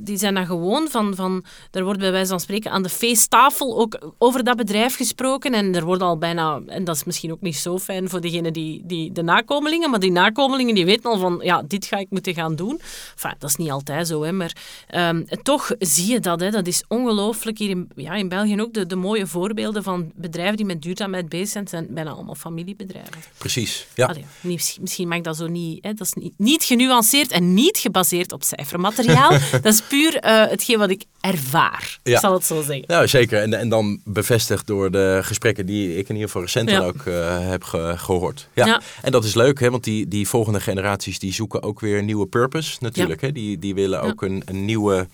die 0.00 0.16
zijn 0.16 0.34
dat 0.34 0.46
gewoon 0.46 0.88
van, 0.88 1.14
van, 1.14 1.44
er 1.70 1.84
wordt 1.84 1.98
bij 2.00 2.10
wijze 2.12 2.30
van 2.30 2.40
spreken 2.40 2.70
aan 2.70 2.82
de 2.82 2.88
feesttafel 2.88 3.78
ook 3.78 4.12
over 4.18 4.44
dat 4.44 4.56
bedrijf 4.56 4.96
gesproken 4.96 5.52
en 5.54 5.74
er 5.74 5.84
wordt 5.84 6.02
al 6.02 6.18
bijna, 6.18 6.60
en 6.66 6.84
dat 6.84 6.96
is 6.96 7.04
misschien 7.04 7.32
ook 7.32 7.40
niet 7.40 7.56
zo 7.56 7.78
fijn 7.78 8.08
voor 8.08 8.20
degene 8.20 8.50
die, 8.50 8.82
die 8.84 9.12
de 9.12 9.22
nakomelingen, 9.22 9.90
maar 9.90 10.00
die 10.00 10.10
nakomelingen 10.10 10.74
die 10.74 10.84
weten 10.84 11.10
al 11.10 11.18
van, 11.18 11.40
ja, 11.42 11.62
dit 11.66 11.84
ga 11.84 11.96
ik 11.96 12.06
moeten 12.10 12.34
gaan 12.34 12.56
doen. 12.56 12.80
Enfin, 13.12 13.34
dat 13.38 13.50
is 13.50 13.56
niet 13.56 13.70
altijd 13.70 14.06
zo, 14.08 14.22
hè, 14.22 14.32
maar 14.32 14.56
ehm, 14.88 15.22
toch 15.42 15.70
zie 15.78 16.12
je 16.12 16.20
dat, 16.20 16.40
hè. 16.40 16.50
Dat 16.50 16.66
is 16.66 16.84
ongelooflijk 16.88 17.58
hier 17.58 17.70
in, 17.70 17.88
ja, 17.96 18.12
in 18.14 18.28
België 18.28 18.60
ook, 18.60 18.74
de, 18.74 18.86
de 18.86 18.96
mooie 18.96 19.26
voorbeelden 19.26 19.82
van 19.82 20.12
bedrijven 20.14 20.56
die 20.56 20.66
met 20.66 20.82
duurzaamheid 20.82 21.28
bezig 21.28 21.48
zijn, 21.48 21.68
zijn 21.68 21.86
bijna 21.90 22.10
allemaal 22.10 22.34
familiebedrijven. 22.34 23.12
Precies. 23.38 23.86
Ja. 23.94 24.06
Allee, 24.06 24.24
niet- 24.40 24.76
misschien 24.80 25.08
mag 25.08 25.18
ik 25.18 25.24
dat 25.24 25.36
zo 25.36 25.46
niet... 25.46 25.84
Hè, 25.84 25.94
dat 25.94 26.06
is 26.06 26.12
niet, 26.12 26.32
niet 26.36 26.64
genuanceerd 26.64 27.30
en 27.30 27.54
niet 27.54 27.78
gebaseerd 27.78 28.32
op 28.32 28.42
cijfermateriaal. 28.56 29.30
dat 29.62 29.64
is 29.72 29.82
puur 29.82 30.16
eh, 30.16 30.46
hetgeen 30.48 30.78
wat 30.78 30.90
ik 30.90 31.04
ervaar. 31.20 31.98
Ja. 32.02 32.20
Zal 32.20 32.32
het 32.32 32.44
zo 32.44 32.62
zeggen. 32.62 32.84
Nou, 32.86 33.08
zeker. 33.08 33.40
En, 33.42 33.54
en 33.54 33.68
dan 33.68 34.00
bevestigd 34.04 34.66
door 34.66 34.90
de 34.90 35.20
gesprekken 35.22 35.66
die 35.66 35.88
ik 35.96 36.08
in 36.08 36.14
ieder 36.14 36.26
geval 36.26 36.42
recent 36.42 36.70
Ja. 36.70 36.80
ook 36.80 37.06
eh, 37.06 37.48
heb 37.48 37.64
ge- 37.64 37.94
gehoord. 37.96 38.48
Ja. 38.54 38.66
Ja. 38.66 38.80
En 39.02 39.12
dat 39.12 39.24
is 39.24 39.34
leuk, 39.34 39.60
hè, 39.60 39.70
want 39.70 39.84
die, 39.84 40.08
die 40.08 40.28
volgende 40.28 40.60
generaties 40.60 41.18
die 41.18 41.32
zoeken 41.32 41.62
ook 41.62 41.80
weer 41.80 41.98
een 41.98 42.04
nieuwe 42.04 42.26
purpose 42.26 42.76
natuurlijk. 42.80 43.20
Hè. 43.20 43.32
Die, 43.32 43.58
die 43.58 43.74
willen 43.74 44.02
ook 44.02 44.22
een, 44.22 44.42
een 44.44 44.64
nieuwe 44.64 45.06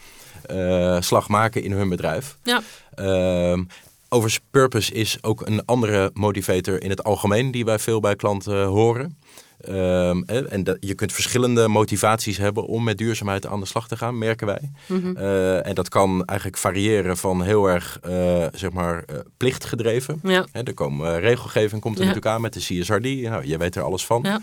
eh, 0.46 0.96
slag 1.00 1.28
maken 1.28 1.62
in 1.62 1.72
hun 1.72 1.88
bedrijf. 1.88 2.36
Ja. 2.42 2.60
Ehm, 2.94 3.62
overigens, 4.08 4.44
purpose 4.50 4.92
is 4.92 5.18
ook 5.20 5.46
een 5.46 5.64
andere 5.64 6.10
motivator 6.14 6.82
in 6.82 6.90
het 6.90 7.04
algemeen 7.04 7.50
die 7.50 7.64
wij 7.64 7.78
veel 7.78 8.00
bij 8.00 8.16
klanten 8.16 8.64
horen. 8.64 9.18
Ehm, 9.60 10.22
en 10.22 10.64
dat, 10.64 10.76
je 10.80 10.94
kunt 10.94 11.12
verschillende 11.12 11.68
motivaties 11.68 12.36
hebben 12.36 12.66
om 12.66 12.84
met 12.84 12.98
duurzaamheid 12.98 13.46
aan 13.46 13.60
de 13.60 13.66
slag 13.66 13.88
te 13.88 13.96
gaan, 13.96 14.18
merken 14.18 14.46
wij. 14.46 14.70
Eh, 15.14 15.66
en 15.66 15.74
dat 15.74 15.88
kan 15.88 16.24
eigenlijk 16.24 16.58
variëren 16.58 17.16
van 17.16 17.42
heel 17.42 17.66
erg 17.66 17.98
eh, 18.02 18.46
zeg 18.54 18.72
maar, 18.72 19.02
eh, 19.06 19.16
plichtgedreven. 19.36 20.20
Ja. 20.22 20.46
Hè, 20.52 20.62
er 20.62 20.74
komen 20.74 21.20
regelgeving 21.20 21.80
komt 21.80 21.94
er 21.98 22.02
Ja. 22.02 22.06
natuurlijk 22.08 22.34
aan 22.34 22.40
met 22.40 22.52
de 22.52 22.60
CSRD. 22.60 23.22
Nou, 23.30 23.46
je 23.46 23.58
weet 23.58 23.74
er 23.76 23.82
alles 23.82 24.06
van. 24.06 24.22
Ja. 24.22 24.40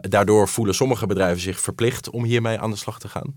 Daardoor 0.00 0.48
voelen 0.48 0.74
sommige 0.74 1.06
bedrijven 1.06 1.40
zich 1.40 1.60
verplicht 1.60 2.10
om 2.10 2.24
hiermee 2.24 2.58
aan 2.58 2.70
de 2.70 2.76
slag 2.76 2.98
te 2.98 3.08
gaan. 3.08 3.34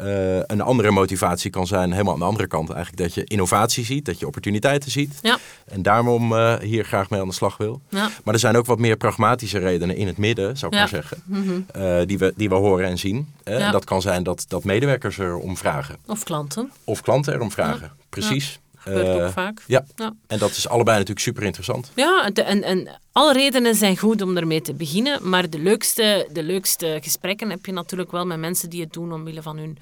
Eh, 0.00 0.36
een 0.46 0.60
andere 0.60 0.90
motivatie 0.90 1.50
kan 1.50 1.66
zijn, 1.66 1.92
helemaal 1.92 2.12
aan 2.12 2.18
de 2.18 2.24
andere 2.24 2.46
kant 2.46 2.70
eigenlijk, 2.70 3.02
dat 3.02 3.14
je 3.14 3.24
innovatie 3.24 3.84
ziet, 3.84 4.04
dat 4.04 4.18
je 4.18 4.26
opportuniteiten 4.26 4.90
ziet. 4.90 5.18
Ja. 5.22 5.38
En 5.66 5.82
daarom 5.82 6.36
eh, 6.36 6.54
hier 6.58 6.84
graag 6.84 7.10
mee 7.10 7.20
aan 7.20 7.28
de 7.28 7.34
slag 7.34 7.56
wil. 7.56 7.80
Ja. 7.88 8.10
Maar 8.24 8.34
er 8.34 8.40
zijn 8.40 8.56
ook 8.56 8.66
wat 8.66 8.78
meer 8.78 8.96
pragmatische 8.96 9.58
redenen 9.58 9.96
in 9.96 10.06
het 10.06 10.16
midden, 10.18 10.56
zou 10.56 10.72
ik 10.72 10.78
Ja. 10.78 10.84
maar 10.84 11.02
zeggen, 11.02 11.22
eh, 11.72 12.06
die, 12.06 12.18
we, 12.18 12.32
die 12.36 12.48
we 12.48 12.54
horen 12.54 12.86
en 12.86 12.98
zien. 12.98 13.28
En 13.44 13.72
dat 13.72 13.84
kan 13.84 14.02
zijn 14.02 14.22
dat, 14.22 14.44
dat 14.48 14.64
medewerkers 14.64 15.18
erom 15.18 15.56
vragen. 15.56 15.96
Of 16.06 16.22
klanten. 16.22 16.70
Of 16.84 17.00
klanten 17.00 17.34
erom 17.34 17.50
vragen. 17.50 17.92
Precies. 18.08 18.58
Gebeurt 18.80 19.06
Eh, 19.18 19.24
ook 19.24 19.32
vaak. 19.32 19.62
Ja. 19.66 19.84
Ja. 19.96 20.12
en 20.26 20.38
dat 20.38 20.50
is 20.50 20.68
allebei 20.68 20.96
natuurlijk 20.96 21.26
super 21.26 21.42
interessant. 21.42 21.90
Ja, 21.94 22.30
de- 22.32 22.42
en, 22.42 22.62
en 22.62 23.00
alle 23.12 23.32
redenen 23.32 23.74
zijn 23.74 23.98
goed 23.98 24.22
om 24.22 24.36
ermee 24.36 24.60
te 24.60 24.74
beginnen. 24.74 25.28
Maar 25.28 25.50
de 25.50 25.58
leukste, 25.58 26.28
de 26.32 26.42
leukste 26.42 26.98
gesprekken 27.02 27.50
heb 27.50 27.66
je 27.66 27.72
natuurlijk 27.72 28.10
wel 28.10 28.26
met 28.26 28.38
mensen 28.38 28.70
die 28.70 28.80
het 28.80 28.92
doen 28.92 29.12
omwille 29.12 29.42
van 29.42 29.56
hun, 29.58 29.78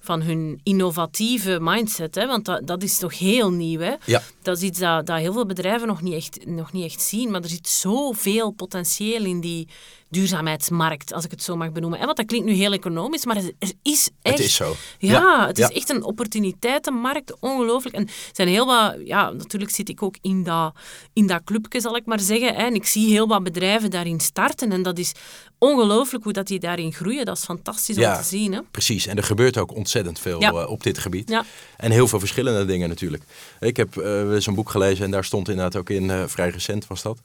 van 0.00 0.22
hun 0.22 0.60
innovatieve 0.62 1.58
mindset. 1.60 2.14
Hè? 2.14 2.26
Want 2.26 2.44
dat, 2.44 2.66
dat 2.66 2.82
is 2.82 2.98
toch 2.98 3.18
heel 3.18 3.50
nieuw. 3.50 3.80
Hè? 3.80 3.94
Ja. 4.04 4.22
Dat 4.42 4.56
is 4.56 4.62
iets 4.62 4.78
dat, 4.78 5.06
dat 5.06 5.18
heel 5.18 5.32
veel 5.32 5.46
bedrijven 5.46 5.86
nog 5.88 6.02
niet, 6.02 6.14
echt, 6.14 6.46
nog 6.46 6.72
niet 6.72 6.84
echt 6.84 7.00
zien. 7.00 7.30
Maar 7.30 7.40
er 7.42 7.48
zit 7.48 7.68
zoveel 7.68 8.50
potentieel 8.50 9.24
in 9.24 9.40
die 9.40 9.68
duurzaamheidsmarkt, 10.10 11.12
als 11.12 11.24
ik 11.24 11.30
het 11.30 11.42
zo 11.42 11.56
mag 11.56 11.72
benoemen. 11.72 11.98
En 11.98 12.04
want 12.04 12.16
dat 12.16 12.26
klinkt 12.26 12.46
nu 12.46 12.52
heel 12.52 12.72
economisch, 12.72 13.24
maar 13.24 13.36
er, 13.36 13.52
er 13.58 13.72
is 13.82 14.10
echt... 14.22 14.36
Het 14.36 14.46
is 14.46 14.54
zo. 14.54 14.74
Ja, 14.98 15.12
Ja, 15.12 15.46
het 15.46 15.58
is 15.58 15.68
ja. 15.68 15.74
echt 15.74 15.90
een 15.90 16.02
opportuniteitenmarkt, 16.04 17.40
ongelooflijk. 17.40 17.94
En 17.96 18.06
er 18.06 18.12
zijn 18.32 18.48
heel 18.48 18.66
wat, 18.66 18.96
ja, 19.04 19.30
natuurlijk 19.30 19.70
zit 19.70 19.88
ik 19.88 20.02
ook 20.02 20.16
in 20.20 20.42
dat, 20.42 20.74
in 21.12 21.26
dat 21.26 21.44
clubje, 21.44 21.80
zal 21.80 21.96
ik 21.96 22.06
maar 22.06 22.20
zeggen. 22.20 22.54
Hè, 22.54 22.62
en 22.62 22.74
ik 22.74 22.86
zie 22.86 23.10
heel 23.10 23.26
wat 23.28 23.42
bedrijven 23.42 23.90
daarin 23.90 24.20
starten. 24.20 24.72
En 24.72 24.82
dat 24.82 24.98
is 24.98 25.12
ongelooflijk 25.58 26.24
hoe 26.24 26.32
dat 26.32 26.46
die 26.46 26.60
daarin 26.60 26.92
groeien. 26.92 27.24
Dat 27.24 27.36
is 27.36 27.44
fantastisch 27.44 27.96
Ja. 27.96 28.14
om 28.14 28.22
te 28.22 28.28
zien. 28.28 28.52
Hè. 28.52 28.60
Precies, 28.70 29.06
en 29.06 29.16
er 29.16 29.24
gebeurt 29.24 29.58
ook 29.58 29.74
ontzettend 29.74 30.18
veel 30.18 30.40
eh, 30.40 30.70
op 30.70 30.82
dit 30.82 30.98
gebied. 30.98 31.28
Ja. 31.28 31.44
En 31.76 31.90
heel 31.90 32.08
veel 32.08 32.18
verschillende 32.18 32.64
dingen 32.64 32.88
natuurlijk. 32.88 33.22
Ik 33.60 33.76
heb 33.76 33.96
eh, 33.96 34.34
zo'n 34.36 34.54
boek 34.54 34.70
gelezen 34.70 35.04
en 35.04 35.10
daar 35.10 35.24
stond 35.24 35.48
inderdaad 35.48 35.76
ook 35.76 35.90
in, 35.90 36.10
eh, 36.10 36.22
vrij 36.26 36.48
recent 36.48 36.86
was 36.86 37.02
dat, 37.02 37.18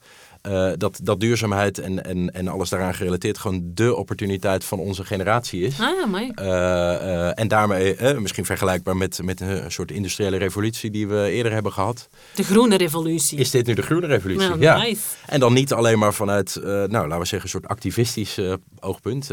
eh, 0.45 0.71
dat, 0.77 0.99
dat 1.03 1.19
duurzaamheid 1.19 1.79
en, 1.79 2.03
en, 2.05 2.31
en 2.34 2.47
alles 2.47 2.69
daaraan 2.69 2.93
gerelateerd 2.93 3.38
gewoon 3.38 3.62
de 3.63 3.95
opportuniteit 3.95 4.63
van 4.63 4.79
onze 4.79 5.05
generatie 5.05 5.62
is. 5.62 5.79
Ah 5.79 5.99
ja, 5.99 6.05
mooi. 6.05 6.31
Eh, 6.36 6.93
eh, 6.95 7.31
en 7.39 7.47
daarmee 7.47 7.95
misschien 8.19 8.45
vergelijkbaar 8.45 8.97
met, 8.97 9.19
met 9.23 9.41
een 9.41 9.71
soort 9.71 9.91
industriële 9.91 10.38
revolutie 10.38 10.91
die 10.91 11.08
we 11.08 11.29
eerder 11.29 11.51
hebben 11.51 11.71
gehad. 11.71 12.10
De 12.36 12.43
groene 12.43 12.77
revolutie. 12.77 13.38
Is 13.38 13.51
dit 13.51 13.65
nu 13.65 13.73
de 13.73 13.81
groene 13.81 14.08
revolutie? 14.08 14.58
Ja, 14.58 14.77
nice. 14.77 15.01
En 15.25 15.39
dan 15.39 15.53
niet 15.53 15.73
alleen 15.73 15.99
maar 15.99 16.13
vanuit, 16.13 16.60
nou 16.63 16.89
laten 16.89 17.19
we 17.19 17.25
zeggen, 17.25 17.41
een 17.41 17.49
soort 17.49 17.67
activistisch 17.67 18.39
oogpunt. 18.79 19.29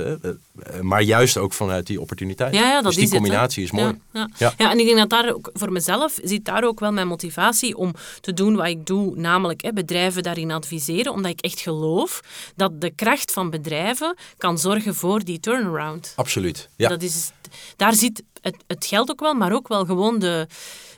maar 0.80 1.02
juist 1.02 1.36
ook 1.36 1.52
vanuit 1.52 1.86
die 1.86 2.00
opportuniteit. 2.00 2.54
Ja, 2.54 2.60
ja, 2.60 2.74
dat 2.74 2.84
dus 2.84 2.94
die 2.94 3.04
is 3.04 3.10
het, 3.10 3.18
hè. 3.18 3.24
combinatie 3.24 3.64
is 3.64 3.70
mooi. 3.70 3.86
Ja, 3.86 3.98
ja. 4.12 4.28
Ja. 4.36 4.52
Ja. 4.58 4.70
en 4.70 4.78
ik 4.78 4.86
denk 4.86 4.98
dat 4.98 5.10
daar 5.10 5.34
ook 5.34 5.50
voor 5.52 5.72
mezelf 5.72 6.18
zit 6.22 6.44
daar 6.44 6.64
ook 6.64 6.80
wel 6.80 6.92
mijn 6.92 7.08
motivatie 7.08 7.76
om 7.76 7.94
te 8.20 8.32
doen 8.32 8.56
wat 8.56 8.66
ik 8.66 8.86
doe, 8.86 9.16
namelijk 9.16 9.62
hè, 9.62 9.72
bedrijven 9.72 10.22
daarin 10.22 10.50
adviseren, 10.50 11.01
omdat 11.10 11.30
ik 11.30 11.40
echt 11.40 11.60
geloof 11.60 12.20
dat 12.56 12.80
de 12.80 12.90
kracht 12.90 13.32
van 13.32 13.50
bedrijven 13.50 14.16
kan 14.36 14.58
zorgen 14.58 14.94
voor 14.94 15.24
die 15.24 15.40
turnaround. 15.40 16.12
Absoluut. 16.16 16.68
Ja. 16.76 16.88
Dat 16.88 17.02
is, 17.02 17.30
daar 17.76 17.94
zit 17.94 18.22
het, 18.42 18.56
het 18.66 18.86
geld 18.86 19.10
ook 19.10 19.20
wel, 19.20 19.34
maar 19.34 19.52
ook 19.52 19.68
wel 19.68 19.84
gewoon 19.84 20.18
de, 20.18 20.46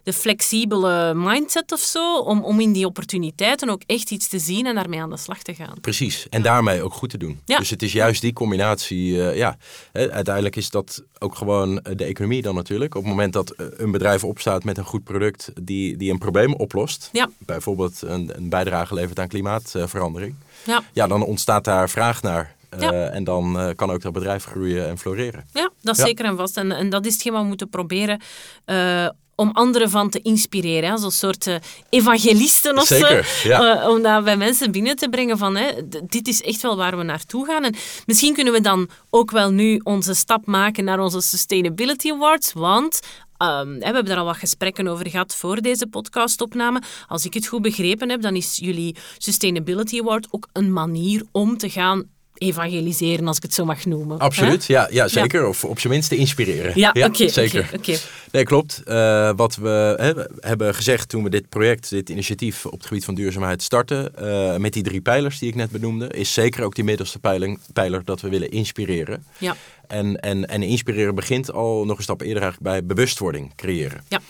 de 0.02 0.12
flexibele 0.12 1.14
mindset 1.14 1.72
of 1.72 1.80
zo, 1.80 2.18
om, 2.18 2.44
om 2.44 2.60
in 2.60 2.72
die 2.72 2.86
opportuniteiten 2.86 3.68
ook 3.68 3.82
echt 3.86 4.10
iets 4.10 4.28
te 4.28 4.38
zien 4.38 4.66
en 4.66 4.74
daarmee 4.74 5.00
aan 5.00 5.10
de 5.10 5.16
slag 5.16 5.42
te 5.42 5.54
gaan. 5.54 5.80
Precies, 5.80 6.26
en 6.30 6.42
daarmee 6.42 6.82
ook 6.82 6.92
goed 6.94 7.10
te 7.10 7.18
doen. 7.18 7.40
Ja. 7.44 7.58
Dus 7.58 7.70
het 7.70 7.82
is 7.82 7.92
juist 7.92 8.20
die 8.20 8.32
combinatie. 8.32 9.28
eh, 9.28 9.36
ja, 9.36 9.56
uiteindelijk 9.92 10.56
is 10.56 10.70
dat 10.70 11.02
ook 11.18 11.34
gewoon 11.36 11.80
eh, 11.80 11.96
de 11.96 12.04
economie 12.04 12.42
dan 12.42 12.54
natuurlijk. 12.54 12.94
Op 12.94 13.00
het 13.02 13.10
moment 13.10 13.32
dat 13.32 13.50
eh, 13.50 13.66
een 13.76 13.90
bedrijf 13.90 14.24
opstaat 14.24 14.64
met 14.64 14.78
een 14.78 14.84
goed 14.84 15.04
product 15.04 15.50
die, 15.62 15.96
die 15.96 16.10
een 16.10 16.18
probleem 16.18 16.54
oplost, 16.54 17.08
Ja. 17.12 17.28
bijvoorbeeld 17.38 18.02
een, 18.02 18.30
een 18.36 18.48
bijdrage 18.48 18.94
levert 18.94 19.18
aan 19.18 19.28
klimaatverandering, 19.28 20.34
Ja. 20.66 20.82
ja, 20.92 21.06
dan 21.06 21.22
ontstaat 21.24 21.64
daar 21.64 21.90
vraag 21.90 22.22
naar. 22.22 22.54
Eh, 22.74 22.80
Ja. 22.80 22.90
En 23.08 23.24
dan 23.24 23.58
eh, 23.58 23.68
kan 23.76 23.90
ook 23.90 24.02
dat 24.02 24.12
bedrijf 24.12 24.44
groeien 24.44 24.88
en 24.88 24.98
floreren. 24.98 25.44
Ja, 25.52 25.70
dat 25.82 25.94
is 25.94 26.00
Ja. 26.00 26.06
zeker 26.06 26.24
en 26.24 26.36
vast. 26.36 26.56
En, 26.56 26.72
en 26.72 26.90
dat 26.90 27.06
is 27.06 27.12
hetgeen 27.12 27.32
wat 27.32 27.42
we 27.42 27.48
moeten 27.48 27.68
proberen 27.68 28.20
eh, 28.64 29.08
om 29.36 29.50
anderen 29.52 29.90
van 29.90 30.10
te 30.10 30.20
inspireren. 30.22 30.90
hè. 30.90 30.96
Zo'n 30.98 31.10
soort 31.10 31.48
evangelisten 31.90 32.78
of 32.78 32.84
Zeker, 32.86 33.24
zo. 33.24 33.48
ja. 33.48 33.90
Om 33.90 34.02
dat 34.02 34.24
bij 34.24 34.36
mensen 34.36 34.72
binnen 34.72 34.96
te 34.96 35.08
brengen 35.08 35.38
van 35.38 35.56
hè, 35.56 35.70
dit 36.06 36.28
is 36.28 36.42
echt 36.42 36.62
wel 36.62 36.76
waar 36.76 36.96
we 36.96 37.02
naartoe 37.02 37.46
gaan. 37.46 37.64
En 37.64 37.74
misschien 38.06 38.34
kunnen 38.34 38.52
we 38.52 38.60
dan 38.60 38.88
ook 39.10 39.30
wel 39.30 39.50
nu 39.50 39.80
onze 39.84 40.14
stap 40.14 40.46
maken 40.46 40.84
naar 40.84 41.00
onze 41.00 41.20
Sustainability 41.20 42.10
Awards. 42.10 42.52
Want 42.52 43.00
ehm, 43.36 43.78
we 43.78 43.84
hebben 43.84 44.04
daar 44.04 44.16
al 44.16 44.24
wat 44.24 44.36
gesprekken 44.36 44.86
over 44.88 45.08
gehad 45.10 45.34
voor 45.34 45.60
deze 45.60 45.86
podcastopname. 45.86 46.82
Als 47.08 47.24
ik 47.24 47.34
het 47.34 47.46
goed 47.46 47.62
begrepen 47.62 48.08
heb, 48.10 48.20
dan 48.22 48.36
is 48.36 48.56
jullie 48.62 48.96
Sustainability 49.18 50.00
Award 50.00 50.26
ook 50.30 50.48
een 50.52 50.72
manier 50.72 51.22
om 51.32 51.56
te 51.58 51.70
gaan 51.70 52.04
evangeliseren, 52.44 53.26
als 53.26 53.36
ik 53.36 53.42
het 53.42 53.54
zo 53.54 53.64
mag 53.64 53.84
noemen. 53.84 54.18
Absoluut, 54.18 54.64
ja, 54.64 54.88
ja 54.90 55.08
zeker. 55.08 55.46
Of 55.46 55.64
op 55.64 55.80
zijn 55.80 55.92
minst 55.92 56.08
te 56.08 56.16
inspireren. 56.16 56.72
Ja, 56.74 56.94
oké. 56.94 57.28
zeker. 57.28 57.60
oké, 57.64 57.76
oké. 57.76 57.98
Nee, 58.32 58.44
klopt. 58.44 58.82
Eh, 58.84 59.30
wat 59.36 59.56
we 59.56 59.94
hè, 59.98 60.14
we 60.14 60.30
hebben 60.40 60.74
gezegd 60.74 61.08
toen 61.08 61.22
we 61.22 61.30
dit 61.30 61.48
project, 61.48 61.90
dit 61.90 62.08
initiatief 62.08 62.66
op 62.66 62.78
het 62.78 62.86
gebied 62.86 63.04
van 63.04 63.14
duurzaamheid 63.14 63.62
starten, 63.62 64.16
eh, 64.16 64.56
met 64.56 64.72
die 64.72 64.82
drie 64.82 65.00
pijlers 65.00 65.38
die 65.38 65.48
ik 65.48 65.54
net 65.54 65.70
benoemde, 65.70 66.08
is 66.08 66.32
zeker 66.32 66.64
ook 66.64 66.74
die 66.74 66.84
middelste 66.84 67.18
pijling, 67.18 67.58
pijler 67.72 68.04
dat 68.04 68.20
we 68.20 68.28
willen 68.28 68.50
inspireren. 68.50 69.24
Ja. 69.38 69.56
En, 69.86 70.20
en, 70.20 70.48
en 70.48 70.62
inspireren 70.62 71.14
begint 71.14 71.52
al 71.52 71.84
nog 71.84 71.96
een 71.96 72.02
stap 72.02 72.20
eerder 72.20 72.42
eigenlijk 72.42 72.72
bij 72.72 72.84
bewustwording 72.86 73.54
creëren. 73.54 74.04
Ja. 74.08 74.20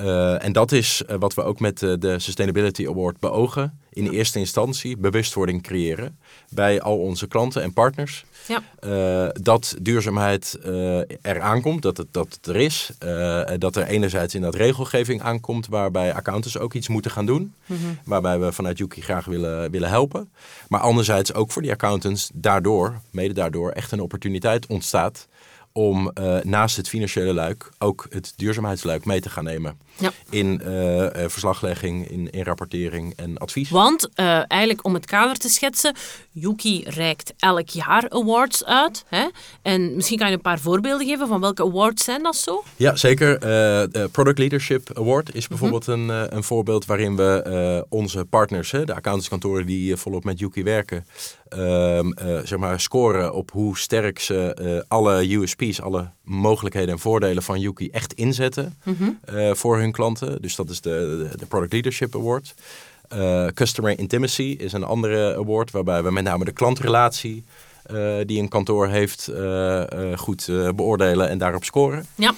Uh, 0.00 0.44
en 0.44 0.52
dat 0.52 0.72
is 0.72 1.02
uh, 1.10 1.16
wat 1.18 1.34
we 1.34 1.42
ook 1.42 1.60
met 1.60 1.82
uh, 1.82 1.94
de 1.98 2.18
Sustainability 2.18 2.86
Award 2.86 3.20
beogen. 3.20 3.78
In 3.90 4.04
ja. 4.04 4.10
eerste 4.10 4.38
instantie 4.38 4.96
bewustwording 4.96 5.62
creëren 5.62 6.18
bij 6.50 6.80
al 6.80 6.98
onze 6.98 7.26
klanten 7.26 7.62
en 7.62 7.72
partners. 7.72 8.24
Ja. 8.46 9.32
dat 9.32 9.76
duurzaamheid 9.82 10.58
eraan 11.22 11.60
komt, 11.60 11.82
dat 11.82 11.96
het, 11.96 12.06
dat 12.10 12.32
het 12.34 12.46
er 12.46 12.56
is. 12.56 12.90
dat 13.58 13.76
er 13.76 13.86
enerzijds 13.86 14.34
in 14.34 14.40
dat 14.40 14.54
regelgeving 14.54 15.22
aankomt 15.22 15.66
waarbij 15.66 16.14
accountants 16.14 16.58
ook 16.58 16.74
iets 16.74 16.88
moeten 16.88 17.10
gaan 17.10 17.26
doen. 17.26 17.54
Mm 17.66 17.76
-hmm. 17.76 17.98
Waarbij 18.04 18.38
we 18.38 18.52
vanuit 18.52 18.78
Yuki 18.78 19.00
graag 19.00 19.24
willen, 19.24 19.70
willen 19.70 19.88
helpen. 19.88 20.30
Maar 20.68 20.80
anderzijds 20.80 21.34
ook 21.34 21.50
voor 21.50 21.62
die 21.62 21.72
accountants 21.72 22.30
daardoor, 22.34 23.00
mede 23.10 23.34
daardoor, 23.34 23.70
echt 23.70 23.92
een 23.92 24.00
opportuniteit 24.00 24.66
ontstaat 24.66 25.28
om 25.72 26.10
uh, 26.14 26.36
naast 26.42 26.76
het 26.76 26.88
financiële 26.88 27.32
luik 27.32 27.70
ook 27.78 28.06
het 28.10 28.32
duurzaamheidsluik 28.36 29.04
mee 29.04 29.20
te 29.20 29.30
gaan 29.30 29.44
nemen. 29.44 29.78
Ja. 29.98 30.12
In 30.30 30.60
uh, 30.64 30.96
uh, 30.96 31.08
verslaglegging, 31.12 32.08
in, 32.08 32.30
in 32.30 32.42
rapportering 32.42 33.12
en 33.16 33.38
advies. 33.38 33.70
Want 33.70 34.08
eigenlijk 34.14 34.84
om 34.84 34.94
het 34.94 35.06
kader 35.06 35.36
te 35.36 35.48
schetsen, 35.48 35.94
Yuki 36.30 36.84
reikt 36.86 37.34
elk 37.38 37.68
jaar 37.68 38.06
awards 38.08 38.64
uit. 38.64 39.04
Hè? 39.08 39.26
En 39.62 39.94
misschien 39.94 40.18
kan 40.18 40.28
je 40.28 40.34
een 40.34 40.40
paar 40.40 40.58
voorbeelden 40.58 41.06
geven 41.06 41.28
van 41.28 41.40
welke 41.40 41.62
awards 41.62 42.04
zijn 42.04 42.22
dat 42.22 42.36
zo? 42.36 42.64
Ja, 42.76 42.96
zeker. 42.96 43.40
de 43.40 44.08
Product 44.12 44.38
Leadership 44.38 44.90
Award 44.98 45.34
is 45.34 45.48
bijvoorbeeld 45.48 45.86
mm 45.86 45.94
-hmm. 45.94 46.10
een, 46.10 46.36
een 46.36 46.42
voorbeeld 46.42 46.86
waarin 46.86 47.16
we 47.16 47.86
onze 47.88 48.24
partners, 48.24 48.70
hè, 48.70 48.84
de 48.84 48.94
accountantskantoren 48.94 49.66
die 49.66 49.96
volop 49.96 50.24
met 50.24 50.38
Yuki 50.38 50.62
werken, 50.62 51.06
ehm, 51.48 52.10
zeg 52.44 52.58
maar 52.58 52.80
scoren 52.80 53.34
op 53.34 53.50
hoe 53.50 53.78
sterk 53.78 54.18
ze 54.18 54.84
alle 54.88 55.34
USP's, 55.34 55.80
alle 55.80 56.10
mogelijkheden 56.22 56.90
en 56.90 56.98
voordelen 56.98 57.42
van 57.42 57.60
Yuki 57.60 57.88
echt 57.90 58.12
inzetten 58.12 58.78
-hmm. 58.82 59.18
voor 59.54 59.78
hun 59.78 59.87
klanten. 59.92 60.42
Dus 60.42 60.56
dat 60.56 60.70
is 60.70 60.80
de, 60.80 61.28
de 61.38 61.46
Product 61.46 61.72
Leadership 61.72 62.14
Award. 62.14 62.54
Uh, 63.14 63.46
Customer 63.46 63.98
Intimacy 63.98 64.56
is 64.58 64.72
een 64.72 64.84
andere 64.84 65.36
award 65.36 65.70
waarbij 65.70 66.02
we 66.02 66.10
met 66.10 66.24
name 66.24 66.44
de 66.44 66.52
klantrelatie 66.52 67.44
uh, 67.92 68.16
die 68.26 68.40
een 68.40 68.48
kantoor 68.48 68.88
heeft 68.88 69.28
uh, 69.30 69.82
goed 70.16 70.46
beoordelen 70.76 71.28
en 71.28 71.38
daarop 71.38 71.64
scoren. 71.64 72.06
Ja. 72.14 72.34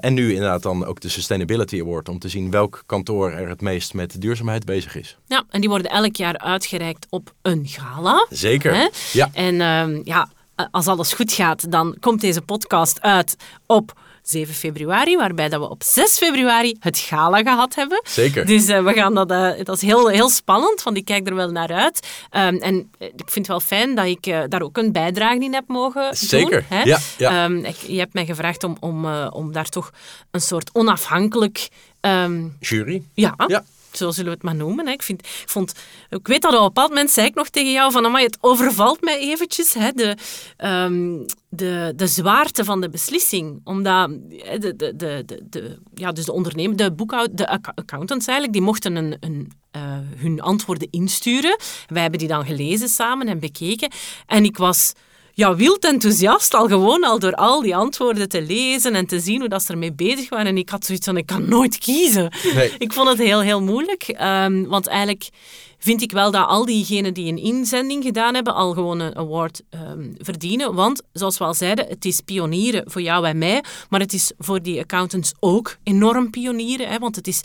en 0.00 0.14
nu 0.14 0.32
inderdaad 0.32 0.62
dan 0.62 0.84
ook 0.84 1.00
de 1.00 1.08
Sustainability 1.08 1.80
Award 1.80 2.08
om 2.08 2.18
te 2.18 2.28
zien 2.28 2.50
welk 2.50 2.82
kantoor 2.86 3.30
er 3.30 3.48
het 3.48 3.60
meest 3.60 3.94
met 3.94 4.20
duurzaamheid 4.20 4.64
bezig 4.64 4.96
is. 4.96 5.16
Ja, 5.26 5.44
en 5.50 5.60
die 5.60 5.70
worden 5.70 5.90
elk 5.90 6.16
jaar 6.16 6.38
uitgereikt 6.38 7.06
op 7.10 7.34
een 7.42 7.66
gala. 7.66 8.26
Zeker. 8.30 8.74
Hè? 8.74 8.88
Ja. 9.12 9.30
En 9.32 9.60
ehm, 9.60 10.00
ja, 10.04 10.28
als 10.70 10.86
alles 10.86 11.12
goed 11.12 11.32
gaat, 11.32 11.70
dan 11.70 11.96
komt 12.00 12.20
deze 12.20 12.40
podcast 12.40 13.00
uit 13.00 13.36
op 13.66 13.92
7 14.28 14.54
februari, 14.54 15.16
waarbij 15.16 15.48
dat 15.48 15.60
we 15.60 15.68
op 15.68 15.82
6 15.82 16.16
februari 16.16 16.76
het 16.80 16.98
gala 16.98 17.42
gehad 17.42 17.74
hebben. 17.74 18.02
Zeker. 18.04 18.46
Dus 18.46 18.68
uh, 18.68 18.84
we 18.84 18.92
gaan 18.92 19.14
dat, 19.14 19.30
uh, 19.30 19.50
dat 19.62 19.76
is 19.76 19.82
heel, 19.82 20.08
heel 20.08 20.28
spannend, 20.28 20.82
want 20.82 20.96
ik 20.96 21.04
kijk 21.04 21.28
er 21.28 21.34
wel 21.34 21.50
naar 21.50 21.72
uit. 21.72 22.08
Um, 22.30 22.56
en 22.56 22.90
ik 22.98 23.30
vind 23.30 23.34
het 23.34 23.46
wel 23.46 23.60
fijn 23.60 23.94
dat 23.94 24.06
ik 24.06 24.26
uh, 24.26 24.42
daar 24.48 24.62
ook 24.62 24.76
een 24.76 24.92
bijdrage 24.92 25.38
in 25.38 25.54
heb 25.54 25.64
mogen 25.66 26.16
Zeker. 26.16 26.50
doen. 26.50 26.62
Zeker, 26.70 26.88
ja. 26.88 26.98
ja. 27.18 27.44
Um, 27.44 27.64
ik, 27.64 27.76
je 27.76 27.98
hebt 27.98 28.14
mij 28.14 28.26
gevraagd 28.26 28.64
om, 28.64 28.76
om, 28.80 29.06
om 29.14 29.52
daar 29.52 29.68
toch 29.68 29.90
een 30.30 30.40
soort 30.40 30.70
onafhankelijk... 30.72 31.68
Um, 32.00 32.56
Jury? 32.60 33.02
Ja. 33.14 33.34
ja 33.46 33.64
zo 33.96 34.10
zullen 34.10 34.30
we 34.30 34.36
het 34.36 34.42
maar 34.42 34.54
noemen. 34.54 34.88
Ik, 34.88 35.02
vind, 35.02 35.20
ik, 35.20 35.42
vond, 35.46 35.74
ik 36.08 36.26
weet 36.26 36.42
dat 36.42 36.52
op 36.52 36.58
een 36.58 36.66
bepaald 36.66 36.88
moment 36.88 37.10
zei 37.10 37.26
ik 37.26 37.34
nog 37.34 37.48
tegen 37.48 37.72
jou 37.72 37.92
van, 37.92 38.04
amai, 38.04 38.24
het 38.24 38.38
overvalt 38.40 39.00
mij 39.00 39.18
eventjes, 39.18 39.74
hè, 39.74 39.90
de, 39.92 40.16
um, 40.64 41.24
de, 41.48 41.92
de 41.96 42.06
zwaarte 42.06 42.64
van 42.64 42.80
de 42.80 42.90
beslissing. 42.90 43.60
Omdat 43.64 44.08
de, 44.08 44.74
de, 44.76 44.96
de, 44.96 45.24
de, 45.50 45.78
ja, 45.94 46.12
dus 46.12 46.24
de 46.24 46.32
ondernemer, 46.32 46.76
de 46.76 46.94
de 47.32 47.48
accountants 47.48 48.26
eigenlijk, 48.26 48.52
die 48.52 48.62
mochten 48.62 48.96
een, 48.96 49.16
een, 49.20 49.52
uh, 49.76 49.82
hun 50.16 50.40
antwoorden 50.40 50.88
insturen. 50.90 51.56
Wij 51.86 52.02
hebben 52.02 52.18
die 52.18 52.28
dan 52.28 52.46
gelezen 52.46 52.88
samen 52.88 53.28
en 53.28 53.38
bekeken. 53.38 53.90
En 54.26 54.44
ik 54.44 54.56
was 54.56 54.92
ja, 55.34 55.56
wild 55.56 55.84
enthousiast, 55.84 56.54
al 56.54 56.68
gewoon 56.68 57.04
al 57.04 57.18
door 57.18 57.34
al 57.34 57.62
die 57.62 57.76
antwoorden 57.76 58.28
te 58.28 58.42
lezen 58.42 58.94
en 58.94 59.06
te 59.06 59.20
zien 59.20 59.40
hoe 59.40 59.48
dat 59.48 59.62
ze 59.62 59.72
ermee 59.72 59.92
bezig 59.92 60.28
waren. 60.28 60.46
En 60.46 60.58
ik 60.58 60.68
had 60.68 60.84
zoiets 60.84 61.06
van, 61.06 61.16
ik 61.16 61.26
kan 61.26 61.48
nooit 61.48 61.78
kiezen. 61.78 62.32
Nee. 62.54 62.72
Ik 62.78 62.92
vond 62.92 63.08
het 63.08 63.18
heel, 63.18 63.40
heel 63.40 63.62
moeilijk. 63.62 64.16
Um, 64.22 64.66
want 64.66 64.86
eigenlijk 64.86 65.28
vind 65.78 66.02
ik 66.02 66.12
wel 66.12 66.30
dat 66.30 66.46
al 66.46 66.64
diegenen 66.64 67.14
die 67.14 67.32
een 67.32 67.42
inzending 67.42 68.04
gedaan 68.04 68.34
hebben 68.34 68.54
al 68.54 68.72
gewoon 68.72 69.00
een 69.00 69.16
award 69.16 69.62
um, 69.70 70.14
verdienen. 70.18 70.74
Want, 70.74 71.02
zoals 71.12 71.38
we 71.38 71.44
al 71.44 71.54
zeiden, 71.54 71.86
het 71.88 72.04
is 72.04 72.20
pionieren 72.20 72.90
voor 72.90 73.02
jou 73.02 73.26
en 73.26 73.38
mij, 73.38 73.64
maar 73.88 74.00
het 74.00 74.12
is 74.12 74.32
voor 74.38 74.62
die 74.62 74.80
accountants 74.80 75.32
ook 75.40 75.76
enorm 75.82 76.30
pionieren. 76.30 76.88
Hè, 76.88 76.98
want 76.98 77.16
het 77.16 77.26
is 77.26 77.40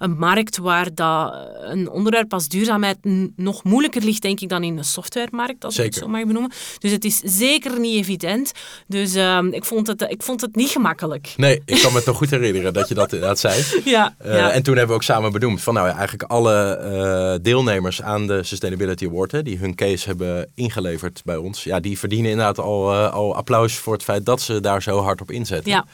een 0.00 0.18
markt 0.18 0.58
waar 0.58 0.94
dat 0.94 1.34
een 1.60 1.90
onderwerp 1.90 2.32
als 2.32 2.48
duurzaamheid 2.48 2.98
nog 3.36 3.64
moeilijker 3.64 4.02
ligt, 4.02 4.22
denk 4.22 4.40
ik, 4.40 4.48
dan 4.48 4.62
in 4.62 4.76
de 4.76 4.82
softwaremarkt, 4.82 5.64
als 5.64 5.74
zeker. 5.74 5.90
ik 5.90 5.94
het 5.94 6.04
zo 6.04 6.10
mag 6.10 6.26
benoemen. 6.26 6.52
Dus 6.78 6.90
het 6.90 7.04
is 7.04 7.20
zeker 7.24 7.80
niet 7.80 7.96
evident. 7.96 8.52
Dus 8.86 9.14
um, 9.14 9.52
ik, 9.52 9.64
vond 9.64 9.86
het, 9.86 10.06
ik 10.08 10.22
vond 10.22 10.40
het 10.40 10.56
niet 10.56 10.68
gemakkelijk. 10.68 11.34
Nee, 11.36 11.62
ik 11.64 11.80
kan 11.82 11.92
me 11.92 12.02
toch 12.02 12.16
goed 12.16 12.30
herinneren 12.30 12.72
dat 12.72 12.88
je 12.88 12.94
dat 12.94 13.12
inderdaad 13.12 13.38
zei. 13.38 13.64
ja, 13.84 14.14
uh, 14.24 14.34
ja, 14.34 14.50
En 14.50 14.62
toen 14.62 14.76
hebben 14.76 14.96
we 14.96 15.02
ook 15.02 15.08
samen 15.08 15.32
benoemd 15.32 15.62
van 15.62 15.74
nou 15.74 15.88
ja, 15.88 15.94
eigenlijk 15.94 16.30
alle 16.30 16.80
uh, 17.36 17.44
deelnemers 17.44 18.02
aan 18.02 18.26
de 18.26 18.42
Sustainability 18.42 19.06
Award, 19.06 19.32
hè, 19.32 19.42
die 19.42 19.58
hun 19.58 19.74
case 19.74 20.08
hebben 20.08 20.50
ingeleverd 20.54 21.22
bij 21.24 21.36
ons, 21.36 21.64
ja, 21.64 21.80
die 21.80 21.98
verdienen 21.98 22.30
inderdaad 22.30 22.58
al, 22.58 22.92
uh, 22.92 23.12
al 23.12 23.34
applaus 23.34 23.74
voor 23.74 23.92
het 23.92 24.02
feit 24.02 24.26
dat 24.26 24.40
ze 24.40 24.60
daar 24.60 24.82
zo 24.82 25.00
hard 25.00 25.20
op 25.20 25.30
inzetten. 25.30 25.72
Ja. 25.72 25.86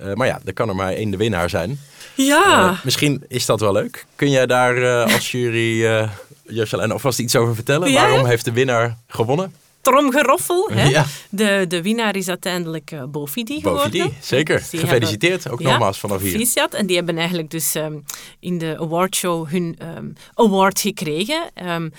Uh, 0.00 0.12
maar 0.12 0.26
ja, 0.26 0.40
er 0.44 0.52
kan 0.52 0.68
er 0.68 0.76
maar 0.76 0.92
één 0.92 1.10
de 1.10 1.16
winnaar 1.16 1.50
zijn. 1.50 1.80
Ja. 2.14 2.70
Uh, 2.70 2.84
misschien 2.84 3.24
is 3.28 3.46
dat 3.46 3.60
wel 3.60 3.72
leuk. 3.72 4.06
Kun 4.16 4.30
jij 4.30 4.46
daar 4.46 4.78
uh, 4.78 5.14
als 5.14 5.30
jury, 5.30 5.82
uh, 5.84 6.10
Jocelyn, 6.44 6.92
alvast 6.92 7.18
iets 7.18 7.36
over 7.36 7.54
vertellen? 7.54 7.90
Ja. 7.90 8.08
Waarom 8.08 8.26
heeft 8.26 8.44
de 8.44 8.52
winnaar 8.52 8.96
gewonnen? 9.06 9.54
Tromgeroffel. 9.80 10.70
Hè? 10.72 10.88
Ja. 10.88 11.04
De, 11.28 11.64
de 11.68 11.82
winnaar 11.82 12.16
is 12.16 12.28
uiteindelijk 12.28 12.90
uh, 12.90 13.02
Bofidi 13.04 13.60
geworden. 13.60 13.90
Bofidi, 13.90 14.14
zeker. 14.20 14.58
Dus 14.70 14.80
Gefeliciteerd, 14.80 15.44
hebben, 15.44 15.52
ook 15.52 15.70
nogmaals 15.70 15.98
vanaf 15.98 16.20
hier. 16.20 16.30
Proficiat. 16.30 16.74
En 16.74 16.86
die 16.86 16.96
hebben 16.96 17.18
eigenlijk 17.18 17.50
dus 17.50 17.74
um, 17.74 18.04
in 18.40 18.58
de 18.58 18.76
awardshow 18.78 19.48
hun 19.48 19.78
um, 19.96 20.14
award 20.34 20.80
gekregen. 20.80 21.50
Um, 21.68 21.92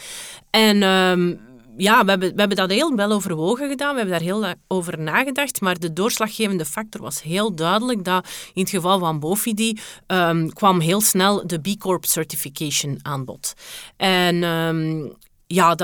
en 0.49 0.81
ja, 1.77 2.03
we 2.03 2.09
hebben, 2.09 2.29
we 2.33 2.39
hebben 2.39 2.57
dat 2.57 2.71
heel 2.71 2.95
wel 2.95 3.11
overwogen 3.11 3.69
gedaan. 3.69 3.91
We 3.91 3.99
hebben 3.99 4.17
daar 4.17 4.27
heel 4.27 4.53
over 4.67 4.99
nagedacht. 4.99 5.61
Maar 5.61 5.79
de 5.79 5.93
doorslaggevende 5.93 6.65
factor 6.65 7.01
was 7.01 7.21
heel 7.21 7.55
duidelijk 7.55 8.03
dat 8.03 8.27
in 8.53 8.61
het 8.61 8.69
geval 8.69 8.99
van 8.99 9.19
Bofidi 9.19 9.77
um, 10.07 10.53
kwam 10.53 10.79
heel 10.79 11.01
snel 11.01 11.47
de 11.47 11.59
B 11.59 11.79
Corp 11.79 12.05
certification 12.05 12.99
aan 13.01 13.25
bod. 13.25 13.53
En 13.97 14.43
um, 14.43 15.15
ja, 15.47 15.75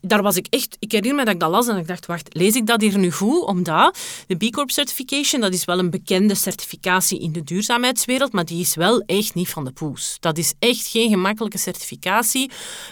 daar 0.00 0.22
was 0.22 0.36
ik 0.36 0.46
echt... 0.50 0.76
Ik 0.78 0.92
herinner 0.92 1.16
me 1.16 1.24
dat 1.24 1.34
ik 1.34 1.40
dat 1.40 1.50
las 1.50 1.68
en 1.68 1.76
ik 1.76 1.86
dacht, 1.86 2.06
wacht, 2.06 2.34
lees 2.34 2.54
ik 2.54 2.66
dat 2.66 2.80
hier 2.80 2.98
nu 2.98 3.12
goed? 3.12 3.44
Omdat 3.44 3.98
de 4.26 4.34
B 4.34 4.52
Corp 4.52 4.70
Certification, 4.70 5.40
dat 5.40 5.52
is 5.52 5.64
wel 5.64 5.78
een 5.78 5.90
bekende 5.90 6.34
certificatie 6.34 7.20
in 7.20 7.32
de 7.32 7.44
duurzaamheidswereld, 7.44 8.32
maar 8.32 8.44
die 8.44 8.60
is 8.60 8.74
wel 8.74 9.00
echt 9.06 9.34
niet 9.34 9.48
van 9.48 9.64
de 9.64 9.70
poes. 9.70 10.16
Dat 10.20 10.38
is 10.38 10.54
echt 10.58 10.86
geen 10.86 11.10
gemakkelijke 11.10 11.58
certificatie. 11.58 12.50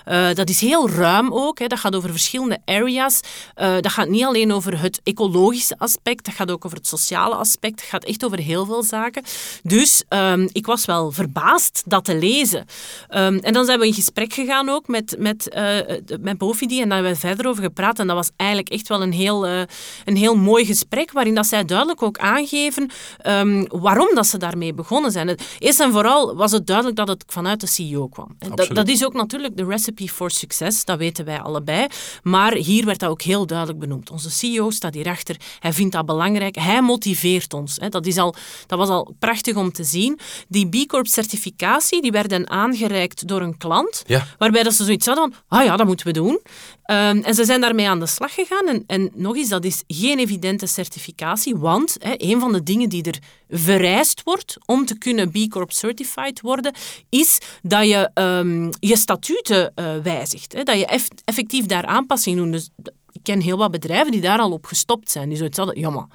Uh, 0.08 0.32
dat 0.34 0.48
is 0.48 0.60
heel 0.60 0.90
ruim 0.90 1.32
ook. 1.32 1.58
Hè. 1.58 1.66
Dat 1.66 1.78
gaat 1.78 1.96
over 1.96 2.10
verschillende 2.10 2.58
areas. 2.64 3.20
Uh, 3.56 3.74
dat 3.80 3.92
gaat 3.92 4.08
niet 4.08 4.24
alleen 4.24 4.52
over 4.52 4.80
het 4.80 5.00
ecologische 5.02 5.78
aspect, 5.78 6.24
dat 6.24 6.34
gaat 6.34 6.50
ook 6.50 6.64
over 6.64 6.78
het 6.78 6.86
sociale 6.86 7.34
aspect. 7.34 7.76
Dat 7.76 7.88
gaat 7.88 8.04
echt 8.04 8.24
over 8.24 8.38
heel 8.38 8.64
veel 8.64 8.82
zaken. 8.82 9.22
Dus 9.62 10.04
um, 10.08 10.48
ik 10.52 10.66
was 10.66 10.84
wel 10.84 11.12
verbaasd 11.12 11.82
dat 11.86 12.04
te 12.04 12.18
lezen. 12.18 12.66
Um, 13.10 13.38
en 13.38 13.52
dan 13.52 13.64
zijn 13.64 13.78
we 13.78 13.86
in 13.86 13.94
gesprek 13.94 14.32
gegaan 14.32 14.68
ook 14.68 14.88
met... 14.88 15.16
met 15.18 15.54
uh, 15.56 15.78
met 16.20 16.38
Bofidi 16.38 16.80
en 16.80 16.88
daar 16.88 16.98
hebben 16.98 17.14
we 17.14 17.26
verder 17.26 17.46
over 17.46 17.62
gepraat. 17.62 17.98
En 17.98 18.06
dat 18.06 18.16
was 18.16 18.30
eigenlijk 18.36 18.68
echt 18.70 18.88
wel 18.88 19.02
een 19.02 19.12
heel, 19.12 19.46
uh, 19.46 19.60
een 20.04 20.16
heel 20.16 20.36
mooi 20.36 20.64
gesprek, 20.64 21.12
waarin 21.12 21.34
dat 21.34 21.46
zij 21.46 21.64
duidelijk 21.64 22.02
ook 22.02 22.18
aangeven 22.18 22.90
um, 23.26 23.66
waarom 23.68 24.14
dat 24.14 24.26
ze 24.26 24.38
daarmee 24.38 24.74
begonnen 24.74 25.10
zijn. 25.10 25.38
Eerst 25.58 25.80
en 25.80 25.92
vooral 25.92 26.36
was 26.36 26.52
het 26.52 26.66
duidelijk 26.66 26.96
dat 26.96 27.08
het 27.08 27.24
vanuit 27.26 27.60
de 27.60 27.66
CEO 27.66 28.08
kwam. 28.08 28.36
Dat, 28.54 28.68
dat, 28.72 28.88
is 28.88 29.04
ook 29.04 29.14
natuurlijk 29.14 29.56
de 29.56 29.64
recipe 29.64 30.08
for 30.08 30.30
success, 30.30 30.84
dat 30.84 30.98
weten 30.98 31.24
wij 31.24 31.40
allebei. 31.40 31.86
Maar 32.22 32.52
hier 32.52 32.84
werd 32.84 32.98
dat 32.98 33.10
ook 33.10 33.22
heel 33.22 33.46
duidelijk 33.46 33.78
benoemd. 33.78 34.10
Onze 34.10 34.30
CEO 34.30 34.70
staat 34.70 34.94
hierachter, 34.94 35.36
hij 35.58 35.72
vindt 35.72 35.92
dat 35.92 36.06
belangrijk, 36.06 36.54
hij 36.54 36.82
motiveert 36.82 37.54
ons. 37.54 37.78
Dat, 37.88 38.06
is 38.06 38.16
al, 38.16 38.34
dat 38.66 38.78
was 38.78 38.88
al 38.88 39.14
prachtig 39.18 39.56
om 39.56 39.72
te 39.72 39.84
zien. 39.84 40.18
Die 40.48 40.68
B 40.68 40.88
Corp 40.88 41.06
certificatie, 41.06 42.02
die 42.02 42.10
werden 42.10 42.50
aangereikt 42.50 43.28
door 43.28 43.40
een 43.40 43.56
klant, 43.56 44.02
ja. 44.06 44.26
waarbij 44.38 44.62
dat 44.62 44.74
ze 44.74 44.84
zoiets 44.84 45.06
hadden 45.06 45.32
van, 45.32 45.58
ah 45.58 45.64
ja, 45.64 45.76
dat 45.76 45.86
moeten 45.86 46.03
we 46.04 46.12
doen. 46.12 46.32
Um, 46.32 47.22
en 47.22 47.34
ze 47.34 47.44
zijn 47.44 47.60
daarmee 47.60 47.88
aan 47.88 48.00
de 48.00 48.06
slag 48.06 48.34
gegaan. 48.34 48.68
En, 48.68 48.84
en 48.86 49.10
nog 49.14 49.36
eens, 49.36 49.48
dat 49.48 49.64
is 49.64 49.82
geen 49.86 50.18
evidente 50.18 50.66
certificatie, 50.66 51.56
want 51.56 51.96
hè, 51.98 52.14
een 52.16 52.40
van 52.40 52.52
de 52.52 52.62
dingen 52.62 52.88
die 52.88 53.02
er 53.02 53.18
vereist 53.48 54.22
wordt 54.22 54.56
om 54.66 54.86
te 54.86 54.98
kunnen 54.98 55.30
B 55.30 55.36
Corp 55.48 55.72
certified 55.72 56.40
worden, 56.40 56.74
is 57.08 57.38
dat 57.62 57.88
je 57.88 58.10
um, 58.14 58.70
je 58.80 58.96
statuten 58.96 59.72
uh, 59.76 59.96
wijzigt. 60.02 60.52
Hè, 60.52 60.62
dat 60.62 60.78
je 60.78 60.86
eff 60.86 61.08
effectief 61.24 61.66
daar 61.66 61.84
aanpassingen 61.84 62.42
doet. 62.44 62.52
Dus, 62.52 62.92
ik 63.12 63.22
ken 63.22 63.40
heel 63.40 63.56
wat 63.56 63.70
bedrijven 63.70 64.12
die 64.12 64.20
daar 64.20 64.38
al 64.38 64.52
op 64.52 64.66
gestopt 64.66 65.10
zijn. 65.10 65.28
Die 65.28 65.38
zoiets 65.38 65.58
hadden, 65.58 65.78
ja 65.78 65.90
maar 65.90 66.06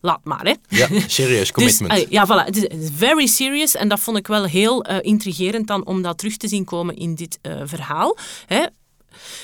laat 0.00 0.24
maar. 0.24 0.44
Hè. 0.44 0.54
Ja, 0.68 0.88
serious 1.06 1.52
commitment. 1.52 1.92
Dus, 1.92 2.04
uh, 2.04 2.10
ja, 2.10 2.26
voilà. 2.26 2.44
Het 2.44 2.56
is, 2.56 2.62
het 2.62 2.82
is, 2.82 2.90
very 2.94 3.26
serious. 3.26 3.74
En 3.74 3.88
dat 3.88 4.00
vond 4.00 4.16
ik 4.16 4.26
wel 4.26 4.44
heel 4.44 4.90
uh, 4.90 4.96
intrigerend 5.00 5.66
dan 5.66 5.86
om 5.86 6.02
dat 6.02 6.18
terug 6.18 6.36
te 6.36 6.48
zien 6.48 6.64
komen 6.64 6.96
in 6.96 7.14
dit 7.14 7.38
uh, 7.42 7.60
verhaal. 7.64 8.16
Hè. 8.46 8.64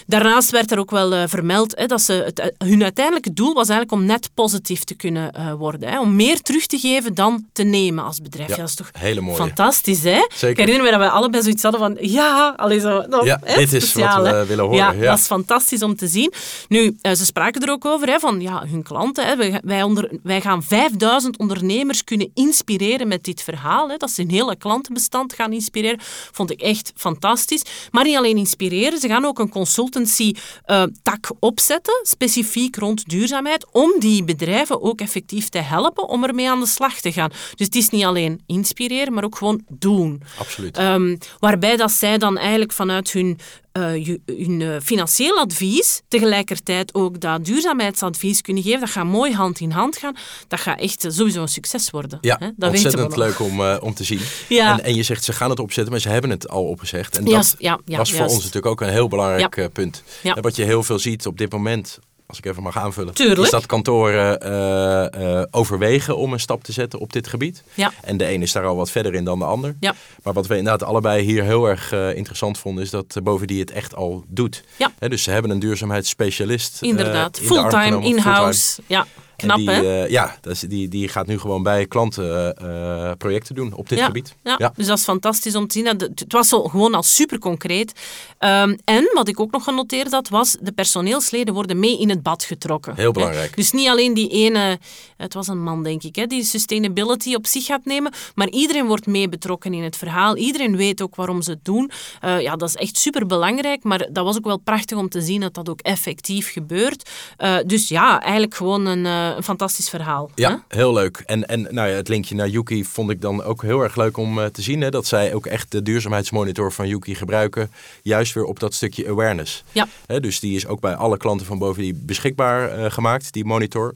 Daarnaast 0.06 0.50
werd 0.50 0.70
er 0.70 0.78
ook 0.78 0.90
wel 0.90 1.12
uh, 1.12 1.22
vermeld 1.26 1.76
hè, 1.76 1.86
dat 1.86 2.00
ze 2.00 2.12
het, 2.12 2.38
uh, 2.38 2.68
hun 2.68 2.82
uiteindelijke 2.82 3.32
doel 3.32 3.54
was 3.54 3.68
eigenlijk 3.68 4.00
om 4.00 4.06
net 4.06 4.30
positief 4.34 4.84
te 4.84 4.94
kunnen 4.94 5.34
uh, 5.38 5.52
worden. 5.52 5.88
Hè, 5.88 6.00
om 6.00 6.16
meer 6.16 6.40
terug 6.40 6.66
te 6.66 6.78
geven 6.78 7.14
dan 7.14 7.46
te 7.52 7.62
nemen 7.62 8.04
als 8.04 8.20
bedrijf. 8.20 8.48
Ja, 8.48 8.56
dat 8.56 8.68
is 8.68 8.74
toch 8.74 8.90
hele 8.92 9.20
mooi. 9.20 9.36
fantastisch, 9.36 10.02
hè? 10.02 10.26
Zeker. 10.34 10.48
Ik 10.48 10.56
herinner 10.56 10.84
me 10.84 10.90
dat 10.90 11.00
we 11.00 11.10
allebei 11.10 11.42
zoiets 11.42 11.62
hadden 11.62 11.80
van 11.80 11.96
ja, 12.00 12.54
allee, 12.56 12.80
zo, 12.80 13.04
nou, 13.08 13.26
ja 13.26 13.40
hè, 13.44 13.56
dit 13.56 13.72
is 13.72 13.88
speciaal, 13.88 14.22
wat 14.22 14.30
we 14.30 14.36
hè? 14.36 14.46
willen 14.46 14.64
horen. 14.64 14.78
Ja, 14.78 14.92
Ja, 14.92 15.10
dat 15.10 15.18
is 15.18 15.26
fantastisch 15.26 15.82
om 15.82 15.96
te 15.96 16.06
zien. 16.06 16.32
Nu, 16.68 16.96
ze 17.02 17.24
spraken 17.24 17.62
er 17.62 17.70
ook 17.70 17.84
over, 17.84 18.08
hè, 18.08 18.18
van 18.18 18.40
ja, 18.40 18.66
hun 18.66 18.82
klanten. 18.82 19.26
Hè, 19.26 19.60
wij, 19.62 19.82
onder, 19.82 20.10
wij 20.22 20.40
gaan 20.40 20.62
5000 20.62 21.38
ondernemers 21.38 22.04
kunnen 22.04 22.30
inspireren 22.34 23.08
met 23.08 23.24
dit 23.24 23.42
verhaal. 23.42 23.88
Hè, 23.88 23.96
dat 23.96 24.10
ze 24.10 24.22
een 24.22 24.30
hele 24.30 24.56
klantenbestand 24.56 25.32
gaan 25.32 25.52
inspireren. 25.52 25.98
Vond 26.32 26.50
ik 26.50 26.60
echt 26.60 26.92
fantastisch. 26.96 27.62
Maar 27.90 28.04
niet 28.04 28.16
alleen 28.16 28.36
inspireren, 28.36 28.98
ze 28.98 29.08
gaan 29.08 29.24
ook 29.24 29.38
een 29.38 29.48
consultancy 29.54 30.34
uh, 30.66 30.82
tak 31.02 31.32
opzetten, 31.38 31.94
specifiek 32.02 32.76
rond 32.76 33.08
duurzaamheid, 33.08 33.66
om 33.72 33.92
die 33.98 34.24
bedrijven 34.24 34.82
ook 34.82 35.00
effectief 35.00 35.48
te 35.48 35.58
helpen 35.58 36.08
om 36.08 36.24
ermee 36.24 36.50
aan 36.50 36.60
de 36.60 36.66
slag 36.66 37.00
te 37.00 37.12
gaan. 37.12 37.30
Dus 37.54 37.66
het 37.66 37.74
is 37.74 37.88
niet 37.88 38.04
alleen 38.04 38.40
inspireren, 38.46 39.12
maar 39.12 39.24
ook 39.24 39.36
gewoon 39.36 39.62
doen. 39.68 40.22
Absoluut. 40.38 40.78
Um, 40.78 41.18
waarbij 41.38 41.76
dat 41.76 41.92
zij 41.92 42.18
dan 42.18 42.38
eigenlijk 42.38 42.72
vanuit 42.72 43.12
hun 43.12 43.38
uh, 43.78 44.16
hun 44.26 44.60
uh, 44.60 44.76
financieel 44.82 45.38
advies 45.38 46.02
tegelijkertijd 46.08 46.94
ook 46.94 47.20
dat 47.20 47.44
duurzaamheidsadvies 47.44 48.40
kunnen 48.40 48.62
geven. 48.62 48.80
Dat 48.80 48.90
gaat 48.90 49.04
mooi 49.04 49.32
hand 49.32 49.60
in 49.60 49.70
hand 49.70 49.96
gaan. 49.96 50.16
Dat 50.48 50.60
gaat 50.60 50.80
echt 50.80 51.06
sowieso 51.08 51.42
een 51.42 51.48
succes 51.48 51.90
worden. 51.90 52.18
Ja, 52.20 52.36
hè? 52.38 52.50
Dat 52.56 52.70
ontzettend 52.70 53.16
leuk 53.16 53.40
om, 53.40 53.60
uh, 53.60 53.76
om 53.80 53.94
te 53.94 54.04
zien. 54.04 54.20
Ja. 54.48 54.72
En, 54.78 54.84
en, 54.84 54.94
je 54.94 55.02
zegt 55.02 55.24
ze 55.24 55.32
gaan 55.32 55.50
het 55.50 55.58
opzetten, 55.58 55.92
maar 55.92 56.00
ze 56.00 56.08
hebben 56.08 56.30
het 56.30 56.48
al 56.48 56.64
opgezegd. 56.64 57.16
En 57.16 57.24
dat 57.24 57.32
Juist, 57.32 57.54
ja, 57.58 57.80
ja, 57.84 57.96
was 57.96 58.12
voor 58.12 58.26
ons 58.26 58.36
natuurlijk 58.36 58.66
ook 58.66 58.80
een 58.80 58.88
heel 58.88 59.08
belangrijk 59.08 59.72
punt. 59.72 60.02
En 60.22 60.42
wat 60.42 60.56
je 60.56 60.64
heel 60.64 60.82
veel 60.82 60.98
ziet 60.98 61.26
op 61.26 61.38
dit 61.38 61.52
moment 61.52 61.98
als 62.26 62.38
ik 62.38 62.46
even 62.46 62.62
mag 62.62 62.78
aanvullen, 62.78 63.14
Tuurlijk. 63.14 63.40
is 63.40 63.50
dat 63.50 63.66
kantoren 63.66 64.46
uh, 64.46 65.22
uh, 65.22 65.42
overwegen 65.50 66.16
om 66.16 66.32
een 66.32 66.40
stap 66.40 66.64
te 66.64 66.72
zetten 66.72 66.98
op 66.98 67.12
dit 67.12 67.26
gebied. 67.26 67.62
Ja. 67.74 67.92
En 68.02 68.16
de 68.16 68.32
een 68.32 68.42
is 68.42 68.52
daar 68.52 68.64
al 68.64 68.76
wat 68.76 68.90
verder 68.90 69.14
in 69.14 69.24
dan 69.24 69.38
de 69.38 69.44
ander. 69.44 69.76
Ja. 69.80 69.94
Maar 70.22 70.32
wat 70.32 70.46
we 70.46 70.56
inderdaad 70.56 70.88
allebei 70.88 71.22
hier 71.22 71.42
heel 71.42 71.68
erg 71.68 71.92
uh, 71.92 72.16
interessant 72.16 72.58
vonden, 72.58 72.84
is 72.84 72.90
dat 72.90 73.16
Bovendien 73.22 73.58
het 73.58 73.70
echt 73.70 73.94
al 73.94 74.24
doet. 74.28 74.64
Ja. 74.76 74.92
He, 74.98 75.08
dus 75.08 75.22
ze 75.22 75.30
hebben 75.30 75.50
een 75.50 75.58
duurzaamheidsspecialist. 75.58 76.82
Inderdaad, 76.82 77.38
in 77.38 77.46
fulltime, 77.46 78.04
in-house. 78.04 78.82
Ja. 78.86 79.06
Knap, 79.36 79.56
die, 79.56 79.70
hè? 79.70 80.04
uh, 80.04 80.10
ja, 80.10 80.36
dus 80.40 80.60
die, 80.60 80.88
die 80.88 81.08
gaat 81.08 81.26
nu 81.26 81.38
gewoon 81.38 81.62
bij 81.62 81.86
klanten 81.86 82.56
uh, 82.62 83.10
projecten 83.18 83.54
doen 83.54 83.74
op 83.74 83.88
dit 83.88 83.98
ja, 83.98 84.06
gebied. 84.06 84.34
Ja. 84.42 84.54
ja, 84.58 84.72
dus 84.76 84.86
dat 84.86 84.98
is 84.98 85.04
fantastisch 85.04 85.54
om 85.54 85.66
te 85.66 85.78
zien. 85.78 85.86
Het 85.86 86.24
was 86.28 86.48
zo 86.48 86.62
gewoon 86.62 86.94
al 86.94 87.02
super 87.02 87.38
concreet. 87.38 87.92
Um, 88.38 88.78
en 88.84 89.10
wat 89.14 89.28
ik 89.28 89.40
ook 89.40 89.50
nog 89.50 89.64
genoteerd 89.64 90.12
had, 90.12 90.28
was 90.28 90.56
de 90.60 90.72
personeelsleden 90.72 91.54
worden 91.54 91.78
mee 91.78 92.00
in 92.00 92.08
het 92.08 92.22
bad 92.22 92.44
getrokken. 92.44 92.94
Heel 92.96 93.12
belangrijk. 93.12 93.50
Hè? 93.50 93.56
Dus 93.56 93.72
niet 93.72 93.88
alleen 93.88 94.14
die 94.14 94.28
ene, 94.28 94.78
het 95.16 95.34
was 95.34 95.48
een 95.48 95.62
man 95.62 95.82
denk 95.82 96.02
ik, 96.02 96.16
hè, 96.16 96.26
die 96.26 96.44
sustainability 96.44 97.34
op 97.34 97.46
zich 97.46 97.64
gaat 97.64 97.84
nemen, 97.84 98.12
maar 98.34 98.48
iedereen 98.48 98.86
wordt 98.86 99.06
mee 99.06 99.28
betrokken 99.28 99.74
in 99.74 99.82
het 99.82 99.96
verhaal. 99.96 100.36
Iedereen 100.36 100.76
weet 100.76 101.02
ook 101.02 101.16
waarom 101.16 101.42
ze 101.42 101.50
het 101.50 101.64
doen. 101.64 101.90
Uh, 102.24 102.40
ja, 102.40 102.56
dat 102.56 102.68
is 102.68 102.76
echt 102.76 102.96
super 102.96 103.26
belangrijk, 103.26 103.84
maar 103.84 104.08
dat 104.12 104.24
was 104.24 104.36
ook 104.36 104.44
wel 104.44 104.58
prachtig 104.58 104.98
om 104.98 105.08
te 105.08 105.20
zien 105.20 105.40
dat 105.40 105.54
dat 105.54 105.68
ook 105.68 105.80
effectief 105.80 106.52
gebeurt. 106.52 107.10
Uh, 107.38 107.56
dus 107.66 107.88
ja, 107.88 108.20
eigenlijk 108.20 108.54
gewoon 108.54 108.86
een 108.86 109.06
een 109.24 109.42
fantastisch 109.42 109.88
verhaal. 109.88 110.30
Ja, 110.34 110.50
hè? 110.68 110.76
heel 110.76 110.92
leuk. 110.92 111.22
En, 111.26 111.48
en 111.48 111.62
nou 111.70 111.88
ja, 111.88 111.94
het 111.94 112.08
linkje 112.08 112.34
naar 112.34 112.48
Yuki 112.48 112.84
vond 112.84 113.10
ik 113.10 113.20
dan 113.20 113.42
ook 113.42 113.62
heel 113.62 113.80
erg 113.80 113.96
leuk 113.96 114.16
om 114.16 114.38
uh, 114.38 114.44
te 114.44 114.62
zien. 114.62 114.80
Hè, 114.80 114.90
dat 114.90 115.06
zij 115.06 115.34
ook 115.34 115.46
echt 115.46 115.70
de 115.70 115.82
duurzaamheidsmonitor 115.82 116.72
van 116.72 116.88
Yuki 116.88 117.14
gebruiken. 117.14 117.70
Juist 118.02 118.34
weer 118.34 118.44
op 118.44 118.60
dat 118.60 118.74
stukje 118.74 119.08
awareness. 119.08 119.64
Ja. 119.72 119.88
Hè, 120.06 120.20
dus 120.20 120.40
die 120.40 120.56
is 120.56 120.66
ook 120.66 120.80
bij 120.80 120.94
alle 120.94 121.16
klanten 121.16 121.46
van 121.46 121.58
boven 121.58 121.82
die 121.82 121.94
beschikbaar 121.94 122.78
uh, 122.78 122.90
gemaakt, 122.90 123.32
die 123.32 123.44
monitor. 123.44 123.94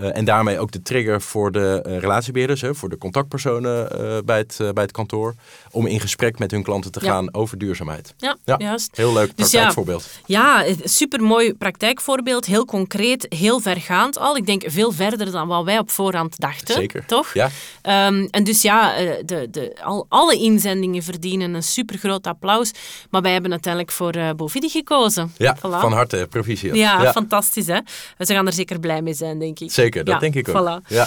Uh, 0.00 0.16
en 0.16 0.24
daarmee 0.24 0.58
ook 0.58 0.70
de 0.70 0.82
trigger 0.82 1.20
voor 1.22 1.52
de 1.52 1.84
uh, 1.86 1.98
relatiebeheerders, 1.98 2.60
hè, 2.60 2.74
voor 2.74 2.88
de 2.88 2.98
contactpersonen 2.98 3.88
uh, 4.00 4.18
bij, 4.24 4.38
het, 4.38 4.56
bij 4.74 4.82
het 4.82 4.92
kantoor, 4.92 5.34
om 5.70 5.86
in 5.86 6.00
gesprek 6.00 6.38
met 6.38 6.50
hun 6.50 6.62
klanten 6.62 6.92
te 6.92 7.04
Ja. 7.04 7.10
gaan 7.10 7.34
over 7.34 7.58
duurzaamheid. 7.58 8.14
Ja, 8.18 8.36
Ja, 8.44 8.54
juist. 8.58 8.96
Heel 8.96 9.12
leuk 9.12 9.26
Dus 9.36 9.50
praktijkvoorbeeld. 9.50 10.08
Ja, 10.26 10.64
supermooi 10.84 11.54
praktijkvoorbeeld. 11.54 12.46
Heel 12.46 12.64
concreet, 12.64 13.26
heel 13.28 13.60
vergaand 13.60 14.18
al. 14.18 14.36
Ik 14.36 14.46
denk 14.46 14.62
veel 14.66 14.92
verder 14.92 15.30
dan 15.30 15.48
wat 15.48 15.64
wij 15.64 15.78
op 15.78 15.90
voorhand 15.90 16.38
dachten. 16.40 16.74
Zeker. 16.74 17.04
Toch? 17.06 17.34
Ja. 17.34 17.50
Um, 18.06 18.28
en 18.30 18.44
dus 18.44 18.62
ja, 18.62 18.96
eh, 18.96 19.12
de, 19.24 19.48
de, 19.50 19.76
al, 19.82 20.06
alle 20.08 20.34
inzendingen 20.36 21.02
verdienen 21.02 21.54
een 21.54 21.62
supergroot 21.62 22.26
applaus. 22.26 22.72
Maar 23.10 23.22
wij 23.22 23.32
hebben 23.32 23.50
uiteindelijk 23.50 23.92
voor 23.92 24.14
Bovidi 24.36 24.68
gekozen. 24.68 25.32
Ja, 25.36 25.56
Voilà. 25.56 25.60
van 25.80 25.92
harte 25.92 26.26
proficiat. 26.30 26.76
Ja, 26.76 27.12
fantastisch 27.12 27.66
hè. 27.66 27.78
Ze 28.18 28.34
gaan 28.34 28.46
er 28.46 28.52
zeker 28.52 28.80
blij 28.80 29.02
mee 29.02 29.14
zijn, 29.14 29.38
denk 29.38 29.58
ik. 29.60 29.70
Zeker, 29.72 29.87
dat 29.94 30.06
Ja, 30.06 30.18
denk 30.18 30.34
ik 30.34 30.48
ook. 30.48 30.56
Voilà. 30.56 30.86
Ja. 30.88 31.06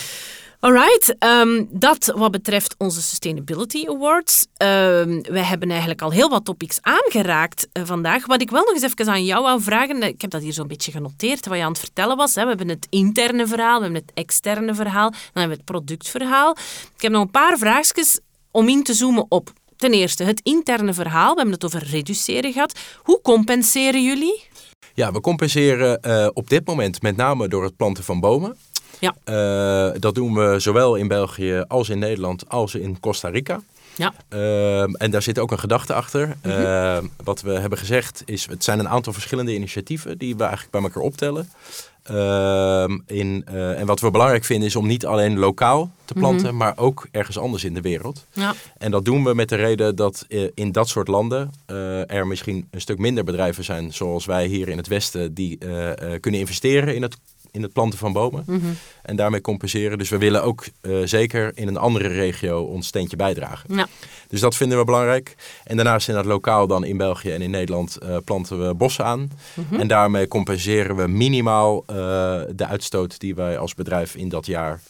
Alright, 0.60 1.16
um, 1.20 1.68
dat 1.72 2.14
wat 2.16 2.32
betreft 2.32 2.76
onze 2.78 3.02
Sustainability 3.02 3.86
Awards. 3.88 4.46
Um, 4.58 5.22
wij 5.22 5.44
hebben 5.44 5.70
eigenlijk 5.70 6.02
al 6.02 6.12
heel 6.12 6.30
wat 6.30 6.46
topics 6.46 6.78
aangeraakt 6.82 7.68
uh, 7.74 7.84
vandaag. 7.86 8.26
Wat 8.26 8.42
ik 8.42 8.50
wel 8.50 8.64
nog 8.64 8.74
eens 8.74 8.84
even 8.84 9.08
aan 9.08 9.26
jou 9.26 9.44
wou 9.44 9.62
vragen, 9.62 10.04
ik 10.04 10.22
heb 10.22 10.30
dat 10.30 10.42
hier 10.42 10.54
zo'n 10.54 10.68
beetje 10.68 10.92
genoteerd, 10.92 11.48
wat 11.48 11.58
je 11.58 11.64
aan 11.64 11.72
het 11.72 11.80
vertellen 11.80 12.18
was. 12.18 12.36
Hè. 12.36 12.42
We 12.42 12.48
hebben 12.48 12.70
het 12.70 12.88
interne 12.90 13.48
verhaal, 13.48 13.78
we 13.78 13.84
hebben 13.84 14.02
het 14.02 14.12
externe 14.14 14.76
verhaal, 14.76 15.10
dan 15.10 15.20
hebben 15.34 15.50
we 15.50 15.56
het 15.56 15.66
productverhaal. 15.66 16.58
Ik 16.96 17.02
heb 17.02 17.12
nog 17.12 17.22
een 17.22 17.32
paar 17.32 17.58
vraagjes 17.58 18.20
om 18.52 18.70
in 18.70 18.84
te 18.84 18.94
zoomen 18.94 19.26
op. 19.30 19.54
Ten 19.78 19.92
eerste, 19.92 20.24
het 20.24 20.40
interne 20.44 20.94
verhaal. 20.94 21.30
We 21.30 21.36
hebben 21.36 21.54
het 21.54 21.66
over 21.66 21.84
reduceren 21.84 22.54
gehad. 22.54 22.80
Hoe 22.98 23.22
compenseren 23.22 24.04
jullie? 24.04 24.44
Ja, 24.94 25.12
we 25.12 25.22
compenseren 25.22 26.00
uh, 26.08 26.28
op 26.34 26.50
dit 26.50 26.68
moment 26.68 27.02
met 27.02 27.16
name 27.16 27.48
door 27.48 27.64
het 27.64 27.76
planten 27.76 28.04
van 28.04 28.20
bomen. 28.20 28.58
Ja. 29.02 29.16
Uh, 29.26 30.00
dat 30.00 30.16
doen 30.16 30.34
we 30.34 30.60
zowel 30.60 30.96
in 30.96 31.08
België 31.08 31.64
als 31.68 31.90
in 31.90 32.00
Nederland 32.00 32.50
als 32.50 32.76
in 32.76 33.00
Costa 33.00 33.30
Rica. 33.30 33.62
Ja. 33.96 34.14
Uh, 34.30 34.82
en 34.82 35.12
daar 35.12 35.22
zit 35.22 35.40
ook 35.40 35.52
een 35.52 35.60
gedachte 35.60 35.94
achter. 35.94 36.36
Mhm. 36.44 36.62
Uh, 36.62 36.98
wat 37.24 37.42
we 37.42 37.52
hebben 37.52 37.78
gezegd 37.78 38.22
is, 38.26 38.48
het 38.50 38.64
zijn 38.64 38.80
een 38.80 38.90
aantal 38.90 39.14
verschillende 39.14 39.54
initiatieven 39.54 40.18
die 40.18 40.36
we 40.36 40.42
eigenlijk 40.42 40.72
bij 40.72 40.82
elkaar 40.82 41.04
optellen. 41.04 41.50
Ehm, 42.04 42.98
in, 43.08 43.46
uh, 43.54 43.80
en 43.80 43.86
wat 43.86 44.00
we 44.00 44.12
belangrijk 44.12 44.44
vinden 44.44 44.68
is 44.68 44.76
om 44.76 44.88
niet 44.88 45.06
alleen 45.06 45.38
lokaal 45.40 45.92
te 46.06 46.14
planten, 46.14 46.48
Mhm. 46.48 46.58
maar 46.58 46.78
ook 46.78 47.08
ergens 47.12 47.38
anders 47.38 47.64
in 47.64 47.74
de 47.74 47.82
wereld. 47.82 48.26
Ja. 48.34 48.54
En 48.78 48.92
dat 48.92 49.06
doen 49.06 49.24
we 49.24 49.34
met 49.34 49.50
de 49.50 49.56
reden 49.56 49.96
dat 49.96 50.26
uh, 50.30 50.50
in 50.54 50.72
dat 50.72 50.90
soort 50.90 51.08
landen 51.08 51.52
er 52.08 52.28
misschien 52.28 52.68
een 52.72 52.82
stuk 52.82 52.98
minder 52.98 53.24
bedrijven 53.24 53.64
zijn, 53.64 53.94
zoals 53.94 54.26
wij 54.26 54.46
hier 54.46 54.70
in 54.70 54.78
het 54.78 54.88
Westen, 54.88 55.34
die 55.34 55.58
kunnen 56.20 56.40
investeren 56.40 56.96
in 56.96 57.02
het, 57.02 57.18
in 57.52 57.62
het 57.62 57.74
planten 57.74 58.00
van 58.00 58.14
bomen. 58.14 58.44
Mhm. 58.48 58.60
En 59.02 59.16
daarmee 59.16 59.42
compenseren. 59.42 59.98
Dus 59.98 60.10
we 60.10 60.18
willen 60.18 60.44
ook 60.44 60.66
zeker 61.04 61.52
in 61.56 61.68
een 61.68 61.78
andere 61.78 62.08
regio 62.08 62.62
ons 62.64 62.88
steentje 62.88 63.16
bijdragen. 63.16 63.76
Ja. 63.76 63.88
Dus 64.28 64.40
dat 64.40 64.56
vinden 64.56 64.78
we 64.78 64.84
belangrijk. 64.84 65.36
En 65.64 65.76
daarnaast 65.76 66.10
in 66.10 66.16
het 66.16 66.26
lokaal 66.26 66.68
dan 66.68 66.84
in 66.84 66.98
België 66.98 67.32
en 67.32 67.42
in 67.42 67.52
Nederland 67.52 67.98
uh, 68.04 68.18
planten 68.26 68.68
we 68.68 68.74
bossen 68.74 69.06
aan. 69.06 69.32
Mhm. 69.54 69.80
En 69.80 69.88
daarmee 69.88 70.28
compenseren 70.28 70.96
we 70.96 71.08
minimaal 71.08 71.82
uh, 71.82 71.96
de 72.56 72.66
uitstoot 72.68 73.20
die 73.20 73.36
wij 73.36 73.58
als 73.58 73.74
bedrijf 73.74 74.16
in 74.16 74.30
dat 74.30 74.46
jaar 74.46 74.82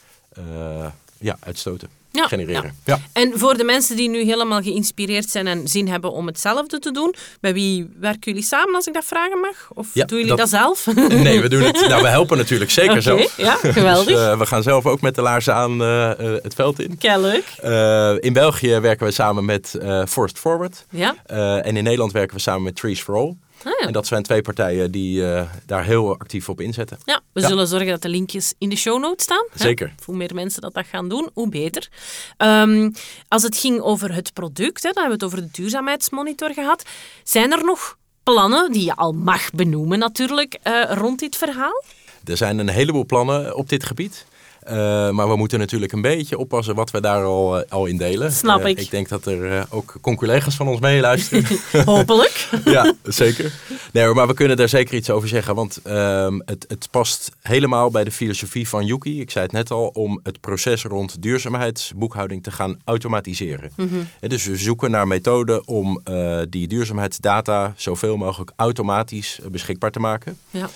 ja, 1.18 1.36
uitstoten. 1.40 2.01
Ja, 2.12 2.26
genereren. 2.26 2.74
Ja. 2.84 2.94
Ja. 2.94 3.00
En 3.22 3.32
voor 3.38 3.56
de 3.56 3.64
mensen 3.64 3.96
die 3.96 4.08
nu 4.08 4.24
helemaal 4.24 4.62
geïnspireerd 4.62 5.30
zijn 5.30 5.46
en 5.46 5.68
zin 5.68 5.88
hebben 5.88 6.12
om 6.12 6.26
hetzelfde 6.26 6.78
te 6.78 6.90
doen, 6.90 7.14
bij 7.40 7.52
wie 7.52 7.90
werken 8.00 8.20
jullie 8.32 8.42
samen 8.46 8.74
als 8.74 8.86
ik 8.86 8.94
dat 8.94 9.04
vragen 9.04 9.40
mag? 9.40 9.68
Of 9.74 9.86
Ja, 9.94 10.04
doen 10.04 10.18
jullie 10.18 10.36
dat, 10.36 10.50
dat- 10.50 10.60
zelf? 10.60 10.86
Nee, 11.08 11.40
we 11.40 11.48
doen 11.48 11.62
het. 11.62 11.86
Nou, 11.88 12.02
we 12.02 12.08
helpen 12.08 12.36
natuurlijk 12.36 12.70
zeker 12.70 12.90
Oké, 12.92 13.00
zelf. 13.00 13.36
ja, 13.36 13.54
geweldig. 13.62 14.04
Dus, 14.06 14.16
uh, 14.18 14.38
we 14.38 14.46
gaan 14.46 14.62
zelf 14.62 14.86
ook 14.86 15.00
met 15.00 15.14
de 15.14 15.22
laarzen 15.22 15.54
aan 15.54 15.82
uh, 15.82 16.10
uh, 16.20 16.36
het 16.42 16.54
veld 16.54 16.80
in. 16.80 16.98
Leuk. 17.00 17.44
Uh, 17.64 18.14
in 18.20 18.32
België 18.32 18.78
werken 18.80 19.06
we 19.06 19.12
samen 19.12 19.44
met 19.44 19.78
uh, 19.82 20.02
Forest 20.08 20.38
Forward. 20.38 20.84
Ja. 20.90 21.14
Uh, 21.30 21.66
en 21.66 21.76
in 21.76 21.84
Nederland 21.84 22.12
werken 22.12 22.36
we 22.36 22.42
samen 22.42 22.62
met 22.62 22.76
Trees 22.76 23.00
for 23.02 23.14
All. 23.16 23.36
Ah, 23.64 23.72
ja. 23.80 23.86
En 23.86 23.92
dat 23.92 24.06
zijn 24.06 24.22
twee 24.22 24.42
partijen 24.42 24.90
die 24.90 25.20
uh, 25.20 25.42
daar 25.66 25.84
heel 25.84 26.12
actief 26.18 26.48
op 26.48 26.60
inzetten. 26.60 26.98
Ja, 27.04 27.20
we 27.32 27.40
Ja. 27.40 27.46
zullen 27.48 27.66
zorgen 27.66 27.88
dat 27.88 28.02
de 28.02 28.08
linkjes 28.08 28.54
in 28.58 28.68
de 28.68 28.76
show 28.76 29.00
notes 29.00 29.24
staan. 29.24 29.46
hè? 29.52 29.58
Zeker. 29.64 29.94
Hoe 30.04 30.16
meer 30.16 30.34
mensen 30.34 30.60
dat, 30.62 30.74
dat 30.74 30.86
gaan 30.86 31.08
doen, 31.08 31.30
hoe 31.34 31.48
beter. 31.48 31.88
Ehm, 32.36 32.90
als 33.28 33.42
het 33.42 33.56
ging 33.56 33.80
over 33.80 34.14
het 34.14 34.32
product, 34.32 34.82
hè, 34.82 34.90
dan 34.92 35.02
hebben 35.02 35.18
we 35.18 35.24
het 35.24 35.34
over 35.34 35.46
de 35.52 35.62
duurzaamheidsmonitor 35.62 36.52
gehad. 36.54 36.82
Zijn 37.24 37.52
er 37.52 37.64
nog 37.64 37.96
plannen, 38.22 38.72
die 38.72 38.84
je 38.84 38.96
al 38.96 39.12
mag 39.12 39.50
benoemen 39.50 39.98
natuurlijk, 39.98 40.58
eh, 40.62 40.82
rond 40.88 41.18
dit 41.18 41.36
verhaal? 41.36 41.82
Er 42.24 42.36
zijn 42.36 42.58
een 42.58 42.68
heleboel 42.68 43.06
plannen 43.06 43.56
op 43.56 43.68
dit 43.68 43.84
gebied. 43.84 44.24
Uh, 44.68 45.10
maar 45.10 45.28
we 45.28 45.36
moeten 45.36 45.58
natuurlijk 45.58 45.92
een 45.92 46.02
beetje 46.02 46.38
oppassen 46.38 46.74
wat 46.74 46.90
we 46.90 47.00
daar 47.00 47.24
al, 47.24 47.58
uh, 47.58 47.64
al 47.68 47.86
in 47.86 47.96
delen. 47.96 48.32
Snap 48.32 48.66
ik. 48.66 48.80
ik 48.80 48.90
denk 48.90 49.08
dat 49.08 49.26
er 49.26 49.66
ook 49.70 49.94
collega's 50.16 50.56
van 50.56 50.68
ons 50.68 50.80
meeluisteren. 50.80 51.44
Hopelijk. 51.84 52.48
ja, 52.64 52.94
zeker. 53.02 53.52
Nee, 53.92 54.06
maar 54.06 54.26
we 54.26 54.34
kunnen 54.34 54.56
daar 54.56 54.68
zeker 54.68 54.94
iets 54.94 55.10
over 55.10 55.28
zeggen. 55.28 55.54
Want 55.54 55.80
ehm, 55.82 56.40
het, 56.44 56.64
het 56.68 56.88
past 56.90 57.30
helemaal 57.40 57.90
bij 57.90 58.04
de 58.04 58.10
filosofie 58.10 58.68
van 58.68 58.86
Yuki. 58.86 59.20
Ik 59.20 59.30
zei 59.30 59.44
het 59.44 59.52
net 59.52 59.70
al, 59.70 59.86
om 59.86 60.20
het 60.22 60.40
proces 60.40 60.84
rond 60.84 61.22
duurzaamheidsboekhouding 61.22 62.42
te 62.42 62.50
gaan 62.50 62.80
automatiseren. 62.84 63.70
Mm 63.76 63.90
dus 64.20 64.46
we 64.46 64.56
zoeken 64.56 64.90
naar 64.90 65.06
methoden 65.06 65.68
om 65.68 66.02
die 66.48 66.68
duurzaamheidsdata 66.68 67.72
zoveel 67.76 68.16
mogelijk 68.16 68.52
automatisch 68.56 69.40
beschikbaar 69.50 69.90
te 69.90 70.00
maken. 70.00 70.38
Ja. 70.50 70.68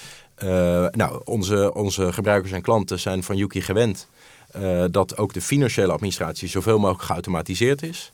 Uh, 0.44 0.86
nou, 0.90 1.20
onze, 1.24 1.74
onze 1.74 2.12
gebruikers 2.12 2.52
en 2.52 2.62
klanten 2.62 2.98
zijn 2.98 3.22
van 3.22 3.36
Yuki 3.36 3.60
gewend 3.60 4.08
uh, 4.56 4.84
dat 4.90 5.16
ook 5.16 5.32
de 5.32 5.40
financiële 5.40 5.92
administratie 5.92 6.48
zoveel 6.48 6.78
mogelijk 6.78 7.04
geautomatiseerd 7.04 7.82
is. 7.82 8.12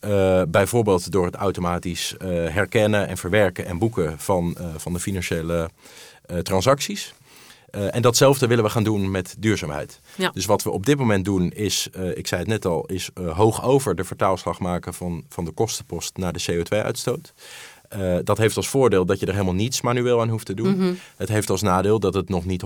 Uh, 0.00 0.42
bijvoorbeeld 0.48 1.12
door 1.12 1.24
het 1.24 1.34
automatisch 1.34 2.14
herkennen 2.24 3.08
en 3.08 3.16
verwerken 3.16 3.66
en 3.66 3.78
boeken 3.78 4.18
van, 4.18 4.56
van 4.76 4.92
de 4.92 5.00
financiële 5.00 5.70
transacties. 6.42 7.14
en 7.70 8.02
datzelfde 8.02 8.46
willen 8.46 8.64
we 8.64 8.70
gaan 8.70 8.84
doen 8.84 9.10
met 9.10 9.36
duurzaamheid. 9.38 10.00
Ja. 10.14 10.30
Dus 10.30 10.46
wat 10.46 10.62
we 10.62 10.70
op 10.70 10.86
dit 10.86 10.98
moment 10.98 11.24
doen 11.24 11.50
is, 11.50 11.88
ik 12.14 12.26
zei 12.26 12.40
het 12.40 12.50
net 12.50 12.64
al, 12.64 12.86
is 12.86 13.10
hoog 13.34 13.64
over 13.64 13.94
de 13.94 14.04
vertaalslag 14.04 14.58
maken 14.58 14.94
van, 14.94 15.24
van 15.28 15.44
de 15.44 15.50
kostenpost 15.50 16.16
naar 16.16 16.32
de 16.32 16.44
CO2-uitstoot. 16.50 17.32
Uh, 17.98 18.16
dat 18.24 18.38
heeft 18.38 18.56
als 18.56 18.68
voordeel 18.68 19.06
dat 19.06 19.20
je 19.20 19.26
er 19.26 19.32
helemaal 19.32 19.54
niets 19.54 19.80
manueel 19.80 20.20
aan 20.20 20.28
hoeft 20.28 20.46
te 20.46 20.54
doen. 20.54 20.68
Mm 20.68 20.80
-hmm. 20.80 20.98
Het 21.16 21.28
heeft 21.28 21.50
als 21.50 21.62
nadeel 21.62 22.00
dat 22.00 22.14
het 22.14 22.28
nog 22.28 22.44
niet 22.44 22.62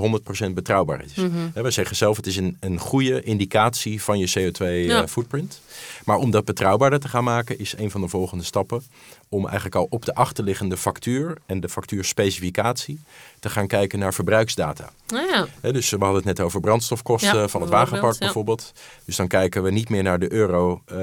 100% 0.49 0.53
betrouwbaar 0.55 1.05
is. 1.05 1.15
Mm 1.15 1.33
-hmm. 1.33 1.63
We 1.63 1.71
zeggen 1.71 1.97
zelf, 1.97 2.17
het 2.17 2.27
is 2.27 2.37
een, 2.37 2.57
een 2.61 2.79
goede 2.79 3.23
indicatie 3.23 4.03
van 4.03 4.19
je 4.19 4.29
CO2-footprint. 4.29 5.61
Ja. 5.67 6.03
maar 6.05 6.17
om 6.17 6.31
dat 6.31 6.45
betrouwbaarder 6.45 7.01
te 7.01 7.09
gaan 7.09 7.25
maken, 7.25 7.59
is 7.59 7.75
een 7.79 7.91
van 7.91 8.01
de 8.01 8.09
volgende 8.09 8.45
stappen 8.45 8.83
om 9.33 9.45
eigenlijk 9.45 9.75
al 9.75 9.87
op 9.91 10.05
de 10.05 10.15
achterliggende 10.15 10.77
factuur 10.77 11.37
en 11.47 11.61
de 11.61 11.69
factuurspecificatie 11.69 13.01
te 13.41 13.51
gaan 13.51 13.67
kijken 13.67 13.99
naar 13.99 14.15
verbruiksdata. 14.15 14.93
Ah, 15.15 15.21
ja. 15.63 15.71
dus 15.73 15.91
we 15.91 15.97
hadden 15.99 16.17
het 16.17 16.25
net 16.25 16.41
over 16.41 16.61
brandstofkosten 16.61 17.39
Ja, 17.39 17.49
van 17.49 17.61
het 17.61 17.71
wagenpark 17.71 18.13
ja. 18.13 18.19
bijvoorbeeld. 18.19 18.73
Dus 19.05 19.17
dan 19.17 19.29
kijken 19.29 19.63
we 19.63 19.71
niet 19.71 19.89
meer 19.89 20.03
naar 20.03 20.19
de 20.19 20.33
euro, 20.33 20.83
eh, 20.87 20.97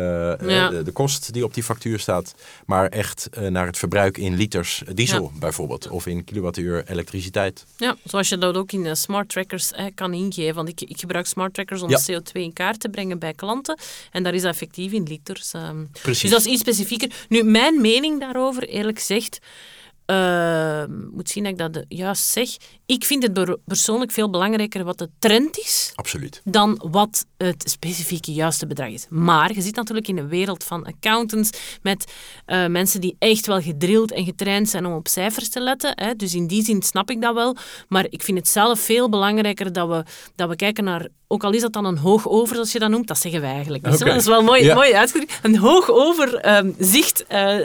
Ja. 0.49 0.69
de, 0.69 0.83
de 0.83 0.91
kost 0.91 1.33
die 1.33 1.43
op 1.43 1.53
die 1.53 1.63
factuur 1.63 1.99
staat, 1.99 2.35
maar 2.65 2.87
echt 2.89 3.29
eh, 3.31 3.47
naar 3.47 3.65
het 3.65 3.77
verbruik 3.77 4.17
in 4.17 4.35
liters 4.35 4.83
diesel 4.93 5.31
bijvoorbeeld, 5.39 5.89
of 5.89 6.05
in 6.07 6.23
kilowattuur 6.23 6.83
elektriciteit. 6.89 7.65
Ja, 7.77 7.95
zoals 8.03 8.29
je 8.29 8.37
dat 8.37 8.55
ook 8.55 8.71
in 8.71 8.85
eh, 8.85 8.93
smart 8.93 9.29
trackers 9.29 9.71
eh, 9.71 9.85
kan 9.95 10.13
ingeven. 10.13 10.55
Want 10.55 10.69
ik, 10.69 10.81
ik 10.81 10.99
gebruik 10.99 11.25
smart 11.25 11.53
trackers 11.53 11.81
om 11.81 11.89
Ja. 11.89 11.99
CO2 12.11 12.31
in 12.31 12.53
kaart 12.53 12.79
te 12.79 12.89
brengen 12.89 13.19
bij 13.19 13.33
klanten. 13.33 13.77
En 14.11 14.23
daar 14.23 14.33
is 14.33 14.41
dat 14.41 14.51
effectief 14.51 14.91
in 14.91 15.03
liters. 15.03 15.51
ehm. 15.53 15.83
Precies. 16.01 16.21
Dus 16.21 16.31
dat 16.31 16.39
is 16.39 16.45
iets 16.45 16.61
specifieker. 16.61 17.11
Nu, 17.29 17.43
mijn 17.43 17.81
mening 17.81 18.16
daarover, 18.19 18.67
eerlijk 18.67 18.97
gezegd, 18.97 19.39
eh, 20.06 20.84
moet 21.12 21.30
zien 21.30 21.43
dat 21.43 21.51
ik 21.51 21.73
dat 21.73 21.86
juist 21.88 22.23
zeg. 22.27 22.49
Ik 22.86 23.03
vind 23.06 23.23
het 23.23 23.34
per- 23.34 23.58
persoonlijk 23.65 24.12
veel 24.12 24.30
belangrijker 24.30 24.84
wat 24.84 24.97
de 24.97 25.10
trend 25.19 25.58
is 25.58 25.91
Absoluut. 25.95 26.41
dan 26.43 26.82
wat 26.91 27.25
het 27.38 27.69
specifieke 27.69 28.34
juiste 28.34 28.67
bedrag 28.67 28.89
is. 28.89 29.06
Maar 29.10 29.53
je 29.53 29.62
zit 29.62 29.75
natuurlijk 29.75 30.08
in 30.08 30.17
een 30.17 30.27
wereld 30.27 30.63
van 30.63 30.86
accountants 30.86 31.49
met 31.82 32.13
eh, 32.45 32.65
mensen 32.65 33.01
die 33.01 33.15
echt 33.19 33.45
wel 33.45 33.62
gedrild 33.62 34.12
en 34.12 34.25
getraind 34.25 34.69
zijn 34.69 34.86
om 34.86 34.93
op 34.93 35.08
cijfers 35.08 35.49
te 35.49 35.60
letten. 35.60 35.91
Hè. 35.95 36.15
Dus 36.15 36.34
in 36.34 36.47
die 36.47 36.63
zin 36.63 36.82
snap 36.82 37.10
ik 37.10 37.21
dat 37.21 37.34
wel. 37.34 37.56
Maar 37.88 38.06
ik 38.10 38.23
vind 38.23 38.38
het 38.38 38.47
zelf 38.47 38.80
veel 38.80 39.10
belangrijker 39.10 39.73
dat 39.73 39.88
we, 39.89 40.03
dat 40.36 40.49
we 40.49 40.56
kijken 40.56 40.84
naar, 40.84 41.08
ook 41.27 41.43
al 41.43 41.51
is 41.51 41.61
dat 41.61 41.73
dan 41.73 41.85
een 41.85 41.97
hoog 41.97 42.27
over, 42.27 42.55
zoals 42.55 42.71
je 42.71 42.79
dat 42.79 42.89
noemt, 42.89 43.07
dat 43.07 43.17
zeggen 43.17 43.41
wij 43.41 43.51
eigenlijk 43.53 43.85
niet. 43.85 43.93
Oké. 43.95 44.05
Dat 44.05 44.15
is 44.15 44.25
wel 44.25 44.43
mooi, 44.43 44.63
Ja. 44.63 44.73
mooi 44.75 44.93
uitgedrukt. 44.93 45.39
Een 45.41 45.57
hoog 45.57 45.89
over 45.91 46.35
ehm, 46.35 46.71
zicht, 46.79 47.25
eh, 47.27 47.55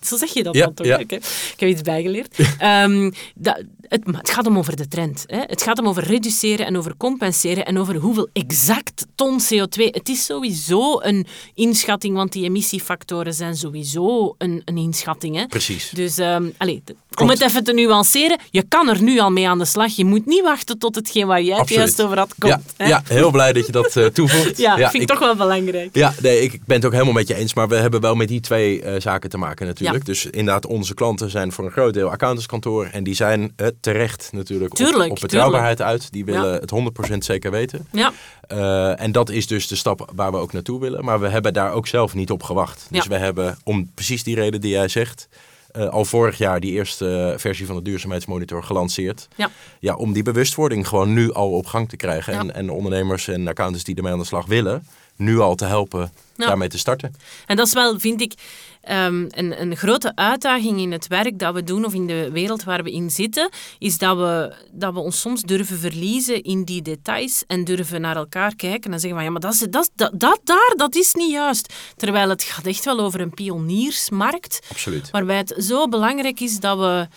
zo 0.00 0.16
zeg 0.16 0.32
je 0.32 0.42
dat 0.42 0.54
Ja, 0.54 0.64
dan 0.64 0.74
toch? 0.74 0.86
ja. 0.86 0.98
Ik 0.98 1.10
heb 1.56 1.68
iets 1.68 1.82
bijgeleerd. 1.82 2.36
Ehm, 2.58 3.10
dat, 3.34 3.62
het, 3.88 4.30
gaat 4.30 4.46
om 4.46 4.58
over 4.58 4.76
de 4.76 4.88
trend. 4.88 5.24
Hè. 5.26 5.38
Het 5.46 5.62
gaat 5.62 5.78
om 5.78 5.88
over 5.88 6.04
reduceren 6.04 6.66
en 6.66 6.76
over 6.76 6.94
compenseren 6.96 7.66
en 7.66 7.78
over 7.78 7.94
hoeveel 7.96 8.28
exact 8.32 9.06
ton 9.14 9.40
CO2. 9.40 9.84
Het 9.90 10.08
is 10.08 10.24
sowieso 10.24 11.00
een 11.00 11.26
inschatting, 11.54 12.14
want 12.16 12.32
die 12.32 12.44
emissiefactoren 12.44 13.34
zijn 13.34 13.56
sowieso 13.56 14.34
een, 14.38 14.62
een 14.64 14.76
inschatting. 14.76 15.36
Hè. 15.36 15.46
Precies. 15.46 15.90
Dus 15.90 16.18
ehm, 16.18 16.48
allee, 16.56 16.82
d- 16.84 17.20
om 17.20 17.28
het 17.28 17.40
even 17.40 17.64
te 17.64 17.72
nuanceren, 17.72 18.38
je 18.50 18.62
kan 18.68 18.88
er 18.88 19.02
nu 19.02 19.18
al 19.18 19.30
mee 19.30 19.48
aan 19.48 19.58
de 19.58 19.64
slag. 19.64 19.96
Je 19.96 20.04
moet 20.04 20.26
niet 20.26 20.42
wachten 20.42 20.78
tot 20.78 20.94
hetgeen 20.94 21.26
waar 21.26 21.42
jij 21.42 21.50
het 21.52 21.60
Absoluut. 21.60 21.82
juist 21.82 22.02
over 22.02 22.18
had 22.18 22.34
komt. 22.38 22.52
ja, 22.52 22.60
hè. 22.76 22.88
ja, 22.88 23.02
heel 23.16 23.30
blij 23.30 23.52
dat 23.52 23.66
je 23.66 23.72
dat 23.72 23.96
eh, 23.96 24.04
toevoegt. 24.06 24.56
Ja, 24.58 24.76
vind 24.90 25.02
ik, 25.02 25.08
toch 25.08 25.18
wel 25.18 25.36
belangrijk. 25.36 25.88
Ja, 25.92 26.14
nee, 26.22 26.40
ik 26.40 26.60
ben 26.66 26.76
het 26.76 26.84
ook 26.84 26.92
helemaal 26.92 27.12
met 27.12 27.28
je 27.28 27.34
eens. 27.34 27.54
Maar 27.54 27.68
we 27.68 27.74
hebben 27.76 28.00
wel 28.00 28.14
met 28.14 28.28
die 28.28 28.40
twee 28.40 28.82
eh, 28.82 29.00
zaken 29.00 29.30
te 29.30 29.38
maken 29.38 29.66
natuurlijk. 29.66 29.98
Ja. 29.98 30.04
Dus 30.04 30.24
inderdaad, 30.26 30.66
onze 30.66 30.94
klanten 30.94 31.30
zijn 31.30 31.52
voor 31.52 31.64
een 31.64 31.70
groot 31.70 31.94
deel 31.94 32.10
accountantskantoor. 32.10 32.86
En 32.92 33.04
die 33.04 33.14
zijn 33.14 33.52
eh, 33.56 33.66
terecht 33.80 34.28
natuurlijk 34.32 34.70
op- 34.70 34.76
Tuurlijk, 34.76 35.10
op, 35.10 35.18
betrouwbaarheid 35.20 35.82
uit. 35.82 36.12
Die 36.12 36.24
willen 36.24 36.52
Ja. 36.52 36.58
het 36.60 36.70
100% 37.14 37.24
zeker 37.24 37.50
weten. 37.50 37.86
Ja, 37.92 38.12
Eh, 38.40 39.00
en 39.00 39.12
dat 39.12 39.30
is 39.30 39.46
dus 39.46 39.66
de 39.68 39.76
stap 39.76 40.10
waar 40.14 40.30
we 40.30 40.36
ook 40.36 40.52
naartoe 40.52 40.80
willen. 40.80 41.04
Maar 41.04 41.20
we 41.20 41.28
hebben 41.28 41.52
daar 41.52 41.72
ook 41.72 41.86
zelf 41.86 42.14
niet 42.14 42.30
op 42.30 42.42
gewacht. 42.42 42.86
Dus 42.90 43.02
Ja. 43.02 43.08
we 43.08 43.16
hebben, 43.16 43.58
om 43.64 43.90
precies 43.94 44.22
die 44.22 44.34
reden 44.34 44.60
die 44.60 44.70
jij 44.70 44.88
zegt... 44.88 45.28
eh, 45.72 45.88
al 45.88 46.04
vorig 46.04 46.38
jaar 46.38 46.60
die 46.60 46.72
eerste 46.72 47.34
versie 47.36 47.66
van 47.66 47.76
de 47.76 47.82
duurzaamheidsmonitor 47.82 48.62
gelanceerd. 48.62 49.28
Ja. 49.36 49.50
Ja, 49.80 49.94
om 49.94 50.12
die 50.12 50.22
bewustwording 50.22 50.88
gewoon 50.88 51.12
nu 51.12 51.32
al 51.32 51.50
op 51.50 51.66
gang 51.66 51.88
te 51.88 51.96
krijgen. 51.96 52.32
Ja. 52.32 52.38
En, 52.38 52.54
en 52.54 52.70
ondernemers 52.70 53.28
en 53.28 53.48
accountants 53.48 53.84
die 53.84 53.94
ermee 53.96 54.12
aan 54.12 54.18
de 54.18 54.24
slag 54.24 54.46
willen... 54.46 54.86
nu 55.16 55.38
al 55.38 55.54
te 55.54 55.64
helpen 55.64 56.12
Ja. 56.36 56.46
daarmee 56.46 56.68
te 56.68 56.78
starten. 56.78 57.14
En 57.46 57.56
dat 57.56 57.66
is 57.66 57.72
wel, 57.72 57.98
vind 57.98 58.20
ik, 58.20 58.34
ehm, 58.80 59.26
een, 59.28 59.60
een 59.60 59.76
grote 59.76 60.12
uitdaging 60.14 60.80
in 60.80 60.92
het 60.92 61.06
werk 61.06 61.38
dat 61.38 61.54
we 61.54 61.62
doen 61.62 61.84
of 61.84 61.94
in 61.94 62.06
de 62.06 62.30
wereld 62.32 62.64
waar 62.64 62.82
we 62.82 62.92
in 62.92 63.10
zitten, 63.10 63.50
is 63.78 63.98
dat 63.98 64.16
we, 64.16 64.54
dat 64.72 64.94
we 64.94 65.00
ons 65.00 65.20
soms 65.20 65.42
durven 65.42 65.78
verliezen 65.78 66.42
in 66.42 66.64
die 66.64 66.82
details 66.82 67.44
en 67.46 67.64
durven 67.64 68.00
naar 68.00 68.16
elkaar 68.16 68.56
kijken 68.56 68.92
en 68.92 69.00
zeggen 69.00 69.18
van 69.18 69.24
ja, 69.24 69.30
maar 69.32 69.40
dat, 69.40 69.52
is, 69.52 69.58
dat, 69.58 69.90
dat, 69.94 70.20
dat 70.20 70.40
daar, 70.44 70.72
dat 70.76 70.94
is 70.94 71.14
niet 71.14 71.30
juist. 71.30 71.74
Terwijl 71.96 72.28
het 72.28 72.42
gaat 72.42 72.66
echt 72.66 72.84
wel 72.84 73.00
over 73.00 73.20
een 73.20 73.34
pioniersmarkt, 73.34 74.60
Absoluut. 74.70 75.10
waarbij 75.10 75.36
het 75.36 75.54
zo 75.58 75.88
belangrijk 75.88 76.40
is 76.40 76.60
dat 76.60 76.78
we... 76.78 77.08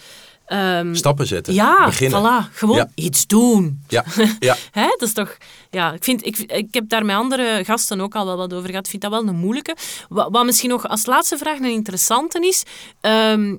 ehm, 0.46 0.94
Stappen 0.94 1.28
zetten. 1.28 1.54
ja, 1.54 1.86
beginnen. 1.86 2.22
voilà, 2.22 2.54
gewoon 2.54 2.76
Ja. 2.76 2.90
iets 2.96 3.28
doen. 3.28 3.84
Ja, 3.88 4.04
ja. 4.40 4.56
Hè? 4.72 4.86
Dat 4.98 5.02
is 5.02 5.14
toch, 5.14 5.38
ja, 5.72 5.92
ik, 5.94 6.04
vind, 6.04 6.26
ik, 6.26 6.38
ik 6.38 6.68
heb 6.74 6.90
daar 6.90 7.06
met 7.06 7.16
andere 7.16 7.62
gasten 7.66 8.02
ook 8.02 8.16
al 8.16 8.26
wel 8.26 8.38
wat 8.38 8.54
over 8.54 8.70
gehad. 8.70 8.84
Ik 8.86 8.90
vind 8.92 9.02
dat 9.02 9.12
wel 9.12 9.28
een 9.28 9.36
moeilijke. 9.36 9.76
Wat, 10.10 10.28
wat 10.32 10.46
misschien 10.46 10.70
nog 10.70 10.88
als 10.88 11.06
laatste 11.06 11.38
vraag 11.38 11.58
een 11.58 11.66
interessante 11.66 12.48
is. 12.48 12.64
ehm, 13.02 13.56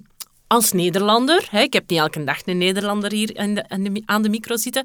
als 0.46 0.72
Nederlander, 0.72 1.46
hè, 1.50 1.60
ik 1.60 1.72
heb 1.72 1.90
niet 1.90 1.98
elke 1.98 2.24
dag 2.24 2.38
een 2.44 2.58
Nederlander 2.58 3.12
hier 3.12 3.38
de, 3.54 4.02
aan 4.06 4.22
de 4.22 4.28
micro 4.28 4.56
zitten. 4.56 4.84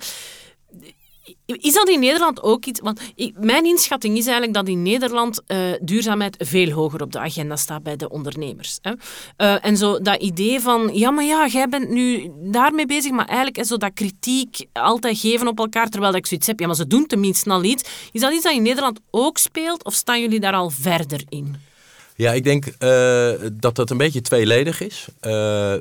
Is 1.46 1.74
dat 1.74 1.90
in 1.90 2.00
Nederland 2.00 2.42
ook 2.42 2.66
iets? 2.66 2.80
Want 2.80 3.02
mijn 3.40 3.66
inschatting 3.66 4.18
is 4.18 4.24
eigenlijk 4.24 4.54
dat 4.54 4.68
in 4.68 4.82
Nederland 4.82 5.42
eh, 5.48 5.58
duurzaamheid 5.82 6.36
veel 6.40 6.72
hoger 6.72 7.02
op 7.02 7.12
de 7.12 7.20
agenda 7.20 7.56
staat 7.56 7.84
bij 7.84 7.96
de 7.96 8.10
ondernemers. 8.10 8.80
Hè. 8.82 8.92
Eh, 9.38 9.66
en 9.66 9.78
zo 9.78 10.00
dat 10.00 10.22
idee 10.22 10.60
van, 10.60 10.90
ja, 10.94 11.12
maar 11.12 11.24
ja, 11.24 11.48
jij 11.48 11.70
bent 11.70 11.90
nu 11.90 12.32
daarmee 12.42 12.86
bezig, 12.86 13.12
maar 13.12 13.26
eigenlijk 13.26 13.58
is 13.58 13.68
zo 13.68 13.78
dat 13.78 13.94
kritiek 13.94 14.66
altijd 14.74 15.18
geven 15.20 15.48
op 15.48 15.60
elkaar, 15.60 15.90
terwijl 15.90 16.14
ik 16.14 16.26
zoiets 16.26 16.48
heb, 16.48 16.60
ja, 16.60 16.68
maar 16.68 16.76
ze 16.76 16.88
doen 16.88 17.06
tenminste 17.06 17.50
al 17.50 17.64
iets. 17.64 17.84
Is 18.12 18.22
dat 18.22 18.34
iets 18.34 18.44
dat 18.44 18.54
in 18.54 18.62
Nederland 18.62 19.00
ook 19.12 19.38
speelt, 19.38 19.84
of 19.84 19.94
staan 19.94 20.22
jullie 20.22 20.40
daar 20.40 20.54
al 20.54 20.70
verder 20.70 21.24
in? 21.30 21.56
Ja, 22.16 22.32
ik 22.32 22.44
denk 22.44 22.66
eh, 22.66 23.32
dat 23.54 23.76
dat 23.76 23.90
een 23.90 23.98
beetje 23.98 24.22
tweeledig 24.22 24.82
is. 24.82 25.08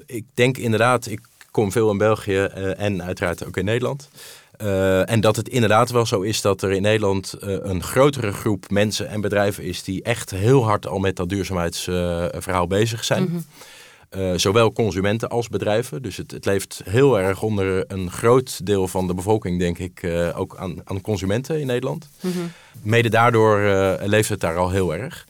Ik 0.07 0.25
denk 0.35 0.57
inderdaad, 0.57 1.07
ik 1.07 1.21
kom 1.51 1.73
veel 1.73 1.91
in 1.91 1.99
België 1.99 2.39
en 2.77 3.03
uiteraard 3.03 3.47
ook 3.47 3.57
in 3.57 3.65
Nederland. 3.65 4.09
Eh, 4.59 5.11
en 5.11 5.21
dat 5.21 5.37
het 5.37 5.49
inderdaad 5.49 5.91
wel 5.91 6.07
zo 6.07 6.21
is 6.21 6.41
dat 6.41 6.63
er 6.63 6.71
in 6.71 6.83
Nederland 6.83 7.33
eh, 7.33 7.57
een 7.61 7.83
grotere 7.83 8.33
groep 8.33 8.71
mensen 8.71 9.09
en 9.09 9.21
bedrijven 9.21 9.65
is 9.65 9.83
die 9.83 10.03
echt 10.03 10.31
heel 10.31 10.65
hard 10.65 10.87
al 10.87 10.99
met 10.99 11.17
dat 11.17 11.29
duurzaamheidsverhaal 11.29 12.67
bezig 12.67 13.05
zijn. 13.05 13.45
Eh, 14.09 14.33
zowel 14.37 14.73
consumenten 14.73 15.29
als 15.29 15.49
bedrijven. 15.49 16.03
Dus 16.03 16.17
het, 16.17 16.31
het 16.31 16.45
leeft 16.45 16.81
heel 16.85 17.21
erg 17.21 17.43
onder 17.43 17.85
een 17.89 18.11
groot 18.11 18.67
deel 18.67 18.89
van 18.89 19.07
de 19.07 19.15
bevolking, 19.15 19.59
denk 19.59 19.79
ik, 19.79 20.03
eh, 20.03 20.39
ook 20.39 20.57
aan, 20.57 20.81
aan 20.85 21.01
consumenten 21.01 21.61
in 21.61 21.67
Nederland. 21.67 22.09
Mede 22.83 23.09
daardoor 23.09 23.61
eh, 23.61 24.07
leeft 24.07 24.29
het 24.29 24.41
daar 24.41 24.57
al 24.57 24.71
heel 24.71 24.95
erg. 24.95 25.27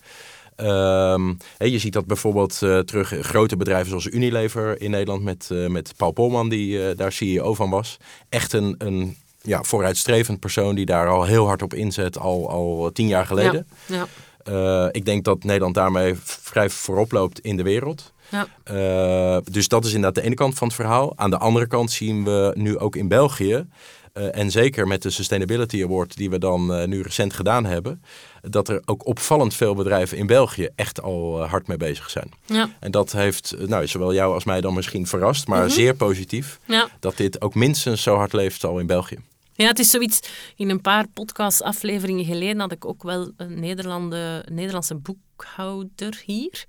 Ehm, 0.59 1.33
je 1.57 1.79
ziet 1.79 1.93
dat 1.93 2.05
bijvoorbeeld 2.05 2.61
eh, 2.61 2.79
terug 2.79 3.11
in 3.11 3.23
grote 3.23 3.57
bedrijven 3.57 3.89
zoals 3.89 4.05
Unilever 4.05 4.81
in 4.81 4.91
Nederland 4.91 5.23
met, 5.23 5.49
eh, 5.51 5.67
met 5.67 5.93
Paul 5.97 6.11
Polman, 6.11 6.49
die 6.49 6.87
eh, 6.87 6.97
daar 6.97 7.11
CEO 7.11 7.53
van 7.53 7.69
was. 7.69 7.97
Echt 8.29 8.53
een, 8.53 8.75
een 8.77 9.17
ja, 9.41 9.63
vooruitstrevend 9.63 10.39
persoon 10.39 10.75
die 10.75 10.85
daar 10.85 11.07
al 11.07 11.23
heel 11.23 11.45
hard 11.45 11.61
op 11.61 11.73
inzet, 11.73 12.17
al, 12.17 12.49
al 12.49 12.89
tien 12.93 13.07
jaar 13.07 13.25
geleden. 13.25 13.67
Ja, 13.85 14.07
ja, 14.43 14.89
ik 14.91 15.05
denk 15.05 15.23
dat 15.23 15.43
Nederland 15.43 15.75
daarmee 15.75 16.15
vrij 16.23 16.69
voorop 16.69 17.11
loopt 17.11 17.39
in 17.39 17.57
de 17.57 17.63
wereld. 17.63 18.13
ja. 18.29 19.41
Dus 19.51 19.67
dat 19.67 19.85
is 19.85 19.93
inderdaad 19.93 20.15
de 20.15 20.21
ene 20.21 20.35
kant 20.35 20.57
van 20.57 20.67
het 20.67 20.75
verhaal. 20.75 21.13
Aan 21.15 21.29
de 21.29 21.37
andere 21.37 21.67
kant 21.67 21.91
zien 21.91 22.23
we 22.23 22.51
nu 22.55 22.77
ook 22.77 22.95
in 22.95 23.07
België 23.07 23.65
eh, 24.13 24.37
en 24.37 24.51
zeker 24.51 24.87
met 24.87 25.01
de 25.01 25.09
Sustainability 25.09 25.83
Award 25.83 26.17
die 26.17 26.29
we 26.29 26.37
dan 26.39 26.73
eh, 26.73 26.87
nu 26.87 27.01
recent 27.01 27.33
gedaan 27.33 27.65
hebben, 27.65 28.03
dat 28.41 28.69
er 28.69 28.81
ook 28.85 29.05
opvallend 29.05 29.53
veel 29.53 29.75
bedrijven 29.75 30.17
in 30.17 30.27
België 30.27 30.69
echt 30.75 31.01
al 31.01 31.45
hard 31.45 31.67
mee 31.67 31.77
bezig 31.77 32.09
zijn. 32.09 32.31
Ja. 32.45 32.69
En 32.79 32.91
dat 32.91 33.11
heeft 33.11 33.55
nou, 33.67 33.87
zowel 33.87 34.13
jou 34.13 34.33
als 34.33 34.43
mij 34.43 34.61
dan 34.61 34.73
misschien 34.73 35.07
verrast, 35.07 35.47
maar 35.47 35.69
zeer 35.69 35.95
positief, 35.95 36.59
Ja. 36.65 36.89
dat 36.99 37.17
dit 37.17 37.41
ook 37.41 37.55
minstens 37.55 38.01
zo 38.03 38.15
hard 38.15 38.33
leeft 38.33 38.63
al 38.63 38.79
in 38.79 38.87
België. 38.87 39.17
Ja, 39.53 39.67
het 39.67 39.79
is 39.79 39.89
zoiets. 39.89 40.19
In 40.55 40.69
een 40.69 40.81
paar 40.81 41.07
podcastafleveringen 41.07 42.25
geleden 42.25 42.59
had 42.59 42.71
ik 42.71 42.85
ook 42.85 43.03
wel 43.03 43.31
een 43.37 43.59
Nederlande, 43.59 44.45
Nederlandse 44.51 44.95
boekhouder 44.95 46.21
hier. 46.25 46.65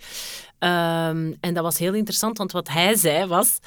Ehm, 0.58 1.32
en 1.40 1.54
dat 1.54 1.62
was 1.62 1.78
heel 1.78 1.94
interessant, 1.94 2.38
want 2.38 2.52
wat 2.52 2.68
hij 2.68 2.94
zei 2.96 3.26
was. 3.26 3.58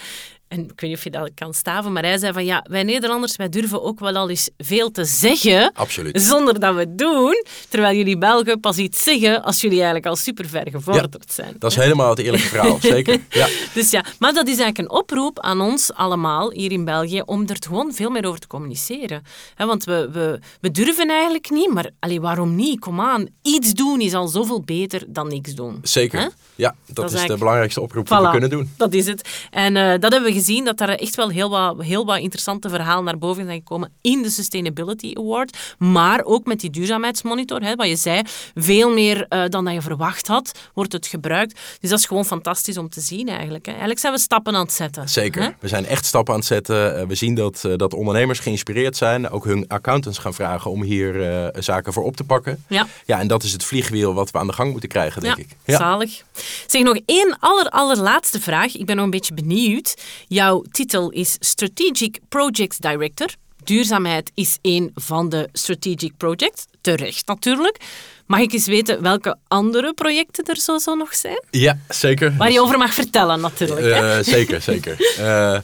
En 0.54 0.60
ik 0.60 0.82
weet 0.82 0.90
niet 0.90 0.98
of 0.98 1.04
je 1.04 1.10
dat 1.10 1.32
kan 1.36 1.54
staven, 1.54 1.92
maar 1.92 2.04
hij 2.04 2.18
zei 2.18 2.34
van 2.34 2.46
ja, 2.46 2.66
wij 2.70 2.84
Nederlanders, 2.84 3.36
wij 3.36 3.50
durven 3.50 3.84
ook 3.84 4.00
wel 4.00 4.16
al 4.16 4.30
eens 4.30 4.50
veel 4.58 4.92
te 4.92 5.06
zeggen. 5.06 5.72
Absoluut. 5.74 6.22
Zonder 6.22 6.60
dat 6.60 6.74
we 6.74 6.80
het 6.80 6.98
doen. 6.98 7.46
Terwijl 7.70 7.98
jullie 7.98 8.18
Belgen 8.18 8.60
pas 8.60 8.78
iets 8.78 9.04
zeggen 9.04 9.44
als 9.44 9.62
jullie 9.62 9.76
eigenlijk 9.76 10.06
al 10.06 10.16
super 10.16 10.48
ver 10.48 10.70
gevorderd 10.72 11.32
zijn. 11.32 11.56
Dat 11.60 11.72
is 11.72 11.78
helemaal 11.78 12.10
het 12.10 12.20
eerlijke 12.20 12.48
verhaal, 12.48 12.78
zeker. 12.96 13.20
Ja. 13.30 13.48
Dus 13.74 13.92
ja, 13.92 14.06
maar 14.20 14.34
dat 14.34 14.48
is 14.48 14.58
eigenlijk 14.60 14.78
een 14.78 14.98
oproep 14.98 15.40
aan 15.40 15.62
ons 15.62 15.94
allemaal 15.94 16.52
hier 16.52 16.72
in 16.72 16.86
België 16.86 17.22
om 17.26 17.48
er 17.48 17.58
gewoon 17.60 17.94
veel 17.94 18.10
meer 18.10 18.26
over 18.26 18.40
te 18.40 18.48
communiceren. 18.48 19.24
Hè, 19.56 19.66
want 19.66 19.84
we, 19.84 20.10
we, 20.12 20.40
we 20.62 20.72
durven 20.72 21.10
eigenlijk 21.10 21.50
niet, 21.50 21.74
maar 21.74 21.90
allee, 22.00 22.22
waarom 22.22 22.56
niet? 22.56 22.80
Kom 22.80 23.00
aan, 23.02 23.28
iets 23.42 23.74
doen 23.74 24.02
is 24.02 24.14
al 24.14 24.28
zoveel 24.28 24.62
beter 24.62 25.04
dan 25.08 25.28
niks 25.28 25.54
doen. 25.54 25.80
Zeker. 25.84 26.32
Ja, 26.56 26.76
dat, 26.86 27.14
is 27.14 27.22
is, 27.22 27.28
de 27.28 27.38
belangrijkste 27.38 27.82
oproep 27.82 28.08
die 28.08 28.18
we 28.18 28.30
kunnen 28.30 28.50
doen. 28.50 28.72
Dat 28.78 28.94
is 28.94 29.06
het. 29.06 29.30
En 29.52 29.76
eh, 29.76 30.00
dat 30.00 30.12
hebben 30.12 30.24
we 30.24 30.32
gezien, 30.34 30.43
dat 30.48 30.78
daar 30.78 30.90
echt 30.90 31.16
wel 31.16 31.30
heel 31.30 31.50
wat, 31.50 31.82
heel 31.82 32.06
wat 32.06 32.18
interessante 32.18 32.70
verhalen 32.70 33.04
naar 33.04 33.18
boven 33.18 33.46
zijn 33.46 33.58
gekomen 33.58 33.92
in 34.02 34.22
de 34.22 34.30
Sustainability 34.30 35.12
Award. 35.14 35.58
Maar 35.78 36.24
ook 36.24 36.46
met 36.46 36.60
die 36.60 36.70
duurzaamheidsmonitor, 36.70 37.62
hè, 37.62 37.76
wat 37.76 37.88
je 37.88 37.96
zei, 37.96 38.22
veel 38.56 38.94
meer 38.94 39.26
eh, 39.30 39.44
dan 39.50 39.66
dat 39.66 39.74
je 39.74 39.82
verwacht 39.82 40.28
had, 40.28 40.52
wordt 40.74 40.94
het 40.94 41.08
gebruikt. 41.08 41.60
Dus 41.80 41.90
dat 41.90 42.00
is 42.00 42.06
gewoon 42.06 42.26
fantastisch 42.26 42.78
om 42.78 42.90
te 42.90 43.02
zien 43.02 43.28
eigenlijk. 43.30 43.66
Hè. 43.66 43.72
Eigenlijk 43.72 44.00
zijn 44.00 44.14
we 44.14 44.20
stappen 44.20 44.56
aan 44.56 44.62
het 44.62 44.72
zetten. 44.74 45.10
Zeker. 45.10 45.42
Hè? 45.42 45.50
We 45.60 45.68
zijn 45.68 45.86
echt 45.86 46.06
stappen 46.06 46.34
aan 46.34 46.40
het 46.40 46.50
zetten. 46.50 46.98
Eh, 47.00 47.08
We 47.08 47.16
zien 47.16 47.36
dat, 47.36 47.64
eh, 47.66 47.72
dat 47.76 47.94
ondernemers 47.94 48.40
geïnspireerd 48.40 48.98
zijn. 48.98 49.30
Ook 49.30 49.46
hun 49.46 49.68
accountants 49.68 50.18
gaan 50.18 50.34
vragen 50.34 50.72
om 50.72 50.82
hier 50.82 51.52
zaken 51.60 51.94
voor 51.94 52.04
op 52.04 52.16
te 52.16 52.24
pakken. 52.24 52.64
Ja. 52.68 52.88
Ja, 53.06 53.20
en 53.20 53.28
dat 53.28 53.44
is 53.44 53.52
het 53.52 53.64
vliegwiel 53.64 54.14
wat 54.14 54.32
we 54.32 54.38
aan 54.38 54.48
de 54.48 54.54
gang 54.54 54.72
moeten 54.72 54.90
krijgen, 54.90 55.22
denk 55.22 55.38
ja, 55.38 55.44
ik. 55.44 55.56
Ja. 55.66 55.78
zalig. 55.78 56.24
Zeg 56.68 56.84
nog 56.84 57.00
één 57.06 57.38
aller, 57.40 57.70
allerlaatste 57.70 58.42
vraag. 58.42 58.76
Ik 58.76 58.86
ben 58.86 58.96
nog 58.96 59.06
een 59.06 59.12
beetje 59.12 59.34
benieuwd. 59.34 59.96
Jouw 60.34 60.64
titel 60.72 61.10
is 61.10 61.38
Strategic 61.40 62.20
Projects 62.30 62.78
Director. 62.78 63.28
Duurzaamheid 63.64 64.32
is 64.34 64.58
één 64.62 64.92
van 64.96 65.30
de 65.30 65.50
strategic 65.52 66.18
projects. 66.18 66.66
Terecht 66.82 67.28
natuurlijk. 67.28 67.78
Mag 68.26 68.40
ik 68.40 68.54
eens 68.54 68.66
weten 68.66 69.02
welke 69.02 69.38
andere 69.48 69.94
projecten 69.94 70.46
er 70.46 70.58
zo, 70.58 70.78
zo 70.78 70.96
nog 70.96 71.16
zijn? 71.16 71.44
Ja, 71.52 71.80
zeker. 71.90 72.36
Waar 72.38 72.52
je 72.52 72.62
over 72.62 72.78
mag 72.78 72.94
vertellen 72.94 73.40
natuurlijk. 73.40 73.88
Eh, 73.88 74.18
zeker, 74.20 74.62
zeker. 74.62 74.96
Eh, 75.18 75.58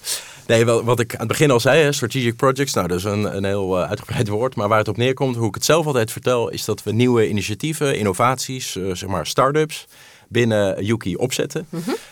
nee, 0.47 0.65
wat 0.65 0.99
ik 0.99 1.13
aan 1.13 1.19
het 1.19 1.27
begin 1.27 1.51
al 1.51 1.59
zei, 1.59 1.93
strategic 1.93 2.35
projects, 2.35 2.73
nou 2.73 2.87
dat 2.87 2.97
is 2.97 3.03
een, 3.03 3.35
een 3.35 3.45
heel 3.45 3.81
eh, 3.81 3.89
uitgebreid 3.89 4.27
woord, 4.27 4.55
maar 4.55 4.67
waar 4.67 4.77
het 4.77 4.87
op 4.87 4.97
neerkomt, 4.97 5.35
hoe 5.35 5.47
ik 5.47 5.53
het 5.53 5.65
zelf 5.65 5.85
altijd 5.85 6.11
vertel, 6.11 6.49
is 6.49 6.65
dat 6.65 6.83
we 6.83 6.91
nieuwe 6.91 7.29
initiatieven, 7.29 7.97
innovaties, 7.97 8.71
zeg 8.71 9.07
maar 9.07 9.27
start-ups, 9.27 9.87
binnen 10.29 10.85
Yuki 10.85 11.15
opzetten. 11.15 11.67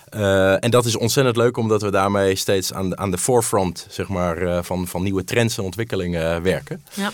Eh, 0.09 0.63
en 0.63 0.71
dat 0.71 0.85
is 0.85 0.95
ontzettend 0.97 1.35
leuk, 1.37 1.57
omdat 1.57 1.81
we 1.81 1.91
daarmee 1.91 2.35
steeds 2.35 2.73
aan, 2.73 2.89
de- 2.89 2.95
aan 2.95 3.11
de 3.11 3.17
forefront 3.17 3.87
zeg 3.89 4.07
maar, 4.07 4.37
eh, 4.37 4.59
van, 4.63 4.87
van 4.87 5.03
nieuwe 5.03 5.23
trends 5.23 5.57
en 5.57 5.63
ontwikkelingen 5.63 6.35
eh, 6.35 6.41
werken. 6.41 6.83
Ja. 6.93 7.11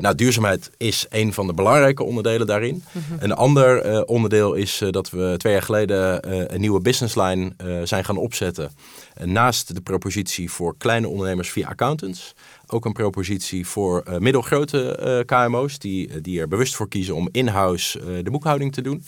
Nou, 0.00 0.14
duurzaamheid 0.14 0.70
is 0.76 1.06
een 1.10 1.32
van 1.32 1.46
de 1.46 1.52
belangrijke 1.54 2.02
onderdelen 2.04 2.46
daarin. 2.46 2.84
Een 3.18 3.32
ander 3.32 4.04
onderdeel 4.06 4.54
is 4.54 4.82
dat 4.90 5.10
we 5.10 5.34
twee 5.36 5.52
jaar 5.52 5.62
geleden 5.62 6.30
een 6.54 6.60
nieuwe 6.60 6.80
businessline 6.80 7.52
zijn 7.84 8.04
gaan 8.04 8.16
opzetten. 8.16 8.70
Naast 9.24 9.74
de 9.74 9.80
propositie 9.80 10.50
voor 10.50 10.74
kleine 10.78 11.08
ondernemers 11.08 11.50
via 11.50 11.68
accountants. 11.68 12.34
Ook 12.66 12.84
een 12.84 12.92
propositie 12.92 13.66
voor 13.66 14.04
middelgrote 14.18 15.22
KMO's 15.26 15.78
die, 15.78 16.20
die 16.20 16.40
er 16.40 16.48
bewust 16.48 16.74
voor 16.76 16.88
kiezen 16.88 17.14
om 17.14 17.28
in-house 17.32 18.22
de 18.22 18.30
boekhouding 18.30 18.72
te 18.72 18.82
doen. 18.82 19.04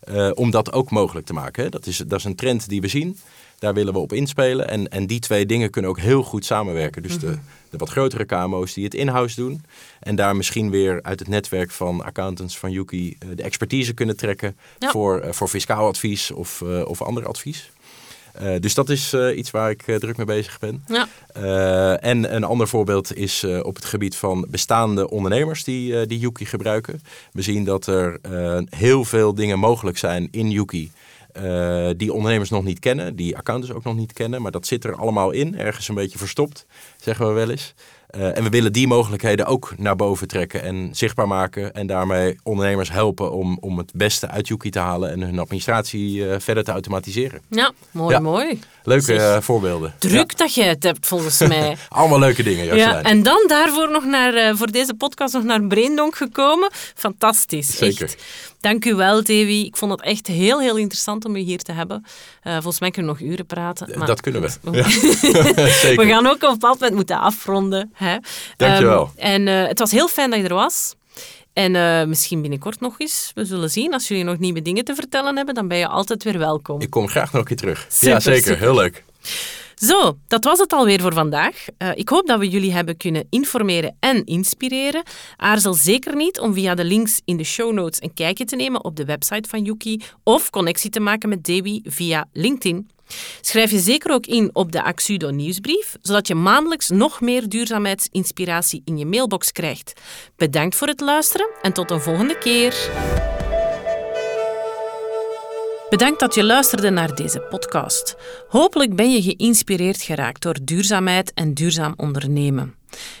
Eh, 0.00 0.30
om 0.34 0.50
dat 0.50 0.72
ook 0.72 0.90
mogelijk 0.90 1.26
te 1.26 1.32
maken. 1.32 1.62
Hè. 1.62 1.68
Dat, 1.68 1.86
is, 1.86 1.96
dat 1.96 2.18
is 2.18 2.24
een 2.24 2.34
trend 2.34 2.68
die 2.68 2.80
we 2.80 2.88
zien. 2.88 3.18
Daar 3.58 3.74
willen 3.74 3.92
we 3.92 3.98
op 3.98 4.12
inspelen. 4.12 4.68
En, 4.68 4.88
en 4.88 5.06
die 5.06 5.18
twee 5.20 5.46
dingen 5.46 5.70
kunnen 5.70 5.90
ook 5.90 5.98
heel 5.98 6.22
goed 6.22 6.44
samenwerken. 6.44 7.02
Dus 7.02 7.18
de, 7.18 7.38
de 7.70 7.76
wat 7.76 7.88
grotere 7.88 8.24
KMO's 8.24 8.72
die 8.72 8.84
het 8.84 8.94
in-house 8.94 9.34
doen. 9.34 9.64
En 10.00 10.16
daar 10.16 10.36
misschien 10.36 10.70
weer 10.70 11.02
uit 11.02 11.18
het 11.18 11.28
netwerk 11.28 11.70
van 11.70 12.04
accountants 12.04 12.58
van 12.58 12.70
Yuki 12.70 13.16
eh, 13.18 13.28
de 13.34 13.42
expertise 13.42 13.94
kunnen 13.94 14.16
trekken 14.16 14.56
Ja. 14.78 14.90
voor, 14.90 15.20
eh, 15.20 15.32
voor 15.32 15.48
fiscaal 15.48 15.86
advies 15.86 16.30
of, 16.30 16.62
of 16.84 17.02
ander 17.02 17.26
advies. 17.26 17.70
Eh, 18.38 18.60
dus 18.60 18.74
dat 18.74 18.88
is 18.88 19.12
eh, 19.12 19.36
iets 19.36 19.50
waar 19.50 19.70
ik 19.70 19.82
eh, 19.86 19.96
druk 19.96 20.16
mee 20.16 20.26
bezig 20.26 20.58
ben. 20.58 20.84
Ja. 20.86 21.08
En 21.98 22.34
een 22.34 22.44
ander 22.44 22.68
voorbeeld 22.68 23.16
is 23.16 23.44
op 23.62 23.74
het 23.74 23.84
gebied 23.84 24.16
van 24.16 24.46
bestaande 24.50 25.10
ondernemers 25.10 25.64
die, 25.64 26.06
die 26.06 26.18
Yuki 26.18 26.44
gebruiken. 26.44 27.00
We 27.32 27.42
zien 27.42 27.64
dat 27.64 27.86
er 27.86 28.20
heel 28.70 29.04
veel 29.04 29.34
dingen 29.34 29.58
mogelijk 29.58 29.98
zijn 29.98 30.28
in 30.30 30.50
Yuki. 30.50 30.90
die 31.96 32.12
ondernemers 32.12 32.50
nog 32.50 32.64
niet 32.64 32.78
kennen, 32.78 33.16
die 33.16 33.36
accountants 33.36 33.74
ook 33.74 33.84
nog 33.84 33.96
niet 33.96 34.12
kennen. 34.12 34.42
Maar 34.42 34.50
dat 34.50 34.66
zit 34.66 34.84
er 34.84 34.94
allemaal 34.94 35.30
in, 35.30 35.58
ergens 35.58 35.88
een 35.88 35.94
beetje 35.94 36.18
verstopt, 36.18 36.66
zeggen 36.96 37.26
we 37.26 37.32
wel 37.32 37.50
eens. 37.50 37.74
Eh, 38.08 38.36
en 38.36 38.42
we 38.42 38.48
willen 38.48 38.72
die 38.72 38.86
mogelijkheden 38.86 39.46
ook 39.46 39.74
naar 39.76 39.96
boven 39.96 40.28
trekken 40.28 40.62
en 40.62 40.88
zichtbaar 40.92 41.28
maken. 41.28 41.74
En 41.74 41.86
daarmee 41.86 42.38
ondernemers 42.42 42.90
helpen 42.90 43.32
om, 43.32 43.58
om 43.60 43.78
het 43.78 43.90
beste 43.94 44.28
uit 44.28 44.48
Yuki 44.48 44.70
te 44.70 44.78
halen 44.78 45.10
en 45.10 45.20
hun 45.20 45.38
administratie 45.38 46.28
eh, 46.30 46.40
verder 46.40 46.64
te 46.64 46.70
automatiseren. 46.72 47.40
ja, 47.50 47.72
mooi, 47.90 48.14
Ja. 48.14 48.20
mooi. 48.20 48.58
Leuke 48.82 49.14
eh, 49.14 49.40
voorbeelden. 49.40 49.94
Druk 49.98 50.36
dat 50.38 50.54
je 50.54 50.62
het 50.62 50.82
hebt, 50.82 51.06
volgens 51.06 51.38
mij. 51.40 51.76
Allemaal 51.88 52.18
leuke 52.18 52.42
dingen, 52.42 52.76
Ja, 52.76 53.02
en 53.02 53.22
dan 53.22 53.44
daarvoor 53.46 53.90
nog 53.90 54.04
naar, 54.04 54.56
voor 54.56 54.70
deze 54.70 54.94
podcast 54.94 55.34
nog 55.34 55.42
naar 55.44 55.62
Braindonk 55.66 56.16
gekomen. 56.16 56.70
Fantastisch, 56.94 57.76
Zeker. 57.76 58.04
echt. 58.04 58.22
Dank 58.60 58.84
u 58.84 58.94
wel, 58.94 59.16
Davy. 59.16 59.62
Ik 59.66 59.76
vond 59.76 59.90
het 59.92 60.02
echt 60.02 60.26
heel, 60.26 60.60
heel 60.60 60.76
interessant 60.76 61.24
om 61.24 61.36
u 61.36 61.38
hier 61.38 61.58
te 61.58 61.72
hebben. 61.72 62.04
Eh, 62.42 62.52
volgens 62.52 62.80
mij 62.80 62.90
kunnen 62.90 63.14
we 63.14 63.20
nog 63.22 63.30
uren 63.32 63.46
praten. 63.46 63.98
maar- 63.98 64.06
Dat 64.06 64.20
kunnen 64.20 64.40
we. 64.42 64.48
Ja. 64.72 64.88
Zeker. 65.82 66.04
We 66.04 66.10
gaan 66.10 66.26
ook 66.26 66.34
op 66.34 66.42
een 66.42 66.48
bepaald 66.52 66.74
moment 66.78 66.94
moeten 66.94 67.18
afronden. 67.20 67.90
Hè. 67.94 68.16
Dankjewel. 68.56 69.10
Ehm, 69.16 69.26
en 69.32 69.48
eh, 69.62 69.68
het 69.68 69.78
was 69.78 69.90
heel 69.90 70.08
fijn 70.08 70.30
dat 70.30 70.40
je 70.40 70.48
er 70.48 70.54
was. 70.54 70.94
En 71.52 71.76
eh, 71.76 72.04
misschien 72.06 72.40
binnenkort 72.40 72.80
nog 72.80 72.94
eens. 73.00 73.30
We 73.34 73.44
zullen 73.44 73.70
zien. 73.70 73.92
Als 73.92 74.08
jullie 74.08 74.24
nog 74.24 74.38
nieuwe 74.38 74.62
dingen 74.62 74.84
te 74.84 74.94
vertellen 74.94 75.36
hebben, 75.36 75.54
dan 75.54 75.68
ben 75.68 75.78
je 75.78 75.86
altijd 75.88 76.24
weer 76.24 76.38
welkom. 76.38 76.80
Ik 76.80 76.90
kom 76.90 77.08
graag 77.08 77.32
nog 77.32 77.40
een 77.40 77.46
keer 77.48 77.56
terug. 77.56 77.86
Super, 77.88 78.08
ja, 78.08 78.20
zeker. 78.20 78.42
super. 78.42 78.58
Heel 78.58 78.74
leuk. 78.74 79.04
Zo, 79.78 80.18
dat 80.28 80.44
was 80.44 80.58
het 80.58 80.72
alweer 80.72 81.00
voor 81.00 81.12
vandaag. 81.12 81.64
Eh, 81.78 81.90
ik 81.94 82.08
hoop 82.08 82.26
dat 82.26 82.38
we 82.38 82.48
jullie 82.48 82.72
hebben 82.72 82.96
kunnen 82.96 83.26
informeren 83.30 83.96
en 84.00 84.24
inspireren. 84.24 85.02
Aarzel 85.36 85.74
zeker 85.74 86.16
niet 86.16 86.40
om 86.40 86.54
via 86.54 86.74
de 86.74 86.84
links 86.84 87.20
in 87.24 87.36
de 87.36 87.44
show 87.44 87.72
notes 87.72 88.02
een 88.02 88.14
kijkje 88.14 88.44
te 88.44 88.56
nemen 88.56 88.84
op 88.84 88.96
de 88.96 89.04
website 89.04 89.48
van 89.48 89.64
Yuki 89.64 90.02
of 90.24 90.50
connectie 90.50 90.90
te 90.90 91.00
maken 91.00 91.28
met 91.28 91.44
Dewi 91.44 91.80
via 91.84 92.28
LinkedIn. 92.32 92.90
Schrijf 93.40 93.70
je 93.70 93.78
zeker 93.78 94.10
ook 94.10 94.26
in 94.26 94.50
op 94.52 94.72
de 94.72 94.82
Axudo 94.82 95.30
nieuwsbrief, 95.30 95.96
zodat 96.02 96.28
je 96.28 96.34
maandelijks 96.34 96.88
nog 96.88 97.20
meer 97.20 97.48
duurzaamheidsinspiratie 97.48 98.82
in 98.84 98.98
je 98.98 99.06
mailbox 99.06 99.52
krijgt. 99.52 100.00
Bedankt 100.36 100.76
voor 100.76 100.88
het 100.88 101.00
luisteren 101.00 101.48
en 101.62 101.72
tot 101.72 101.90
een 101.90 102.00
volgende 102.00 102.38
keer. 102.38 102.76
Bedankt 105.90 106.20
dat 106.20 106.34
je 106.34 106.44
luisterde 106.44 106.90
naar 106.90 107.14
deze 107.14 107.40
podcast. 107.40 108.16
Hopelijk 108.48 108.96
ben 108.96 109.12
je 109.12 109.22
geïnspireerd 109.22 110.02
geraakt 110.02 110.42
door 110.42 110.56
duurzaamheid 110.62 111.32
en 111.34 111.54
duurzaam 111.54 111.94
ondernemen. 111.96 112.74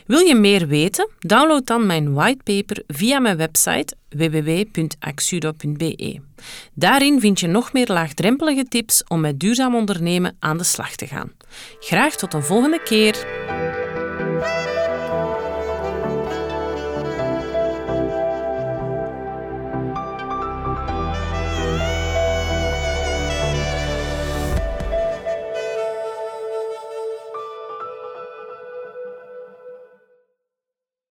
Wil 0.06 0.18
je 0.18 0.34
meer 0.34 0.66
weten? 0.66 1.08
Download 1.18 1.66
dan 1.66 1.86
mijn 1.86 2.12
whitepaper 2.12 2.82
via 2.86 3.18
mijn 3.18 3.36
website 3.36 3.96
www.axudo.be. 4.08 6.20
Daarin 6.74 7.20
vind 7.20 7.40
je 7.40 7.46
nog 7.46 7.72
meer 7.72 7.86
laagdrempelige 7.86 8.64
tips 8.64 9.04
om 9.08 9.20
met 9.20 9.40
duurzaam 9.40 9.74
ondernemen 9.74 10.36
aan 10.38 10.58
de 10.58 10.64
slag 10.64 10.94
te 10.94 11.06
gaan. 11.06 11.32
Graag 11.80 12.16
tot 12.16 12.34
een 12.34 12.44
volgende 12.44 12.82
keer. 12.82 13.26